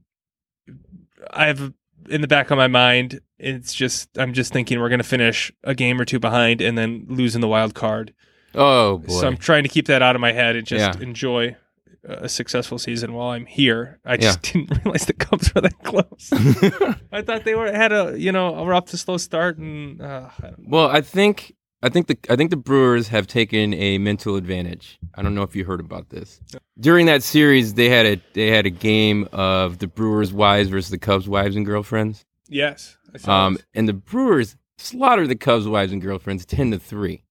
I 1.32 1.48
have 1.48 1.74
in 2.10 2.22
the 2.22 2.28
back 2.28 2.52
of 2.52 2.58
my 2.58 2.68
mind. 2.68 3.20
It's 3.38 3.74
just 3.74 4.18
I'm 4.18 4.34
just 4.34 4.52
thinking 4.54 4.80
we're 4.80 4.90
gonna 4.90 5.04
finish 5.04 5.52
a 5.64 5.74
game 5.76 6.00
or 6.00 6.06
two 6.06 6.20
behind 6.20 6.62
and 6.62 6.78
then 6.78 7.06
losing 7.10 7.42
the 7.42 7.48
wild 7.48 7.74
card. 7.76 8.14
Oh 8.56 8.98
boy. 9.00 9.14
So 9.14 9.28
I'm 9.28 9.38
trying 9.38 9.64
to 9.64 9.70
keep 9.70 9.88
that 9.88 10.02
out 10.02 10.16
of 10.16 10.22
my 10.22 10.32
head 10.32 10.56
and 10.56 10.66
just 10.66 11.00
Yeah. 11.00 11.04
enjoy 11.04 11.56
a 12.04 12.30
successful 12.30 12.80
season 12.80 13.14
while 13.14 13.30
I'm 13.30 13.46
here. 13.46 14.00
I 14.06 14.18
just 14.18 14.42
didn't 14.54 14.72
realize 14.84 15.06
the 15.06 15.14
Cubs 15.14 15.54
were 15.54 15.62
that 15.62 15.78
close. 15.84 16.30
I 17.12 17.22
thought 17.22 17.44
they 17.44 17.56
were 17.56 17.72
had 17.72 17.92
a 17.92 18.16
you 18.18 18.32
know 18.32 18.64
were 18.64 18.74
off 18.74 18.86
to 18.86 18.96
a 18.96 18.98
slow 18.98 19.18
start 19.18 19.58
and 19.58 20.02
uh, 20.02 20.30
I 20.40 20.42
don't 20.48 20.60
know. 20.60 20.66
well, 20.70 20.88
I 20.90 21.02
think 21.02 21.56
I 21.82 21.90
think 21.90 22.08
the 22.08 22.18
I 22.30 22.36
think 22.36 22.50
the 22.50 22.58
Brewers 22.58 23.08
have 23.08 23.26
taken 23.28 23.74
a 23.74 23.98
mental 24.00 24.36
advantage. 24.36 25.00
I 25.16 25.22
don't 25.22 25.34
know 25.36 25.44
if 25.44 25.56
you 25.56 25.64
heard 25.64 25.80
about 25.80 26.10
this. 26.10 26.42
During 26.80 27.06
that 27.06 27.24
series, 27.24 27.76
they 27.76 27.90
had 27.90 28.06
a 28.06 28.22
they 28.34 28.48
had 28.52 28.66
a 28.66 28.70
game 28.70 29.28
of 29.32 29.78
the 29.80 29.88
Brewers' 29.88 30.34
wives 30.34 30.70
versus 30.70 30.90
the 30.92 30.98
Cubs' 30.98 31.28
wives 31.30 31.56
and 31.56 31.66
girlfriends. 31.66 32.26
yes, 32.50 32.98
I 33.14 33.18
saw 33.18 33.46
Um, 33.48 33.54
this. 33.54 33.64
and 33.74 33.88
the 33.88 33.94
Brewers 33.94 34.58
slaughtered 34.78 35.30
the 35.30 35.36
Cubs' 35.36 35.68
wives 35.68 35.92
and 35.94 36.02
girlfriends 36.02 36.46
ten 36.46 36.72
to 36.72 36.80
three. 36.80 37.24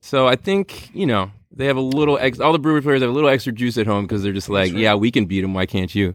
So 0.00 0.26
I 0.26 0.36
think 0.36 0.90
you 0.94 1.06
know 1.06 1.30
they 1.50 1.66
have 1.66 1.76
a 1.76 1.80
little 1.82 2.18
ex. 2.18 2.40
All 2.40 2.52
the 2.52 2.58
Brewers 2.58 2.84
players 2.84 3.02
have 3.02 3.10
a 3.10 3.12
little 3.12 3.28
extra 3.30 3.52
juice 3.52 3.76
at 3.78 3.86
home 3.86 4.04
because 4.06 4.22
they're 4.22 4.32
just 4.32 4.48
like, 4.48 4.72
right. 4.72 4.80
yeah, 4.80 4.94
we 4.94 5.10
can 5.10 5.26
beat 5.26 5.42
them. 5.42 5.54
Why 5.54 5.66
can't 5.66 5.94
you? 5.94 6.14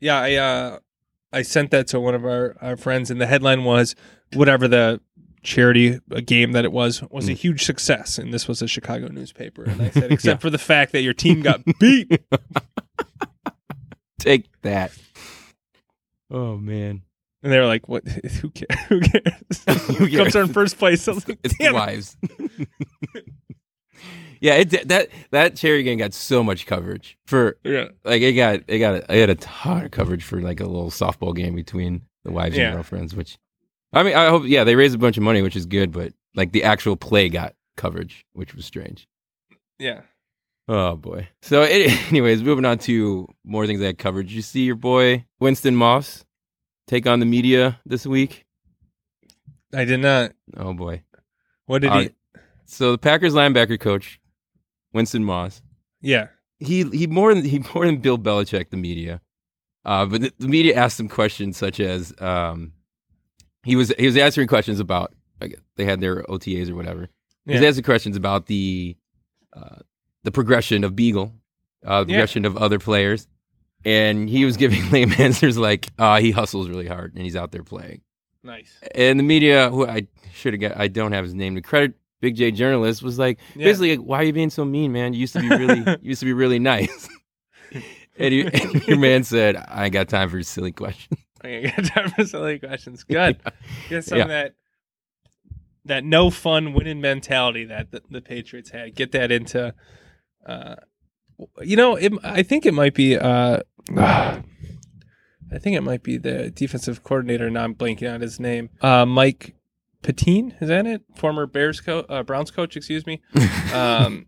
yeah 0.00 0.18
I 0.20 0.34
uh 0.34 0.78
I 1.32 1.42
sent 1.42 1.70
that 1.70 1.86
to 1.88 2.00
one 2.00 2.14
of 2.14 2.24
our, 2.26 2.56
our 2.60 2.76
friends 2.76 3.10
and 3.10 3.18
the 3.20 3.26
headline 3.26 3.64
was 3.64 3.94
whatever 4.34 4.66
the 4.68 5.00
charity 5.42 5.98
game 6.24 6.52
that 6.52 6.64
it 6.64 6.72
was 6.72 7.02
was 7.10 7.26
Mm. 7.26 7.30
a 7.30 7.32
huge 7.34 7.64
success 7.64 8.16
and 8.18 8.32
this 8.32 8.46
was 8.46 8.62
a 8.62 8.68
Chicago 8.68 9.08
newspaper 9.08 9.64
and 9.64 9.82
I 9.82 9.90
said 9.90 10.10
except 10.12 10.40
for 10.40 10.50
the 10.50 10.58
fact 10.58 10.92
that 10.92 11.02
your 11.02 11.14
team 11.14 11.42
got 11.42 11.60
beat 11.80 12.20
Take 14.18 14.46
that. 14.62 14.92
Oh 16.30 16.56
man, 16.56 17.02
and 17.42 17.52
they 17.52 17.58
were 17.58 17.66
like 17.66 17.88
what 17.88 18.06
who 18.40 18.50
cares 18.50 18.80
who 18.88 19.00
cares 19.00 19.64
Who 19.98 20.08
cares? 20.08 20.36
In 20.36 20.46
first 20.48 20.78
place 20.78 21.06
was 21.08 21.26
like, 21.28 21.40
it's 21.42 21.58
the 21.58 21.72
wives. 21.72 22.16
yeah, 24.40 24.54
it 24.54 24.88
that 24.88 25.08
that 25.32 25.56
charity 25.56 25.82
game 25.82 25.98
got 25.98 26.14
so 26.14 26.42
much 26.44 26.66
coverage 26.66 27.18
for 27.26 27.56
yeah 27.64 27.86
like 28.04 28.22
it 28.22 28.34
got 28.34 28.60
it 28.68 28.78
got 28.78 28.94
it 28.94 29.10
had 29.10 29.30
a 29.30 29.34
ton 29.34 29.84
of 29.86 29.90
coverage 29.90 30.22
for 30.24 30.40
like 30.40 30.60
a 30.60 30.66
little 30.66 30.90
softball 30.90 31.34
game 31.34 31.54
between 31.56 32.02
the 32.24 32.30
wives 32.32 32.56
Yeah. 32.56 32.66
and 32.66 32.74
girlfriends. 32.74 33.16
Which 33.16 33.38
I 33.92 34.02
mean, 34.02 34.14
I 34.14 34.28
hope 34.28 34.44
yeah 34.46 34.64
they 34.64 34.74
raised 34.76 34.94
a 34.94 34.98
bunch 34.98 35.16
of 35.16 35.22
money, 35.22 35.42
which 35.42 35.56
is 35.56 35.66
good, 35.66 35.92
but 35.92 36.12
like 36.34 36.52
the 36.52 36.64
actual 36.64 36.96
play 36.96 37.28
got 37.28 37.54
coverage, 37.76 38.24
which 38.32 38.54
was 38.54 38.64
strange. 38.64 39.06
yeah 39.78 40.02
Oh 40.68 40.94
boy. 40.96 41.28
So, 41.42 41.62
it, 41.62 41.90
anyways, 42.10 42.42
moving 42.44 42.64
on 42.64 42.78
to 42.80 43.26
more 43.44 43.66
things 43.66 43.80
that 43.80 43.86
had 43.86 43.98
coverage. 43.98 44.32
You 44.32 44.42
see 44.42 44.62
your 44.64 44.76
boy 44.76 45.26
Winston 45.40 45.74
Moss 45.74 46.24
take 46.86 47.06
on 47.06 47.18
the 47.20 47.26
media 47.26 47.80
this 47.84 48.06
week? 48.06 48.44
I 49.74 49.84
did 49.84 50.00
not. 50.00 50.32
Oh 50.56 50.72
boy. 50.72 51.02
What 51.66 51.82
did 51.82 51.90
Uh, 51.90 51.98
he? 52.00 52.10
So 52.64 52.92
the 52.92 52.98
Packers 52.98 53.34
linebacker 53.34 53.78
coach, 53.78 54.20
Winston 54.92 55.24
Moss, 55.24 55.62
Yeah. 56.00 56.28
he 56.60 56.84
he 56.90 57.06
more 57.08 57.34
than 57.34 57.44
he 57.44 57.58
more 57.74 57.84
than 57.86 57.96
Bill 57.98 58.18
Belichick 58.18 58.70
the 58.70 58.76
media. 58.76 59.20
Uh, 59.84 60.06
but 60.06 60.20
the, 60.20 60.32
the 60.38 60.48
media 60.48 60.76
asked 60.76 61.00
him 61.00 61.08
questions 61.08 61.56
such 61.56 61.80
as 61.80 62.14
um, 62.20 62.72
he 63.64 63.76
was 63.76 63.92
he 63.98 64.06
was 64.06 64.16
answering 64.16 64.48
questions 64.48 64.80
about 64.80 65.12
like, 65.40 65.58
they 65.76 65.84
had 65.84 66.00
their 66.00 66.22
OTAs 66.24 66.68
or 66.70 66.74
whatever. 66.74 67.08
He 67.46 67.52
was 67.52 67.62
Yeah. 67.62 67.68
asking 67.68 67.84
questions 67.84 68.16
about 68.16 68.46
the 68.46 68.96
uh, 69.52 69.76
the 70.24 70.30
progression 70.30 70.84
of 70.84 70.92
Biegel, 70.92 71.32
uh, 71.84 72.04
the 72.04 72.10
Yeah. 72.12 72.16
progression 72.16 72.44
of 72.44 72.56
other 72.56 72.78
players, 72.78 73.26
and 73.84 74.28
he 74.28 74.44
was 74.44 74.56
giving 74.56 74.88
lame 74.92 75.12
answers 75.18 75.58
like 75.58 75.88
uh, 75.98 76.20
he 76.20 76.30
hustles 76.30 76.68
really 76.68 76.86
hard 76.86 77.14
and 77.14 77.24
he's 77.24 77.36
out 77.36 77.50
there 77.52 77.64
playing. 77.64 78.00
Nice. 78.44 78.72
And 78.94 79.18
the 79.18 79.24
media, 79.24 79.70
who 79.70 79.86
I 79.86 80.06
should 80.32 80.54
have 80.54 80.60
got, 80.60 80.76
I 80.76 80.88
don't 80.88 81.12
have 81.12 81.24
his 81.24 81.34
name 81.34 81.54
to 81.54 81.60
credit. 81.62 81.94
Big 82.20 82.34
J 82.36 82.50
journalist 82.52 83.02
was 83.02 83.18
like, 83.18 83.38
Yeah. 83.56 83.64
basically, 83.66 83.96
like, 83.96 84.06
why 84.06 84.18
are 84.18 84.24
you 84.24 84.32
being 84.32 84.50
so 84.50 84.64
mean, 84.64 84.92
man? 84.92 85.12
You 85.12 85.20
used 85.20 85.32
to 85.34 85.40
be 85.40 85.48
really, 85.48 85.96
used 86.02 86.20
to 86.20 86.26
be 86.26 86.32
really 86.32 86.58
nice. 86.60 87.08
and, 88.18 88.32
you, 88.34 88.48
and 88.52 88.86
your 88.86 88.98
man 88.98 89.24
said, 89.24 89.56
I 89.56 89.84
ain't 89.84 89.92
got 89.92 90.08
time 90.08 90.28
for 90.28 90.42
silly 90.42 90.72
questions. 90.72 91.18
Okay, 91.44 91.70
got 91.70 91.84
time 91.94 92.10
for 92.10 92.24
silly 92.24 92.58
questions. 92.58 93.02
Good. 93.08 93.38
Get 93.88 94.04
some 94.04 94.18
Yeah. 94.18 94.26
that 94.28 94.54
that 95.84 96.04
no 96.04 96.30
fun 96.30 96.74
winning 96.74 97.00
mentality 97.00 97.64
that 97.64 97.90
the, 97.90 98.02
the 98.08 98.20
Patriots 98.20 98.70
had. 98.70 98.94
Get 98.94 99.10
that 99.12 99.32
into, 99.32 99.74
uh, 100.46 100.76
you 101.60 101.74
know, 101.76 101.96
it, 101.96 102.12
I 102.22 102.42
think 102.44 102.64
it 102.66 102.72
might 102.74 102.94
be. 102.94 103.18
Uh, 103.18 103.60
I 105.54 105.58
think 105.58 105.76
it 105.76 105.82
might 105.82 106.02
be 106.02 106.16
the 106.16 106.50
defensive 106.50 107.02
coordinator. 107.02 107.50
Now 107.50 107.64
I'm 107.64 107.74
blanking 107.74 108.12
on 108.12 108.20
his 108.22 108.40
name. 108.40 108.70
Uh, 108.80 109.04
Mike 109.04 109.54
Pettine, 110.02 110.54
is 110.62 110.68
that 110.68 110.86
it? 110.86 111.02
Former 111.16 111.46
Bears 111.46 111.80
coach, 111.80 112.06
uh, 112.08 112.22
Browns 112.22 112.50
coach, 112.50 112.76
excuse 112.76 113.06
me. 113.06 113.20
Um, 113.74 114.26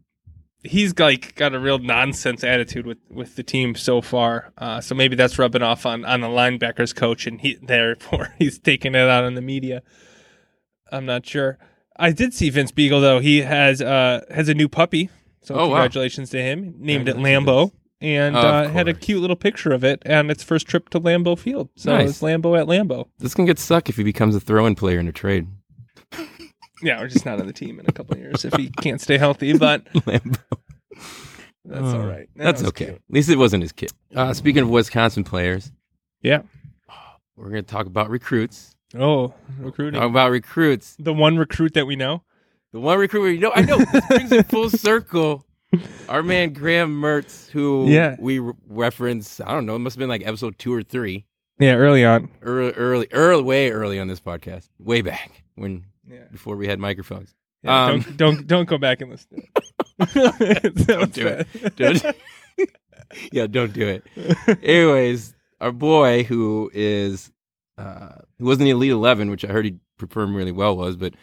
he's 0.64 0.98
like 0.98 1.34
got 1.36 1.54
a 1.54 1.58
real 1.60 1.78
nonsense 1.78 2.42
attitude 2.42 2.86
with 2.86 2.98
with 3.10 3.36
the 3.36 3.42
team 3.42 3.74
so 3.74 4.00
far. 4.00 4.52
Uh, 4.58 4.80
so 4.80 4.94
maybe 4.94 5.14
that's 5.16 5.38
rubbing 5.38 5.62
off 5.62 5.86
on 5.86 6.04
on 6.04 6.20
the 6.20 6.28
linebackers 6.28 6.94
coach, 6.94 7.26
and 7.26 7.40
he 7.40 7.56
therefore 7.62 8.34
he's 8.38 8.58
taking 8.58 8.94
it 8.94 9.08
out 9.08 9.24
on 9.24 9.34
the 9.34 9.42
media. 9.42 9.82
I'm 10.90 11.06
not 11.06 11.26
sure. 11.26 11.58
I 11.96 12.10
did 12.12 12.34
see 12.34 12.50
Vince 12.50 12.72
Biegel 12.72 13.00
though. 13.00 13.20
He 13.20 13.42
has 13.42 13.80
uh 13.80 14.24
has 14.30 14.48
a 14.48 14.54
new 14.54 14.68
puppy. 14.68 15.10
So 15.42 15.54
Oh, 15.54 15.68
wow. 15.68 15.74
congratulations 15.74 16.30
to 16.30 16.42
him. 16.42 16.74
Named 16.78 17.08
it 17.08 17.16
Lambo. 17.16 17.72
And 18.00 18.36
uh, 18.36 18.68
had 18.68 18.86
a 18.88 18.92
cute 18.92 19.20
little 19.22 19.36
picture 19.36 19.72
of 19.72 19.82
it 19.82 20.02
and 20.04 20.30
its 20.30 20.42
first 20.42 20.66
trip 20.66 20.90
to 20.90 21.00
Lambeau 21.00 21.38
Field. 21.38 21.70
So 21.76 21.92
Nice. 21.96 22.10
it's 22.10 22.20
Lambo 22.20 22.58
at 22.58 22.66
Lambeau. 22.66 23.06
This 23.18 23.34
can 23.34 23.46
get 23.46 23.58
stuck 23.58 23.88
if 23.88 23.96
he 23.96 24.02
becomes 24.02 24.34
a 24.34 24.40
throw-in 24.40 24.74
player 24.74 24.98
in 24.98 25.08
a 25.08 25.12
trade. 25.12 25.46
Yeah, 26.84 27.00
we're 27.00 27.08
just 27.08 27.24
not 27.26 27.40
on 27.40 27.46
the 27.46 27.52
team 27.52 27.80
in 27.80 27.86
a 27.88 27.92
couple 27.92 28.14
of 28.14 28.20
years 28.20 28.44
if 28.44 28.54
he 28.54 28.68
can't 28.70 29.00
stay 29.00 29.18
healthy, 29.18 29.56
but 29.56 29.84
Lambo. 29.94 30.38
that's 31.64 31.82
all 31.94 32.06
right. 32.06 32.28
That 32.36 32.44
That's 32.44 32.64
okay. 32.64 32.84
cute. 32.86 32.96
At 32.96 33.02
least 33.14 33.28
it 33.30 33.38
wasn't 33.38 33.62
his 33.62 33.72
kid. 33.72 33.92
Uh, 34.14 34.32
speaking 34.34 34.62
of 34.62 34.68
Wisconsin 34.70 35.24
players, 35.24 35.72
Yeah. 36.22 36.42
we're 37.36 37.50
going 37.50 37.64
to 37.64 37.70
talk 37.70 37.86
about 37.86 38.10
recruits. 38.10 38.74
Oh, 38.96 39.34
recruiting. 39.58 40.00
Talk 40.00 40.10
about 40.10 40.30
recruits. 40.30 40.94
the 40.98 41.12
one 41.12 41.36
recruit 41.36 41.74
that 41.74 41.86
we 41.86 41.96
know. 41.96 42.22
The 42.72 42.80
one 42.80 42.98
recruit, 42.98 43.28
you 43.32 43.38
know, 43.40 43.52
I 43.54 43.62
know 43.62 43.78
this 43.92 44.06
brings 44.08 44.32
it 44.32 44.46
full 44.46 44.70
circle. 44.70 45.44
Our 46.08 46.22
man 46.22 46.52
Graham 46.52 47.00
Mertz, 47.00 47.48
who 47.50 47.86
Yeah. 47.88 48.14
we 48.20 48.38
re- 48.38 48.52
reference, 48.68 49.40
I 49.40 49.50
don't 49.52 49.66
know, 49.66 49.74
it 49.74 49.80
must 49.80 49.96
have 49.96 50.00
been 50.00 50.08
like 50.08 50.24
episode 50.26 50.58
two 50.58 50.72
or 50.72 50.82
three, 50.82 51.24
Yeah, 51.58 51.74
early 51.74 52.04
on. 52.04 52.28
early, 52.42 52.72
early, 52.72 53.08
early, 53.10 53.42
way 53.42 53.70
early 53.72 53.98
on 53.98 54.06
this 54.06 54.20
podcast, 54.20 54.68
way 54.78 55.02
back 55.02 55.42
when 55.56 55.84
Yeah. 56.10 56.24
before 56.30 56.56
we 56.56 56.66
had 56.66 56.78
microphones. 56.78 57.34
Yeah, 57.62 57.84
Um, 57.86 58.00
don't 58.00 58.16
don't 58.38 58.46
don't 58.46 58.68
go 58.68 58.78
back 58.78 59.00
and 59.00 59.10
listen. 59.10 59.42
Don't 60.86 61.12
do 61.12 61.26
it. 61.28 61.76
Don't- 61.76 62.16
yeah, 63.32 63.46
don't 63.46 63.72
do 63.72 63.86
it. 63.88 64.04
Anyways, 64.62 65.34
our 65.60 65.72
boy 65.72 66.24
who 66.24 66.70
is 66.74 67.30
uh 67.78 68.16
who 68.38 68.44
wasn't 68.46 68.64
the 68.64 68.70
elite 68.70 68.90
eleven, 68.90 69.30
which 69.30 69.44
I 69.44 69.48
heard 69.48 69.64
he 69.64 69.76
performed 69.98 70.34
really 70.36 70.52
well 70.52 70.76
was, 70.76 70.96
but 70.96 71.14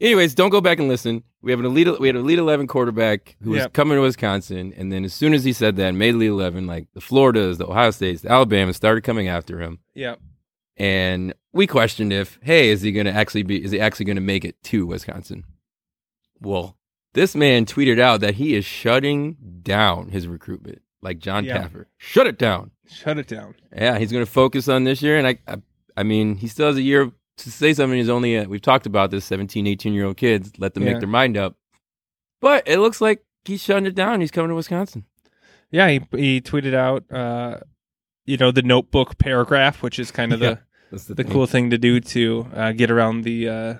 anyways, 0.00 0.34
don't 0.34 0.50
go 0.50 0.60
back 0.60 0.78
and 0.78 0.88
listen. 0.88 1.22
We 1.42 1.50
have 1.52 1.60
an 1.60 1.66
elite 1.66 1.98
we 2.00 2.06
had 2.08 2.16
an 2.16 2.22
elite 2.22 2.38
eleven 2.38 2.66
quarterback 2.66 3.36
who 3.42 3.50
was 3.50 3.60
Yep. 3.60 3.72
coming 3.72 3.96
to 3.96 4.02
Wisconsin, 4.02 4.72
and 4.76 4.92
then 4.92 5.04
as 5.04 5.14
soon 5.14 5.32
as 5.34 5.44
he 5.44 5.52
said 5.52 5.76
that 5.76 5.88
and 5.88 5.98
made 5.98 6.14
elite 6.14 6.30
eleven, 6.30 6.66
like 6.66 6.86
the 6.94 7.00
Floridas, 7.00 7.58
the 7.58 7.66
Ohio 7.66 7.90
States, 7.90 8.22
the 8.22 8.30
Alabama 8.30 8.72
started 8.74 9.02
coming 9.02 9.28
after 9.28 9.60
him. 9.60 9.78
yeah. 9.94 10.16
And 10.76 11.32
we 11.52 11.66
questioned 11.66 12.12
if, 12.12 12.38
hey, 12.42 12.68
is 12.68 12.82
he 12.82 12.92
gonna 12.92 13.10
actually 13.10 13.42
be 13.42 13.62
is 13.64 13.70
he 13.70 13.80
actually 13.80 14.06
gonna 14.06 14.20
make 14.20 14.44
it 14.44 14.62
to 14.64 14.86
Wisconsin? 14.86 15.44
Well, 16.40 16.76
this 17.14 17.34
man 17.34 17.64
tweeted 17.64 17.98
out 17.98 18.20
that 18.20 18.34
he 18.34 18.54
is 18.54 18.64
shutting 18.64 19.36
down 19.62 20.10
his 20.10 20.26
recruitment, 20.28 20.82
like 21.00 21.18
John 21.18 21.44
Yeah. 21.44 21.62
Taffer. 21.66 21.86
Shut 21.96 22.26
it 22.26 22.36
down. 22.38 22.72
Shut 22.88 23.16
it 23.18 23.26
down. 23.26 23.54
Yeah, 23.74 23.98
he's 23.98 24.12
going 24.12 24.24
to 24.24 24.30
focus 24.30 24.68
on 24.68 24.84
this 24.84 25.00
year, 25.00 25.16
and 25.16 25.26
I, 25.26 25.38
I, 25.48 25.56
I 25.96 26.02
mean, 26.02 26.36
he 26.36 26.46
still 26.46 26.66
has 26.66 26.76
a 26.76 26.82
year 26.82 27.10
to 27.38 27.50
say 27.50 27.72
something. 27.72 27.96
He's 27.98 28.10
only, 28.10 28.36
uh, 28.36 28.44
we've 28.44 28.60
talked 28.60 28.84
about 28.86 29.10
this, 29.10 29.24
17, 29.24 29.66
18 29.66 29.94
year 29.94 30.04
old 30.04 30.18
kids. 30.18 30.52
Let 30.58 30.74
them 30.74 30.82
Yeah. 30.84 30.92
make 30.92 31.00
their 31.00 31.08
mind 31.08 31.38
up. 31.38 31.56
But 32.42 32.68
it 32.68 32.78
looks 32.80 33.00
like 33.00 33.24
he's 33.46 33.62
shutting 33.62 33.86
it 33.86 33.94
down. 33.94 34.20
He's 34.20 34.30
coming 34.30 34.50
to 34.50 34.54
Wisconsin. 34.54 35.06
Yeah, 35.70 35.88
he 35.88 36.00
he 36.16 36.40
tweeted 36.40 36.74
out 36.74 37.10
uh 37.10 37.60
you 38.26 38.36
know 38.36 38.50
the 38.50 38.62
notebook 38.62 39.18
paragraph, 39.18 39.82
which 39.82 39.98
is 39.98 40.10
kind 40.10 40.32
of 40.32 40.40
Yeah, 40.42 40.56
the 40.90 41.14
the 41.14 41.22
thing. 41.24 41.32
cool 41.32 41.46
thing 41.46 41.70
to 41.70 41.78
do 41.78 42.00
to 42.00 42.46
uh, 42.54 42.72
get 42.72 42.90
around 42.90 43.22
the 43.22 43.48
uh, 43.48 43.74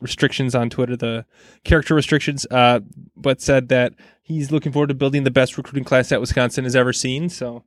restrictions 0.00 0.54
on 0.54 0.70
Twitter, 0.70 0.96
the 0.96 1.24
character 1.64 1.94
restrictions. 1.94 2.46
Uh, 2.50 2.80
but 3.16 3.40
said 3.40 3.68
that 3.68 3.94
he's 4.22 4.50
looking 4.52 4.70
forward 4.72 4.88
to 4.88 4.94
building 4.94 5.24
the 5.24 5.30
best 5.30 5.56
recruiting 5.56 5.84
class 5.84 6.08
that 6.10 6.20
Wisconsin 6.20 6.64
has 6.64 6.76
ever 6.76 6.92
seen. 6.92 7.28
So 7.28 7.64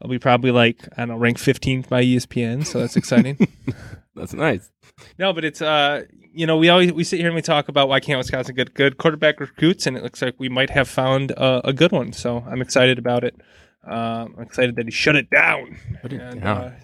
I'll 0.00 0.08
be 0.10 0.18
probably 0.18 0.50
like 0.50 0.86
I 0.96 1.02
don't 1.02 1.08
know, 1.08 1.16
ranked 1.16 1.40
15th 1.40 1.88
by 1.88 2.02
ESPN. 2.04 2.64
So 2.66 2.78
that's 2.80 2.96
exciting. 2.96 3.48
That's 4.16 4.34
nice. 4.34 4.70
no, 5.18 5.32
but 5.32 5.44
it's 5.44 5.62
uh, 5.62 6.02
you 6.34 6.44
know, 6.44 6.56
we 6.58 6.68
always 6.68 6.92
we 6.92 7.04
sit 7.04 7.18
here 7.20 7.28
and 7.28 7.34
we 7.34 7.42
talk 7.42 7.68
about 7.68 7.88
why 7.88 8.00
can't 8.00 8.18
Wisconsin 8.18 8.54
get 8.56 8.74
good 8.74 8.98
quarterback 8.98 9.38
recruits, 9.40 9.86
and 9.86 9.96
it 9.96 10.02
looks 10.02 10.20
like 10.20 10.34
we 10.38 10.48
might 10.48 10.68
have 10.70 10.88
found 10.88 11.32
uh, 11.38 11.60
a 11.64 11.72
good 11.72 11.92
one. 11.92 12.12
So 12.12 12.44
I'm 12.50 12.60
excited 12.60 12.98
about 12.98 13.22
it. 13.24 13.40
Uh, 13.86 14.26
I'm 14.36 14.42
excited 14.42 14.76
that 14.76 14.84
he 14.86 14.90
shut 14.90 15.16
it 15.16 15.30
down 15.30 15.76
Put 16.02 16.12
it 16.12 16.20
and 16.20 16.40
down. 16.40 16.56
uh, 16.58 16.78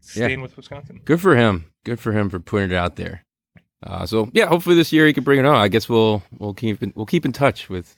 staying 0.00 0.40
with 0.40 0.56
Wisconsin. 0.56 1.00
Good 1.04 1.20
for 1.20 1.34
him. 1.36 1.66
Good 1.84 1.98
for 2.00 2.12
him 2.12 2.30
for 2.30 2.38
putting 2.38 2.70
it 2.70 2.76
out 2.76 2.96
there. 2.96 3.24
Uh, 3.82 4.06
so 4.06 4.28
yeah, 4.32 4.46
hopefully 4.46 4.74
this 4.76 4.92
year 4.92 5.06
he 5.06 5.12
can 5.12 5.24
bring 5.24 5.38
it 5.38 5.44
on. 5.46 5.54
I 5.56 5.68
guess 5.68 5.88
we'll 5.88 6.22
we'll 6.38 6.54
keep 6.54 6.82
in, 6.82 6.92
we'll 6.96 7.06
keep 7.06 7.24
in 7.24 7.32
touch 7.32 7.68
with 7.68 7.96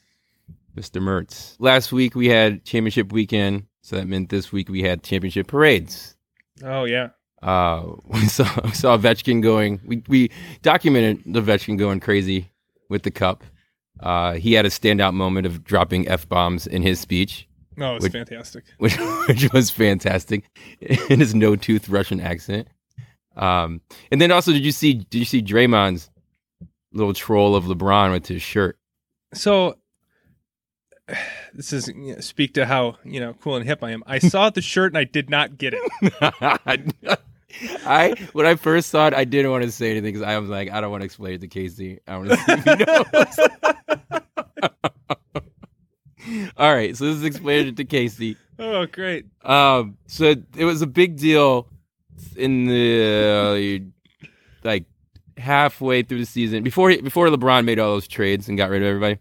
Mr. 0.77 1.01
Mertz. 1.03 1.57
Last 1.59 1.93
week 1.93 2.15
we 2.15 2.29
had 2.29 2.65
championship 2.65 3.13
weekend, 3.13 3.67
so 3.83 3.97
that 3.97 4.07
meant 4.07 4.29
this 4.29 4.53
week 4.53 4.69
we 4.69 4.83
had 4.83 5.03
championship 5.03 5.47
parades. 5.47 6.17
Oh 6.63 6.85
yeah. 6.85 7.09
Uh, 7.43 7.93
we 8.07 8.27
saw 8.27 8.47
we 8.65 8.73
saw 8.73 8.97
Ovechkin 8.97 9.43
going. 9.43 9.81
We 9.85 10.03
we 10.09 10.31
documented 10.63 11.23
the 11.27 11.41
Ovechkin 11.43 11.79
going 11.79 12.01
crazy 12.01 12.51
with 12.89 13.03
the 13.03 13.11
cup. 13.11 13.43
Uh, 14.01 14.35
he 14.35 14.53
had 14.55 14.65
a 14.67 14.71
standout 14.71 15.15
moment 15.15 15.47
of 15.47 15.65
dropping 15.65 16.09
f 16.09 16.29
bombs 16.29 16.67
in 16.67 16.83
his 16.83 17.01
speech, 17.01 17.49
No, 17.77 17.97
it's 17.97 18.03
Which- 18.03 18.13
fantastic. 18.13 18.65
which 18.79 18.97
which 19.29 19.53
was 19.53 19.71
fantastic 19.71 20.45
in 20.81 21.21
his 21.21 21.35
no 21.35 21.57
tooth 21.57 21.89
Russian 21.89 22.21
accent. 22.21 22.69
Um, 23.37 23.81
and 24.11 24.21
then 24.21 24.33
also, 24.33 24.53
did 24.53 24.65
you 24.65 24.73
see 24.73 24.95
did 24.95 25.19
you 25.19 25.25
see 25.25 25.43
Draymond's 25.43 26.11
little 26.93 27.15
troll 27.15 27.55
of 27.55 27.65
LeBron 27.65 28.11
with 28.13 28.27
his 28.27 28.43
shirt? 28.43 28.77
So 29.33 29.77
this 31.55 31.73
is 31.73 31.89
you 31.89 32.15
know, 32.15 32.21
speak 32.21 32.55
to 32.55 32.67
how 32.67 32.97
you 33.05 33.21
know 33.21 33.35
cool 33.41 33.57
and 33.57 33.65
hip 33.65 33.83
I 33.83 33.93
am. 33.93 34.03
I 34.07 34.19
saw 34.19 34.51
the 34.51 34.61
shirt 34.63 34.93
and 34.93 34.99
I 34.99 35.05
did 35.05 35.31
not 35.31 35.57
get 35.57 35.75
it. 35.77 37.19
I 37.87 38.15
when 38.33 38.47
I 38.47 38.55
first 38.57 38.91
saw 38.91 39.07
it, 39.09 39.15
I 39.15 39.25
didn't 39.25 39.51
want 39.51 39.65
to 39.65 39.71
say 39.73 39.91
anything 39.91 40.13
because 40.13 40.27
I 40.27 40.39
was 40.39 40.49
like, 40.51 40.71
I 40.71 40.81
don't 40.81 40.91
want 40.91 41.01
to 41.03 41.07
explain 41.07 41.35
it 41.35 41.41
to 41.43 41.49
Casey. 41.49 42.01
I 42.07 42.17
want 42.17 42.31
to 42.31 42.37
he 42.37 42.85
knows. 42.85 43.39
All 46.61 46.75
right, 46.75 46.95
so 46.95 47.07
this 47.07 47.17
is 47.17 47.25
explained 47.25 47.75
to 47.79 47.85
Casey. 47.87 48.37
oh, 48.59 48.85
great. 48.85 49.25
Um, 49.43 49.97
so 50.07 50.35
it 50.55 50.67
was 50.67 50.83
a 50.83 50.87
big 50.87 51.17
deal 51.17 51.67
in 52.37 52.67
the 52.67 53.91
uh, 54.63 54.69
like 54.69 54.85
halfway 55.39 56.03
through 56.03 56.19
the 56.19 56.27
season 56.27 56.63
before 56.63 56.91
he, 56.91 57.01
before 57.01 57.29
LeBron 57.29 57.65
made 57.65 57.79
all 57.79 57.93
those 57.93 58.07
trades 58.07 58.47
and 58.47 58.59
got 58.59 58.69
rid 58.69 58.83
of 58.83 58.89
everybody. 58.89 59.19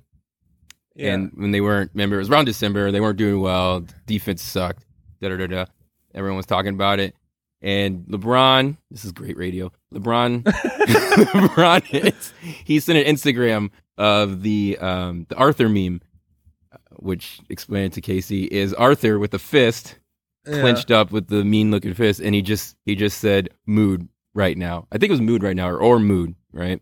Yeah. 0.95 1.13
And 1.13 1.31
when 1.33 1.51
they 1.51 1.61
weren't, 1.61 1.91
remember, 1.93 2.17
it 2.17 2.19
was 2.19 2.29
around 2.29 2.43
December. 2.43 2.91
They 2.91 2.99
weren't 2.99 3.17
doing 3.17 3.39
well. 3.39 3.85
Defense 4.05 4.43
sucked. 4.43 4.85
Da 5.21 5.29
da 5.29 5.37
da 5.37 5.47
da. 5.47 5.65
Everyone 6.13 6.35
was 6.35 6.45
talking 6.45 6.73
about 6.73 6.99
it. 6.99 7.15
And 7.61 8.05
LeBron, 8.07 8.75
this 8.91 9.05
is 9.05 9.13
great 9.13 9.37
radio. 9.37 9.71
LeBron, 9.93 10.43
LeBron, 10.43 12.05
is, 12.05 12.33
he 12.65 12.81
sent 12.81 12.97
an 12.97 13.15
Instagram 13.15 13.69
of 13.97 14.41
the 14.41 14.77
um, 14.79 15.25
the 15.29 15.35
Arthur 15.35 15.69
meme, 15.69 16.01
which 16.97 17.39
explained 17.49 17.93
to 17.93 18.01
Casey 18.01 18.45
is 18.45 18.73
Arthur 18.73 19.19
with 19.19 19.33
a 19.33 19.39
fist 19.39 19.97
Yeah. 20.47 20.59
clenched 20.61 20.91
up 20.91 21.11
with 21.11 21.27
the 21.27 21.43
mean 21.43 21.71
looking 21.71 21.93
fist, 21.93 22.19
and 22.19 22.33
he 22.33 22.41
just 22.41 22.75
he 22.85 22.95
just 22.95 23.19
said 23.19 23.49
mood 23.65 24.07
right 24.33 24.57
now. 24.57 24.87
I 24.91 24.97
think 24.97 25.09
it 25.09 25.13
was 25.13 25.21
mood 25.21 25.43
right 25.43 25.55
now 25.55 25.69
or, 25.69 25.77
or 25.77 25.99
mood 25.99 26.35
right. 26.53 26.81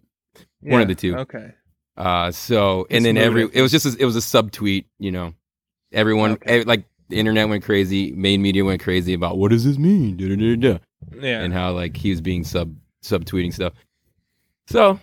one 0.62 0.82
of 0.82 0.88
the 0.88 0.96
two. 0.96 1.16
Okay. 1.18 1.54
Uh, 1.98 2.32
so 2.32 2.86
and 2.90 2.98
It's 2.98 3.04
then 3.06 3.16
mood, 3.16 3.24
every 3.24 3.50
it 3.54 3.62
was 3.62 3.72
just 3.72 3.86
a, 3.86 3.96
it 4.00 4.06
was 4.06 4.16
a 4.16 4.20
subtweet, 4.20 4.86
you 5.00 5.12
know. 5.12 5.34
Everyone 5.92 6.32
Okay. 6.34 6.64
like 6.64 6.86
the 7.10 7.18
internet 7.18 7.50
went 7.50 7.64
crazy, 7.64 8.12
main 8.12 8.42
media 8.42 8.64
went 8.66 8.82
crazy 8.82 9.14
about 9.14 9.38
what 9.38 9.50
does 9.52 9.64
this 9.66 9.78
mean, 9.78 10.18
da, 10.18 10.28
da, 10.36 10.56
da, 10.56 10.80
Yeah. 11.20 11.42
and 11.42 11.54
how 11.54 11.72
like 11.72 11.96
he 11.98 12.10
was 12.12 12.22
being 12.22 12.44
sub 12.44 12.76
subtweeting 13.04 13.54
stuff. 13.54 13.74
So 14.68 15.00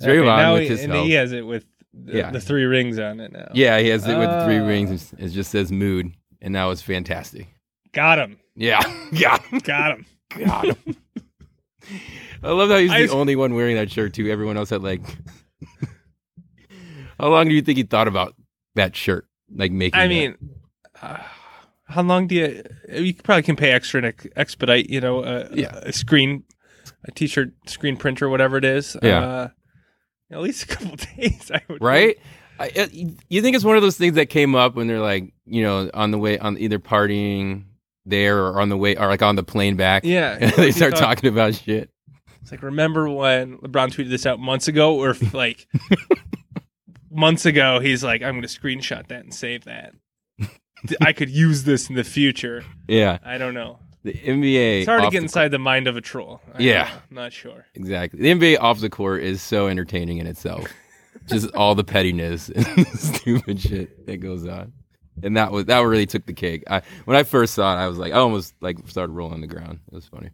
Okay, 0.00 0.24
now 0.24 0.54
with 0.54 0.62
he, 0.62 0.68
his 0.68 0.84
and 0.84 0.92
help. 0.92 1.06
he 1.06 1.12
has 1.12 1.32
it 1.32 1.44
with 1.44 1.64
the, 2.04 2.18
Yeah. 2.18 2.30
the 2.30 2.40
three 2.40 2.64
rings 2.64 2.98
on 2.98 3.20
it 3.20 3.32
now. 3.32 3.48
yeah, 3.54 3.78
he 3.78 3.88
has 3.88 4.06
it 4.06 4.16
with 4.18 4.28
three 4.44 4.58
Ah. 4.58 4.66
rings. 4.66 5.12
It 5.18 5.28
just 5.28 5.50
says 5.50 5.72
mood, 5.72 6.12
and 6.40 6.54
that 6.54 6.64
was 6.64 6.82
fantastic. 6.82 7.48
Got 7.92 8.18
him. 8.18 8.38
Yeah, 8.54 8.80
yeah, 9.12 9.38
Got 9.62 9.98
him. 9.98 10.06
got 10.44 10.66
him. 10.66 10.96
I 12.42 12.50
love 12.50 12.70
how 12.70 12.78
he's 12.78 12.90
I 12.90 12.98
the 12.98 13.04
just- 13.04 13.14
only 13.16 13.36
one 13.36 13.54
wearing 13.54 13.76
that 13.76 13.90
shirt 13.90 14.14
too. 14.14 14.30
Everyone 14.30 14.56
else 14.56 14.70
had 14.70 14.82
like. 14.82 15.02
how 17.18 17.28
long 17.28 17.48
do 17.48 17.54
you 17.54 17.62
think 17.62 17.78
he 17.78 17.84
thought 17.84 18.08
about 18.08 18.34
that 18.74 18.94
shirt? 18.96 19.26
Like 19.54 19.72
making. 19.72 19.98
I 19.98 20.04
that? 20.04 20.08
mean, 20.08 20.36
uh, 21.02 21.18
how 21.84 22.02
long 22.02 22.26
do 22.26 22.34
you? 22.34 22.62
You 22.92 23.14
probably 23.14 23.42
can 23.42 23.56
pay 23.56 23.70
extra 23.72 24.02
and 24.02 24.14
expedite. 24.36 24.90
You 24.90 25.00
know, 25.00 25.20
uh, 25.20 25.48
Yeah. 25.54 25.78
a 25.82 25.92
screen, 25.92 26.44
a 27.04 27.12
t-shirt 27.12 27.52
screen 27.66 27.96
printer, 27.96 28.28
whatever 28.28 28.56
it 28.58 28.64
is. 28.64 28.96
Yeah. 29.02 29.20
Uh, 29.20 29.48
at 30.30 30.40
least 30.40 30.64
a 30.64 30.66
couple 30.68 30.96
days, 31.16 31.50
I 31.52 31.60
would. 31.68 31.82
right? 31.82 32.18
I, 32.60 32.70
uh, 32.76 32.86
you 33.28 33.40
think 33.40 33.54
it's 33.54 33.64
one 33.64 33.76
of 33.76 33.82
those 33.82 33.96
things 33.96 34.16
that 34.16 34.26
came 34.26 34.54
up 34.56 34.74
when 34.74 34.88
they're 34.88 35.00
like, 35.00 35.32
you 35.46 35.62
know, 35.62 35.90
on 35.94 36.10
the 36.10 36.18
way 36.18 36.38
on 36.38 36.58
either 36.58 36.78
partying 36.80 37.64
there 38.04 38.38
or 38.44 38.60
on 38.60 38.68
the 38.68 38.76
way 38.76 38.96
or 38.96 39.06
like 39.06 39.22
on 39.22 39.36
the 39.36 39.42
plane 39.44 39.76
back. 39.76 40.04
Yeah. 40.04 40.36
And 40.40 40.52
they 40.54 40.72
start 40.72 40.92
Because- 40.92 41.00
talking 41.00 41.28
about 41.30 41.54
shit. 41.54 41.90
It's 42.42 42.50
like 42.50 42.62
remember 42.62 43.08
when 43.10 43.58
LeBron 43.58 43.88
tweeted 43.92 44.08
this 44.08 44.24
out 44.24 44.40
months 44.40 44.68
ago, 44.68 44.96
or 44.96 45.10
if, 45.10 45.34
like 45.34 45.68
months 47.10 47.44
ago, 47.46 47.78
he's 47.80 48.02
like, 48.02 48.22
"I'm 48.22 48.34
going 48.34 48.42
to 48.42 48.48
screenshot 48.48 49.06
that 49.08 49.22
and 49.22 49.34
save 49.34 49.64
that. 49.64 49.92
I 51.00 51.12
could 51.12 51.28
use 51.30 51.64
this 51.64 51.88
in 51.90 51.94
the 51.96 52.04
future." 52.04 52.64
Yeah. 52.86 53.18
I 53.24 53.36
don't 53.38 53.54
know. 53.54 53.80
The 54.12 54.18
NBA. 54.18 54.78
It's 54.80 54.86
hard 54.88 55.02
to 55.02 55.10
get 55.10 55.22
inside 55.22 55.50
the 55.50 55.58
mind 55.58 55.86
of 55.86 55.96
a 55.96 56.00
troll. 56.00 56.40
I 56.54 56.62
Yeah. 56.62 56.84
don't 56.84 56.88
know. 56.94 57.00
I'm 57.10 57.14
not 57.16 57.32
sure. 57.32 57.66
Exactly. 57.74 58.20
The 58.20 58.30
NBA 58.30 58.58
off 58.60 58.80
the 58.80 58.88
court 58.90 59.22
is 59.22 59.42
so 59.42 59.68
entertaining 59.68 60.18
in 60.18 60.26
itself. 60.26 60.66
Just 61.26 61.50
all 61.54 61.74
the 61.74 61.84
pettiness 61.84 62.48
and 62.48 62.86
stupid 62.98 63.60
shit 63.60 64.06
that 64.06 64.18
goes 64.18 64.46
on. 64.46 64.72
And 65.22 65.36
that 65.36 65.50
was 65.52 65.64
that 65.66 65.80
really 65.80 66.06
took 66.06 66.24
the 66.26 66.32
cake. 66.32 66.62
I 66.70 66.80
when 67.04 67.16
I 67.16 67.22
first 67.24 67.54
saw 67.54 67.74
it, 67.74 67.82
I 67.82 67.88
was 67.88 67.98
like, 67.98 68.12
I 68.12 68.16
almost 68.16 68.54
like 68.60 68.78
started 68.88 69.12
rolling 69.12 69.34
on 69.34 69.40
the 69.40 69.46
ground. 69.48 69.80
It 69.90 69.94
was 69.94 70.06
funny. 70.06 70.30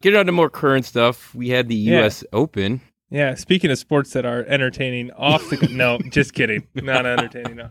Get 0.00 0.16
on 0.16 0.26
to 0.26 0.32
more 0.32 0.50
current 0.50 0.84
stuff. 0.86 1.34
We 1.34 1.50
had 1.50 1.68
the 1.68 1.74
Yeah. 1.76 2.00
U.S. 2.00 2.24
Open. 2.32 2.80
Yeah. 3.10 3.34
Speaking 3.34 3.70
of 3.70 3.78
sports 3.78 4.14
that 4.14 4.24
are 4.24 4.44
entertaining, 4.46 5.10
off 5.12 5.48
the 5.50 5.68
no, 5.70 5.98
just 6.10 6.32
kidding, 6.32 6.66
not 6.74 7.04
entertaining. 7.06 7.56
No. 7.56 7.68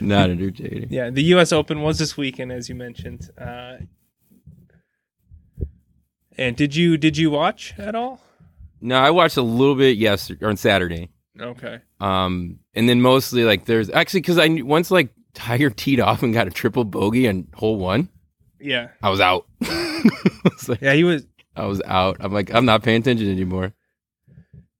Not 0.00 0.30
entertaining. 0.30 0.88
Yeah, 0.90 1.10
the 1.10 1.22
U.S. 1.24 1.52
Open 1.52 1.82
was 1.82 1.98
this 1.98 2.16
weekend, 2.16 2.52
as 2.52 2.68
you 2.68 2.74
mentioned. 2.74 3.28
Uh, 3.38 3.76
and 6.38 6.56
did 6.56 6.74
you 6.74 6.96
did 6.96 7.16
you 7.16 7.30
watch 7.30 7.74
at 7.78 7.94
all? 7.94 8.20
No, 8.80 8.96
I 8.98 9.10
watched 9.10 9.36
a 9.36 9.42
little 9.42 9.74
bit 9.74 9.98
yesterday 9.98 10.46
on 10.46 10.56
Saturday. 10.56 11.10
Okay. 11.38 11.80
Um, 12.00 12.58
and 12.74 12.88
then 12.88 13.00
mostly 13.02 13.44
like 13.44 13.66
there's 13.66 13.90
actually 13.90 14.20
because 14.20 14.38
I 14.38 14.48
once 14.62 14.90
like 14.90 15.10
Tiger 15.34 15.70
teed 15.70 16.00
off 16.00 16.22
and 16.22 16.32
got 16.34 16.46
a 16.46 16.50
triple 16.50 16.84
bogey 16.84 17.28
on 17.28 17.46
hole 17.54 17.76
one, 17.78 18.08
Yeah. 18.58 18.88
I 19.02 19.10
was 19.10 19.20
out. 19.20 19.46
I, 19.62 20.02
was 20.44 20.68
like, 20.68 20.80
Yeah, 20.80 20.94
he 20.94 21.04
was 21.04 21.26
I 21.54 21.66
was 21.66 21.82
out. 21.84 22.16
I'm 22.20 22.32
like, 22.32 22.52
I'm 22.54 22.64
not 22.64 22.82
paying 22.82 23.00
attention 23.02 23.30
anymore. 23.30 23.74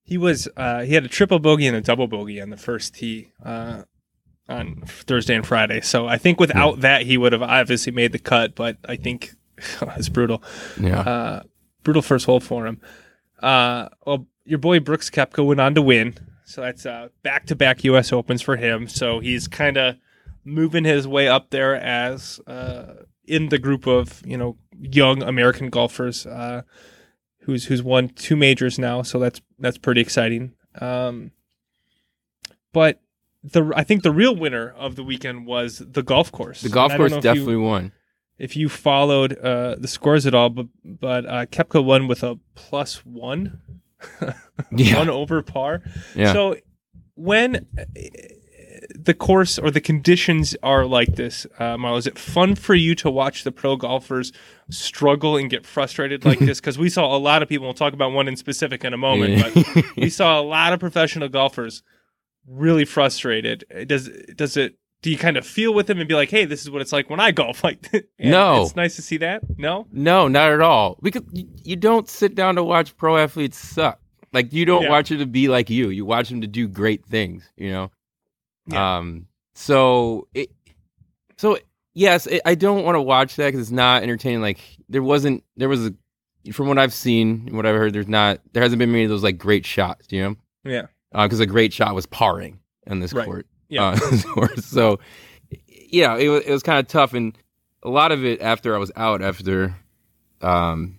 he 0.02 0.16
was 0.18 0.48
uh, 0.56 0.82
he 0.82 0.94
had 0.94 1.04
a 1.04 1.08
triple 1.08 1.38
bogey 1.38 1.66
and 1.66 1.76
a 1.76 1.80
double 1.82 2.06
bogey 2.06 2.40
on 2.40 2.50
the 2.50 2.56
first 2.56 2.94
tee 2.94 3.32
uh, 3.44 3.82
on 4.48 4.82
Thursday 4.86 5.34
and 5.34 5.46
Friday. 5.46 5.80
So 5.80 6.06
I 6.08 6.18
think 6.18 6.40
without 6.40 6.80
that 6.80 7.02
he 7.02 7.16
would 7.16 7.32
have 7.32 7.42
obviously 7.42 7.92
made 7.92 8.12
the 8.12 8.18
cut, 8.18 8.54
but 8.54 8.78
I 8.88 8.96
think 8.96 9.32
it's 9.82 10.08
brutal. 10.08 10.42
Yeah. 10.80 11.00
Uh, 11.00 11.42
brutal 11.84 12.02
first 12.02 12.26
hole 12.26 12.40
for 12.40 12.66
him. 12.66 12.80
Uh, 13.40 13.88
well, 14.06 14.26
your 14.44 14.58
boy 14.58 14.80
Brooks 14.80 15.10
Koepka 15.10 15.44
went 15.44 15.60
on 15.60 15.74
to 15.74 15.82
win, 15.82 16.14
so 16.44 16.62
that's 16.62 16.84
uh, 16.84 17.08
back-to-back 17.22 17.84
U.S. 17.84 18.12
Opens 18.12 18.42
for 18.42 18.56
him. 18.56 18.88
So 18.88 19.20
he's 19.20 19.46
kind 19.48 19.76
of 19.76 19.96
moving 20.44 20.84
his 20.84 21.06
way 21.06 21.28
up 21.28 21.50
there 21.50 21.76
as 21.76 22.40
uh, 22.46 22.94
in 23.26 23.48
the 23.48 23.58
group 23.58 23.86
of 23.86 24.22
you 24.26 24.36
know 24.36 24.56
young 24.78 25.22
American 25.22 25.70
golfers 25.70 26.26
uh, 26.26 26.62
who's 27.40 27.66
who's 27.66 27.82
won 27.82 28.08
two 28.08 28.36
majors 28.36 28.78
now. 28.78 29.02
So 29.02 29.18
that's 29.18 29.40
that's 29.58 29.78
pretty 29.78 30.00
exciting. 30.00 30.52
Um, 30.80 31.32
but 32.72 33.00
the 33.42 33.72
I 33.74 33.84
think 33.84 34.02
the 34.02 34.10
real 34.12 34.36
winner 34.36 34.70
of 34.76 34.96
the 34.96 35.02
weekend 35.04 35.46
was 35.46 35.78
the 35.78 36.02
golf 36.02 36.30
course. 36.32 36.60
the 36.62 36.68
golf 36.68 36.92
And 36.92 37.02
I 37.02 37.08
don't 37.08 37.10
course 37.10 37.18
if 37.18 37.24
you- 37.24 37.30
definitely 37.40 37.56
won. 37.56 37.92
if 38.38 38.56
you 38.56 38.68
followed 38.68 39.38
uh, 39.38 39.76
the 39.78 39.88
scores 39.88 40.26
at 40.26 40.34
all, 40.34 40.50
but 40.50 40.66
but 40.84 41.26
uh, 41.26 41.46
Koepka 41.46 41.82
won 41.84 42.06
with 42.08 42.22
a 42.22 42.38
plus 42.54 43.04
one, 43.06 43.60
Yeah. 44.72 44.98
one 44.98 45.08
over 45.10 45.42
par. 45.42 45.82
Yeah. 46.14 46.32
So 46.32 46.56
when 47.14 47.66
the 48.94 49.14
course 49.14 49.58
or 49.58 49.70
the 49.70 49.80
conditions 49.80 50.56
are 50.62 50.84
like 50.86 51.16
this, 51.16 51.46
uh, 51.58 51.76
Marlo, 51.76 51.98
is 51.98 52.06
it 52.06 52.18
fun 52.18 52.54
for 52.54 52.74
you 52.74 52.94
to 52.96 53.10
watch 53.10 53.44
the 53.44 53.52
pro 53.52 53.76
golfers 53.76 54.32
struggle 54.70 55.36
and 55.36 55.48
get 55.50 55.66
frustrated 55.66 56.24
like 56.24 56.38
this? 56.48 56.60
Because 56.60 56.78
we 56.78 56.88
saw 56.88 57.14
a 57.14 57.18
lot 57.18 57.42
of 57.42 57.48
people. 57.48 57.66
We'll 57.66 57.74
talk 57.74 57.92
about 57.92 58.12
one 58.12 58.28
in 58.28 58.36
specific 58.36 58.84
in 58.84 58.92
a 58.92 58.98
moment, 58.98 59.42
but 59.54 59.84
we 59.96 60.10
saw 60.10 60.40
a 60.40 60.42
lot 60.42 60.72
of 60.72 60.80
professional 60.80 61.28
golfers 61.28 61.82
really 62.46 62.84
frustrated. 62.84 63.64
Does 63.86 64.08
does 64.34 64.56
it? 64.56 64.76
Do 65.02 65.10
you 65.10 65.16
kind 65.16 65.38
of 65.38 65.46
feel 65.46 65.72
with 65.72 65.86
them 65.86 65.98
and 65.98 66.06
be 66.08 66.14
like, 66.14 66.28
"Hey, 66.30 66.44
this 66.44 66.60
is 66.62 66.70
what 66.70 66.82
it's 66.82 66.92
like 66.92 67.08
when 67.08 67.20
I 67.20 67.30
golf"? 67.30 67.62
Like, 67.64 67.90
No. 68.18 68.62
it's 68.64 68.76
nice 68.76 68.96
to 68.96 69.02
see 69.02 69.16
that. 69.18 69.42
No, 69.56 69.86
no, 69.92 70.28
not 70.28 70.52
at 70.52 70.60
all. 70.60 70.98
Because 71.02 71.22
you, 71.32 71.76
don't 71.76 72.06
sit 72.08 72.34
down 72.34 72.56
to 72.56 72.62
watch 72.62 72.94
pro 72.98 73.16
athletes 73.16 73.56
suck. 73.56 73.98
Like 74.32 74.52
you 74.52 74.64
don't 74.66 74.82
Yeah. 74.82 74.90
watch 74.90 75.08
them 75.08 75.18
to 75.18 75.26
be 75.26 75.48
like 75.48 75.70
you. 75.70 75.88
You 75.88 76.04
watch 76.04 76.28
them 76.28 76.42
to 76.42 76.46
do 76.46 76.68
great 76.68 77.06
things. 77.06 77.50
You 77.56 77.70
know. 77.70 77.90
Yeah. 78.66 78.98
Um. 78.98 79.26
So 79.54 80.28
it. 80.34 80.50
So 81.38 81.58
yes, 81.94 82.26
it, 82.26 82.42
I 82.44 82.54
don't 82.54 82.84
want 82.84 82.96
to 82.96 83.02
watch 83.02 83.36
that 83.36 83.46
because 83.46 83.60
it's 83.60 83.70
not 83.70 84.02
entertaining. 84.02 84.42
Like 84.42 84.60
there 84.88 85.02
wasn't. 85.02 85.42
There 85.56 85.68
was 85.68 85.86
a. 85.86 85.94
From 86.52 86.68
what 86.68 86.78
I've 86.78 86.94
seen, 86.94 87.44
and 87.46 87.56
what 87.56 87.66
I've 87.66 87.74
heard, 87.76 87.92
there's 87.92 88.06
not. 88.08 88.40
There 88.52 88.62
hasn't 88.62 88.78
been 88.78 88.92
many 88.92 89.04
of 89.04 89.10
those 89.10 89.22
like 89.22 89.38
great 89.38 89.64
shots. 89.66 90.06
You 90.10 90.22
know. 90.22 90.36
yeah, 90.64 90.86
Because 91.12 91.40
a 91.40 91.46
great 91.46 91.72
shot 91.72 91.94
was 91.94 92.06
parring 92.06 92.58
in 92.86 93.00
this 93.00 93.12
Right. 93.12 93.24
court. 93.26 93.46
Yeah. 93.68 93.96
Uh, 94.36 94.46
so, 94.56 94.98
yeah, 95.68 96.16
it 96.16 96.28
was 96.28 96.42
it 96.44 96.50
was 96.50 96.62
kind 96.62 96.78
of 96.78 96.86
tough, 96.88 97.14
and 97.14 97.36
a 97.82 97.88
lot 97.90 98.12
of 98.12 98.24
it 98.24 98.40
after 98.40 98.74
I 98.74 98.78
was 98.78 98.92
out 98.96 99.22
after 99.22 99.74
um, 100.40 100.98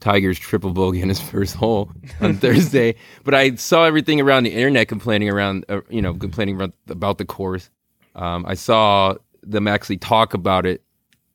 Tiger's 0.00 0.38
triple 0.38 0.72
bogey 0.72 1.02
on 1.02 1.08
his 1.08 1.20
first 1.30 1.54
hole 1.54 1.90
on 2.20 2.36
Thursday. 2.38 2.94
But 3.24 3.34
I 3.34 3.54
saw 3.56 3.84
everything 3.84 4.20
around 4.20 4.44
the 4.44 4.50
internet 4.52 4.88
complaining 4.88 5.28
around, 5.30 5.64
uh, 5.68 5.80
you 5.88 6.02
know, 6.02 6.14
complaining 6.14 6.54
about, 6.56 6.72
about 6.88 7.18
the 7.18 7.24
course. 7.24 7.70
Um, 8.14 8.44
I 8.46 8.54
saw 8.54 9.14
them 9.42 9.68
actually 9.68 9.98
talk 9.98 10.34
about 10.34 10.66
it 10.66 10.82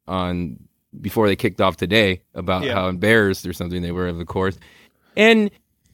on 0.08 0.58
before 1.00 1.28
they 1.28 1.36
kicked 1.36 1.62
off 1.62 1.78
today 1.78 2.22
about 2.34 2.64
Yeah. 2.64 2.74
how 2.74 2.88
embarrassed 2.88 3.46
or 3.48 3.54
something 3.54 3.82
they 3.82 3.92
were 3.92 4.08
of 4.08 4.18
the 4.18 4.26
course, 4.26 4.58
and 5.16 5.50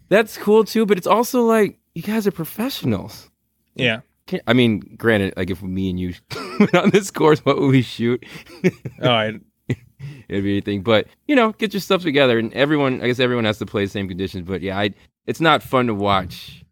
that's 0.10 0.38
cool 0.38 0.64
too. 0.64 0.86
But 0.86 0.98
it's 0.98 1.08
also 1.08 1.44
like 1.44 1.78
you 1.98 2.04
guys 2.04 2.28
are 2.28 2.32
professionals. 2.32 3.30
yeah. 3.76 4.02
I 4.46 4.52
mean, 4.54 4.80
granted, 4.98 5.34
like 5.38 5.50
if 5.50 5.64
me 5.64 5.90
and 5.90 5.98
you 5.98 6.14
went 6.60 6.76
on 6.76 6.90
this 6.90 7.10
course, 7.12 7.40
what 7.46 7.58
would 7.60 7.72
we 7.72 7.82
shoot? 7.82 8.26
Oh, 9.02 9.08
All 9.08 9.10
right. 9.10 9.40
It'd 10.30 10.44
be 10.44 10.52
anything, 10.52 10.82
but 10.84 11.08
you 11.28 11.36
know, 11.36 11.54
get 11.54 11.74
your 11.74 11.80
stuff 11.82 12.02
together, 12.04 12.38
and 12.38 12.54
everyone. 12.54 13.02
I 13.02 13.08
guess 13.08 13.20
everyone 13.20 13.46
has 13.46 13.58
to 13.60 13.66
play 13.66 13.86
the 13.86 13.90
same 13.90 14.08
conditions, 14.10 14.46
but 14.48 14.62
yeah, 14.62 14.78
I. 14.78 14.94
It's 15.26 15.40
not 15.42 15.64
fun 15.64 15.88
to 15.88 15.94
watch. 15.94 16.64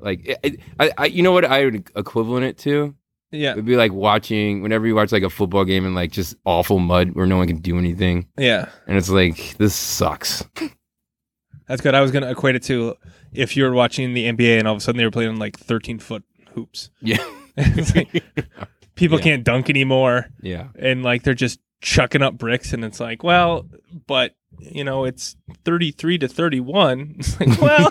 Like, 0.00 0.26
it, 0.26 0.38
it- 0.42 0.60
I, 0.80 0.90
I, 0.98 1.04
you 1.06 1.22
know 1.22 1.32
what 1.32 1.44
I 1.44 1.64
would 1.66 1.90
equivalent 1.94 2.44
it 2.46 2.58
to? 2.58 2.94
Yeah, 3.30 3.52
It'd 3.52 3.64
be 3.66 3.76
like 3.76 3.92
watching 3.92 4.62
whenever 4.62 4.86
you 4.86 4.94
watch 4.94 5.12
like 5.12 5.22
a 5.22 5.30
football 5.30 5.64
game 5.64 5.84
in 5.86 5.94
like 5.94 6.10
just 6.10 6.36
awful 6.46 6.78
mud 6.78 7.10
where 7.14 7.26
no 7.26 7.36
one 7.36 7.46
can 7.48 7.58
do 7.58 7.78
anything, 7.78 8.28
yeah. 8.38 8.68
and 8.86 8.96
it's 8.96 9.10
like 9.10 9.56
this 9.58 9.74
sucks. 9.74 10.42
That's 11.68 11.80
good. 11.82 11.94
I 11.94 12.00
was 12.00 12.10
gonna 12.12 12.30
equate 12.30 12.54
it 12.56 12.62
to 12.64 12.94
if 13.34 13.56
you 13.56 13.64
were 13.64 13.72
watching 13.74 14.14
the 14.14 14.24
NBA 14.30 14.58
and 14.58 14.66
all 14.68 14.74
of 14.74 14.78
a 14.78 14.80
sudden 14.80 14.98
they 14.98 15.04
were 15.04 15.10
playing 15.10 15.30
on 15.30 15.36
like 15.36 15.58
13 15.58 15.98
foot 15.98 16.24
hoops. 16.54 16.90
Yeah, 17.00 17.24
like, 17.56 18.22
people 18.94 19.18
Yeah. 19.18 19.24
can't 19.24 19.44
dunk 19.44 19.68
anymore, 19.70 20.26
yeah, 20.40 20.68
and 20.78 21.02
like 21.02 21.22
they're 21.22 21.34
just 21.34 21.60
chucking 21.80 22.22
up 22.22 22.38
bricks, 22.38 22.72
and 22.72 22.84
it's 22.84 23.00
like, 23.00 23.22
well, 23.22 23.68
but 24.06 24.34
you 24.58 24.84
know, 24.84 25.04
it's 25.04 25.36
33 25.64 26.18
to 26.18 26.28
31. 26.28 27.16
It's 27.18 27.40
like, 27.40 27.60
well, 27.60 27.90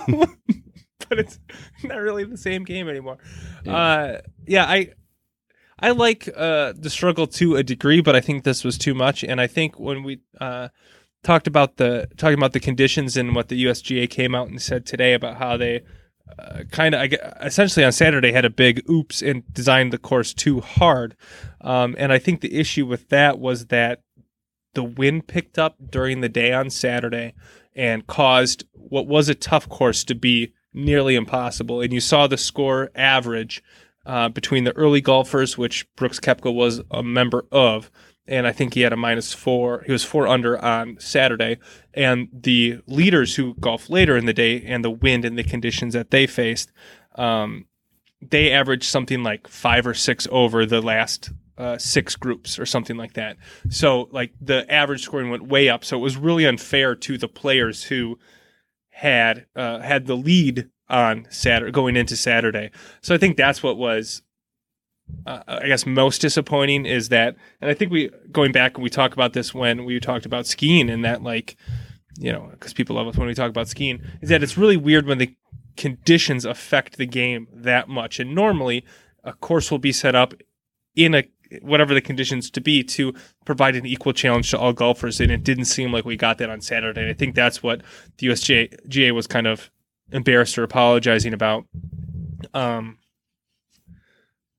but 1.10 1.20
it's 1.20 1.38
not 1.84 1.98
really 2.00 2.24
the 2.24 2.38
same 2.38 2.64
game 2.64 2.88
anymore. 2.89 3.18
Yeah. 3.66 3.76
Uh, 3.76 4.22
yeah, 4.48 4.66
I. 4.66 4.89
I 5.80 5.89
like 5.89 6.30
uh, 6.34 6.72
the 6.78 6.89
struggle 6.89 7.28
to 7.28 7.58
a 7.58 7.64
degree, 7.64 8.00
but 8.00 8.16
I 8.16 8.22
think 8.22 8.46
this 8.46 8.64
was 8.64 8.78
too 8.78 8.94
much. 8.94 9.22
And 9.22 9.41
I 9.41 9.48
think 9.48 9.78
when 9.78 10.04
we 10.04 10.22
uh, 10.39 10.70
talked 11.24 11.47
about 11.47 11.78
the 11.78 12.07
talking 12.17 12.38
about 12.38 12.53
the 12.53 12.59
conditions 12.59 13.17
and 13.17 13.36
what 13.36 13.47
the 13.47 13.65
USGA 13.65 14.09
came 14.09 14.36
out 14.36 14.49
and 14.49 14.61
said 14.61 14.86
today 14.86 15.13
about 15.13 15.38
how 15.38 15.57
they 15.57 15.82
uh, 16.38 16.63
kind 16.71 16.95
of 16.95 17.13
essentially 17.41 17.86
on 17.86 17.91
Saturday 17.91 18.32
had 18.32 18.45
a 18.45 18.49
big 18.49 18.88
oops 18.89 19.21
and 19.21 19.43
designed 19.53 19.91
the 19.91 19.97
course 19.97 20.34
too 20.34 20.61
hard. 20.61 21.15
Um, 21.61 21.95
and 21.97 22.11
I 22.11 22.19
think 22.19 22.41
the 22.41 22.55
issue 22.55 22.86
with 22.86 23.09
that 23.09 23.39
was 23.39 23.67
that 23.67 24.01
the 24.74 24.84
wind 24.84 25.28
picked 25.28 25.59
up 25.59 25.76
during 25.89 26.21
the 26.21 26.30
day 26.30 26.51
on 26.51 26.69
Saturday 26.69 27.34
and 27.76 28.07
caused 28.07 28.65
what 28.74 29.07
was 29.07 29.30
a 29.30 29.36
tough 29.36 29.69
course 29.69 30.03
to 30.05 30.15
be 30.15 30.53
nearly 30.74 31.15
impossible. 31.15 31.82
And 31.82 31.93
you 31.93 31.99
saw 31.99 32.28
the 32.28 32.38
score 32.38 32.89
average 32.95 33.63
uh, 34.05 34.30
between 34.30 34.63
the 34.63 34.76
early 34.76 35.01
golfers, 35.01 35.57
which 35.57 35.88
Brooks 35.95 36.19
Koepka 36.19 36.53
was 36.53 36.82
a 36.91 37.03
member 37.03 37.45
of, 37.51 37.91
and 38.28 38.47
I 38.47 38.51
think 38.51 38.74
he 38.74 38.82
had 38.82 38.93
a 38.93 38.97
minus 38.97 39.34
four. 39.34 39.84
He 39.86 39.91
was 39.91 40.03
four 40.03 40.28
under 40.28 40.57
on 40.63 40.97
Saturday, 40.99 41.57
and 41.93 42.30
the 42.32 42.80
leaders 42.88 43.36
who 43.36 43.55
golfed 43.55 43.89
later 43.89 44.15
in 44.15 44.26
the 44.26 44.34
day 44.34 44.61
and 44.61 44.84
the 44.84 44.91
wind 44.91 45.26
and 45.26 45.38
the 45.38 45.43
conditions 45.43 45.93
that 45.93 46.11
they 46.11 46.28
faced, 46.28 46.71
um, 47.15 47.65
they 48.21 48.51
averaged 48.51 48.86
something 48.86 49.24
like 49.24 49.47
five 49.47 49.86
or 49.86 49.93
six 49.93 50.28
over 50.32 50.65
the 50.65 50.82
last 50.82 51.32
uh, 51.57 51.78
six 51.78 52.15
groups 52.15 52.57
or 52.57 52.65
something 52.65 52.97
like 52.97 53.13
that. 53.13 53.38
So 53.69 54.07
like 54.11 54.34
the 54.41 54.71
average 54.71 55.03
scoring 55.03 55.30
went 55.30 55.47
way 55.47 55.69
up. 55.69 55.86
So 55.86 55.97
it 55.97 56.01
was 56.01 56.17
really 56.17 56.45
unfair 56.45 56.95
to 56.95 57.17
the 57.17 57.28
players 57.28 57.84
who 57.84 58.17
had 58.89 59.45
uh, 59.55 59.80
had 59.80 60.07
the 60.07 60.15
lead 60.15 60.69
on 60.89 61.28
Saturday 61.30 61.71
going 61.71 61.95
into 61.95 62.15
Saturday. 62.15 62.71
So 63.01 63.13
I 63.13 63.17
think 63.17 63.38
that's 63.38 63.61
what 63.61 63.78
was. 63.78 64.21
Uh, 65.26 65.41
I 65.47 65.68
guess 65.68 65.86
most 65.86 66.22
disappointing 66.22 66.86
is 66.86 67.09
that, 67.09 67.36
and 67.61 67.72
I 67.72 67.74
think 67.74 67.91
we 67.91 68.09
going 68.32 68.51
back 68.51 68.76
and 68.76 68.84
we 68.84 68.89
talk 68.89 69.14
about 69.14 69.34
this 69.34 69.53
when 69.53 69.86
we 69.86 69.99
talked 69.99 70.26
about 70.26 70.45
skiing 70.45 70.89
and 70.89 71.05
that 71.05 71.24
like, 71.24 71.55
you 72.18 72.32
know, 72.32 72.49
because 72.51 72.74
people 72.74 72.95
love 72.95 73.07
us 73.07 73.18
when 73.18 73.28
we 73.28 73.34
talk 73.34 73.49
about 73.49 73.68
skiing, 73.68 74.01
is 74.22 74.30
that 74.30 74.43
it's 74.43 74.57
really 74.57 74.78
weird 74.78 75.07
when 75.07 75.18
the 75.18 75.36
conditions 75.78 76.45
affect 76.45 76.97
the 76.97 77.05
game 77.05 77.47
that 77.53 77.88
much. 77.88 78.20
And 78.20 78.36
normally, 78.36 78.86
a 79.24 79.34
course 79.34 79.72
will 79.72 79.80
be 79.80 79.91
set 79.91 80.16
up 80.16 80.34
in 80.95 81.16
a 81.16 81.24
whatever 81.61 81.93
the 81.93 82.01
conditions 82.01 82.49
to 82.49 82.61
be 82.61 82.84
to 82.84 83.14
provide 83.45 83.76
an 83.76 83.86
equal 83.86 84.14
challenge 84.14 84.49
to 84.51 84.57
all 84.57 84.74
golfers. 84.74 85.20
And 85.20 85.32
it 85.32 85.43
didn't 85.43 85.66
seem 85.66 85.91
like 85.91 86.05
we 86.05 86.16
got 86.16 86.38
that 86.39 86.49
on 86.49 86.61
Saturday. 86.61 87.01
And 87.01 87.09
I 87.09 87.14
think 87.14 87.36
that's 87.36 87.61
what 87.61 87.82
the 88.18 88.28
USGA 88.28 89.11
was 89.11 89.28
kind 89.28 89.47
of 89.47 89.70
embarrassed 90.11 90.57
or 90.57 90.64
apologizing 90.64 91.34
about. 91.34 91.66
Um, 92.53 92.97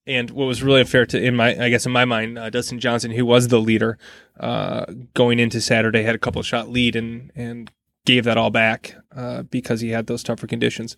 and 0.07 0.30
what 0.30 0.44
was 0.46 0.62
really 0.62 0.80
unfair 0.80 1.07
to, 1.07 1.22
in 1.22 1.34
my, 1.34 1.57
I 1.59 1.68
guess 1.70 1.86
in 1.86 1.92
my 1.92 2.05
mind, 2.05 2.38
uh, 2.38 2.50
Dustin 2.50 2.78
Johnson, 2.78 3.11
who 3.11 3.24
was 3.24 3.48
the 3.48 3.61
leader 3.61 3.98
uh, 4.38 4.86
going 5.14 5.38
into 5.38 5.61
Saturday, 5.61 6.02
had 6.02 6.14
a 6.14 6.18
couple 6.18 6.42
shot 6.42 6.68
lead 6.68 6.96
and 6.96 7.30
and 7.34 7.70
gave 8.07 8.24
that 8.24 8.36
all 8.36 8.50
back 8.50 8.96
uh, 9.16 9.42
because 9.42 9.80
he 9.80 9.90
had 9.90 10.07
those 10.07 10.22
tougher 10.22 10.46
conditions. 10.46 10.96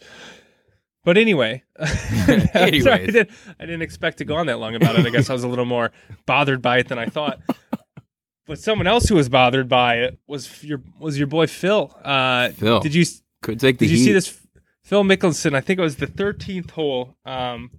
But 1.05 1.17
anyway, 1.17 1.63
Sorry, 1.79 2.51
I, 2.51 3.07
didn't, 3.07 3.31
I 3.61 3.65
didn't 3.65 3.83
expect 3.83 4.19
to 4.19 4.25
go 4.25 4.35
on 4.35 4.47
that 4.47 4.59
long 4.59 4.75
about 4.75 4.99
it. 4.99 5.07
I 5.07 5.11
guess 5.11 5.31
I 5.31 5.35
was 5.35 5.45
a 5.45 5.49
little 5.49 5.65
more 5.65 5.93
bothered 6.27 6.61
by 6.61 6.79
it 6.79 6.89
than 6.89 6.99
I 6.99 7.07
thought. 7.07 7.39
But 8.45 8.59
someone 8.59 8.89
else 8.89 9.09
who 9.09 9.15
was 9.15 9.29
bothered 9.29 9.69
by 9.69 9.99
it 9.99 10.19
was 10.27 10.65
your 10.65 10.83
was 10.99 11.17
your 11.19 11.29
boy 11.29 11.47
Phil. 11.47 11.97
Uh, 12.05 12.51
Phil, 12.51 12.81
did 12.81 12.95
you 12.95 13.05
could 13.43 13.61
take 13.61 13.79
the 13.79 13.87
did 13.87 13.93
heat. 13.93 13.99
you 14.01 14.05
see 14.05 14.13
this? 14.13 14.41
Phil 14.83 15.03
Mickelson, 15.03 15.55
I 15.55 15.61
think 15.61 15.81
it 15.81 15.83
was 15.83 15.97
the 15.97 16.07
13th 16.07 16.71
hole, 16.71 17.17
um, 17.25 17.73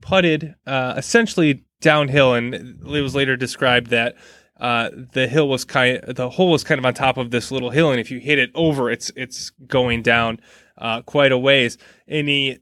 putted 0.00 0.54
uh, 0.66 0.94
essentially 0.96 1.64
downhill, 1.80 2.34
and 2.34 2.54
it 2.54 3.02
was 3.02 3.14
later 3.14 3.36
described 3.36 3.88
that 3.88 4.16
uh, 4.60 4.90
the 5.12 5.28
hill 5.28 5.48
was 5.48 5.64
kind, 5.64 6.02
the 6.06 6.30
hole 6.30 6.50
was 6.50 6.64
kind 6.64 6.78
of 6.78 6.84
on 6.84 6.94
top 6.94 7.16
of 7.16 7.30
this 7.30 7.50
little 7.50 7.70
hill, 7.70 7.90
and 7.90 8.00
if 8.00 8.10
you 8.10 8.18
hit 8.18 8.38
it 8.38 8.50
over, 8.54 8.90
it's 8.90 9.10
it's 9.14 9.50
going 9.66 10.02
down 10.02 10.40
uh, 10.76 11.02
quite 11.02 11.32
a 11.32 11.38
ways. 11.38 11.78
And 12.06 12.28
he 12.28 12.58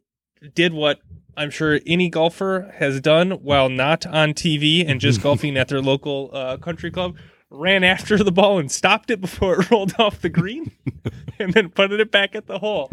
did 0.54 0.72
what 0.72 1.00
I'm 1.36 1.50
sure 1.50 1.80
any 1.86 2.08
golfer 2.08 2.72
has 2.78 3.00
done 3.00 3.32
while 3.32 3.68
not 3.68 4.06
on 4.06 4.32
TV 4.32 4.88
and 4.88 5.00
just 5.00 5.22
golfing 5.22 5.56
at 5.56 5.68
their 5.68 5.82
local 5.82 6.30
uh, 6.32 6.56
country 6.56 6.90
club. 6.90 7.16
Ran 7.48 7.84
after 7.84 8.18
the 8.18 8.32
ball 8.32 8.58
and 8.58 8.70
stopped 8.70 9.10
it 9.10 9.20
before 9.20 9.60
it 9.60 9.70
rolled 9.70 9.94
off 9.98 10.20
the 10.20 10.28
green, 10.28 10.72
and 11.38 11.54
then 11.54 11.70
put 11.70 11.92
it 11.92 12.10
back 12.10 12.34
at 12.34 12.46
the 12.46 12.58
hole. 12.58 12.90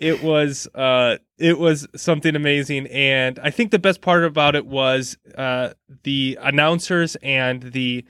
It 0.00 0.22
was 0.22 0.66
uh, 0.74 1.18
it 1.38 1.58
was 1.58 1.86
something 1.94 2.34
amazing, 2.34 2.86
and 2.86 3.38
I 3.38 3.50
think 3.50 3.70
the 3.70 3.78
best 3.78 4.00
part 4.00 4.24
about 4.24 4.56
it 4.56 4.64
was 4.66 5.16
uh, 5.36 5.74
the 6.04 6.38
announcers 6.40 7.16
and 7.22 7.62
the 7.62 8.04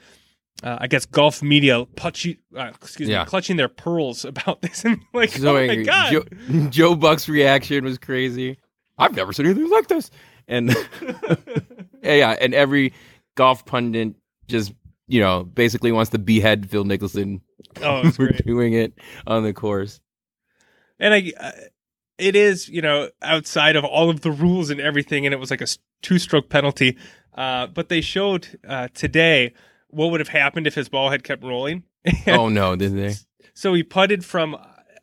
uh, 0.62 0.78
I 0.80 0.86
guess 0.86 1.05
golf 1.05 1.43
media 1.43 1.84
clutching, 1.97 2.36
uh, 2.57 2.70
excuse 2.80 3.09
Yeah. 3.09 3.20
me, 3.24 3.26
clutching 3.26 3.57
their 3.57 3.68
pearls 3.68 4.24
about 4.32 4.62
this, 4.62 4.84
and 4.84 5.01
like, 5.12 5.30
so 5.30 5.57
oh 5.57 5.66
my 5.66 5.76
god, 5.82 6.12
Joe, 6.12 6.24
Joe 6.70 6.95
Buck's 6.95 7.28
reaction 7.28 7.84
was 7.84 7.99
crazy. 7.99 8.57
I've 8.97 9.16
never 9.16 9.32
seen 9.32 9.47
anything 9.47 9.68
like 9.70 9.88
this. 9.88 10.11
And 10.47 10.74
yeah, 12.03 12.36
and 12.41 12.55
every 12.55 12.93
golf 13.34 13.64
pundit 13.66 14.14
just 14.47 14.72
you 15.09 15.20
know 15.20 15.43
basically 15.45 15.91
wants 15.91 16.11
to 16.11 16.18
behead 16.18 16.70
Phil 16.70 16.84
Mickelson 16.84 17.41
oh, 17.82 18.09
great. 18.12 18.45
doing 18.47 18.74
it 18.74 18.93
on 19.26 19.43
the 19.43 19.53
course. 19.53 20.01
and 20.99 21.14
I, 21.14 21.32
uh, 21.41 21.51
it 22.20 22.36
is 22.36 22.68
you 22.68 22.82
know 22.82 23.08
outside 23.22 23.76
of 23.76 23.84
all 23.84 24.10
of 24.10 24.20
the 24.20 24.30
rules 24.30 24.70
and 24.70 24.80
everything, 24.80 25.26
and 25.26 25.32
it 25.32 25.38
was 25.38 25.50
like 25.50 25.60
a 25.60 25.66
two 26.02 26.18
stroke 26.18 26.48
penalty. 26.48 26.96
Uh, 27.34 27.66
but 27.66 27.88
they 27.88 28.00
showed 28.00 28.58
uh, 28.68 28.88
today 28.94 29.52
what 29.88 30.10
would 30.10 30.20
have 30.20 30.28
happened 30.28 30.66
if 30.66 30.74
his 30.74 30.88
ball 30.88 31.10
had 31.10 31.24
kept 31.24 31.42
rolling. 31.42 31.84
oh 32.26 32.48
no, 32.48 32.76
did 32.76 32.96
they? 32.96 33.14
So 33.54 33.74
he 33.74 33.82
putted 33.82 34.24
from 34.24 34.56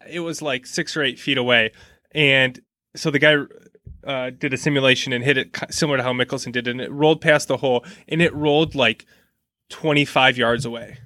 it 0.10 0.22
was 0.22 0.42
like 0.42 0.66
six 0.66 0.96
or 0.96 1.04
eight 1.04 1.20
feet 1.20 1.38
away, 1.38 1.72
and 2.12 2.60
so 2.96 3.12
the 3.12 3.20
guy 3.20 3.38
uh, 4.06 4.30
did 4.30 4.54
a 4.54 4.58
simulation 4.58 5.14
and 5.14 5.24
hit 5.24 5.38
it 5.38 5.58
similar 5.70 5.98
to 5.98 6.04
how 6.04 6.14
Mickelson 6.14 6.52
did, 6.52 6.68
and 6.68 6.80
it 6.80 6.92
rolled 6.92 7.22
past 7.22 7.48
the 7.48 7.58
hole, 7.58 7.86
and 8.08 8.22
it 8.22 8.34
rolled 8.34 8.76
like 8.76 9.06
twenty 9.70 10.06
five 10.06 10.38
yards 10.38 10.66
away, 10.66 10.98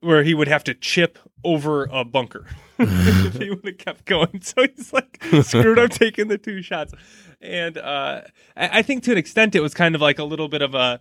where 0.00 0.22
he 0.22 0.34
would 0.34 0.48
have 0.48 0.64
to 0.64 0.74
chip 0.74 1.18
over 1.44 1.84
a 1.92 2.04
bunker 2.04 2.46
if 2.78 3.34
he 3.38 3.50
would 3.50 3.64
have 3.64 3.78
kept 3.78 4.04
going. 4.06 4.40
So 4.42 4.62
he's 4.66 4.92
like 4.92 5.22
screwed 5.42 5.78
up 5.78 5.90
taking 5.90 6.28
the 6.28 6.38
two 6.38 6.62
shots, 6.62 6.92
and 7.40 7.78
uh, 7.78 8.22
I, 8.56 8.78
I 8.78 8.82
think 8.82 9.04
to 9.04 9.12
an 9.12 9.18
extent 9.18 9.54
it 9.54 9.60
was 9.60 9.74
kind 9.74 9.94
of 9.94 10.00
like 10.00 10.18
a 10.18 10.24
little 10.24 10.48
bit 10.48 10.62
of 10.62 10.74
a 10.74 11.00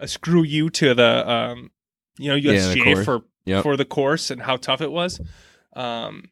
a 0.00 0.08
screw 0.08 0.42
you 0.42 0.68
to 0.70 0.94
the 0.94 1.30
um, 1.30 1.70
you 2.18 2.28
know 2.28 2.34
Yeah, 2.34 2.52
USGA 2.54 2.84
course. 2.94 3.04
for 3.04 3.20
Yep. 3.44 3.62
for 3.64 3.76
the 3.76 3.84
course 3.84 4.30
and 4.30 4.40
how 4.42 4.56
tough 4.56 4.80
it 4.80 4.92
was. 4.92 5.20
Um, 5.74 6.30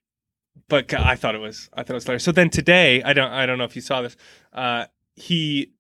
but 0.69 0.87
God, 0.87 1.03
I 1.03 1.17
thought 1.17 1.35
it 1.35 1.41
was 1.41 1.69
I 1.73 1.83
thought 1.83 1.91
it 1.91 1.95
was 1.95 2.05
hilarious. 2.05 2.25
So 2.25 2.33
then 2.33 2.51
today, 2.51 3.03
I 3.03 3.13
don't 3.13 3.31
I 3.33 3.47
don't 3.47 3.59
know 3.59 3.65
if 3.65 3.75
you 3.75 3.83
saw 3.83 4.01
this. 4.03 4.17
Uh, 4.53 4.87
he 5.17 5.73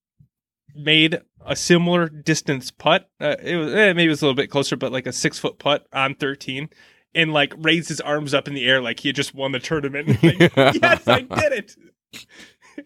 made 0.74 1.20
a 1.46 1.54
similar 1.56 2.08
distance 2.08 2.70
putt. 2.70 3.08
Uh, 3.20 3.36
it 3.42 3.56
was 3.56 3.72
eh, 3.72 3.92
maybe 3.92 4.06
it 4.06 4.08
was 4.08 4.22
a 4.22 4.24
little 4.24 4.34
bit 4.36 4.50
closer, 4.50 4.76
but 4.76 4.92
like 4.92 5.06
a 5.06 5.12
six 5.12 5.38
foot 5.38 5.58
putt 5.58 5.86
on 5.92 6.14
thirteen, 6.14 6.68
and 7.14 7.32
like 7.32 7.54
raised 7.58 7.88
his 7.88 8.00
arms 8.00 8.34
up 8.34 8.46
in 8.48 8.54
the 8.54 8.66
air 8.66 8.80
like 8.80 9.00
he 9.00 9.08
had 9.08 9.16
just 9.16 9.34
won 9.34 9.52
the 9.52 9.58
tournament. 9.60 10.08
Like, 10.22 10.54
yes, 10.82 11.08
I 11.08 11.20
did 11.22 11.52
it. 11.52 11.76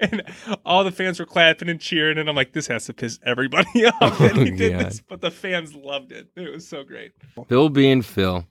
And 0.01 0.25
all 0.65 0.83
the 0.83 0.91
fans 0.91 1.21
were 1.21 1.27
clapping 1.27 1.69
and 1.69 1.79
cheering, 1.79 2.19
and 2.19 2.29
I'm 2.29 2.35
like, 2.35 2.53
this 2.53 2.67
has 2.67 2.87
to 2.87 2.93
piss 2.95 3.21
everybody 3.25 3.87
off 4.01 4.19
that 4.19 4.35
he 4.37 4.51
did 4.51 4.73
God. 4.73 4.87
this, 4.87 5.01
but 5.09 5.21
the 5.21 5.31
fans 5.31 5.73
loved 5.75 6.11
it. 6.11 6.31
It 6.35 6.53
was 6.53 6.67
so 6.67 6.83
great. 6.83 7.13
Phil 7.49 7.69
being 7.69 8.03
Phil. 8.03 8.45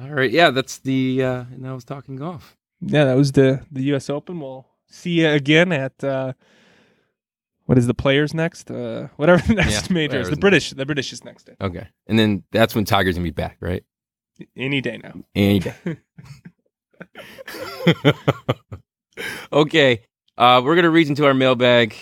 All 0.00 0.08
right, 0.10 0.30
yeah, 0.30 0.50
that's 0.50 0.78
the 0.78 1.22
uh 1.22 1.44
and 1.52 1.66
I 1.68 1.74
was 1.74 1.84
talking 1.84 2.16
golf. 2.16 2.56
Yeah, 2.80 3.04
that 3.04 3.16
was 3.16 3.32
the 3.32 3.66
the 3.70 3.82
U.S. 3.84 4.08
Open. 4.08 4.40
We'll 4.40 4.66
see 4.86 5.20
you 5.20 5.28
again 5.28 5.72
at 5.72 6.02
uh, 6.02 6.32
what 7.66 7.76
is 7.76 7.86
the 7.86 7.94
Players 7.94 8.32
next? 8.32 8.70
Uh, 8.70 9.08
whatever 9.16 9.46
the 9.46 9.54
next 9.54 9.90
Yeah, 9.90 9.94
major 9.94 10.20
is. 10.20 10.30
The 10.30 10.36
British. 10.36 10.70
The 10.70 10.86
British 10.86 11.12
is 11.12 11.22
next 11.24 11.44
day. 11.44 11.56
Okay, 11.60 11.86
and 12.06 12.18
then 12.18 12.44
that's 12.50 12.74
when 12.74 12.84
Tiger's 12.86 13.16
gonna 13.16 13.24
be 13.24 13.30
back, 13.30 13.58
right? 13.60 13.84
Any 14.56 14.80
day 14.80 14.98
now. 14.98 15.14
Any 15.34 15.60
day. 15.60 15.74
okay, 19.52 20.02
uh, 20.38 20.62
we're 20.64 20.76
gonna 20.76 20.90
reach 20.90 21.08
into 21.08 21.26
our 21.26 21.34
mailbag 21.34 21.94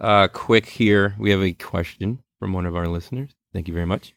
uh, 0.00 0.28
quick 0.28 0.66
here. 0.66 1.14
We 1.18 1.30
have 1.30 1.42
a 1.42 1.52
question 1.52 2.22
from 2.38 2.52
one 2.52 2.66
of 2.66 2.76
our 2.76 2.88
listeners. 2.88 3.34
Thank 3.52 3.68
you 3.68 3.74
very 3.74 3.86
much. 3.86 4.14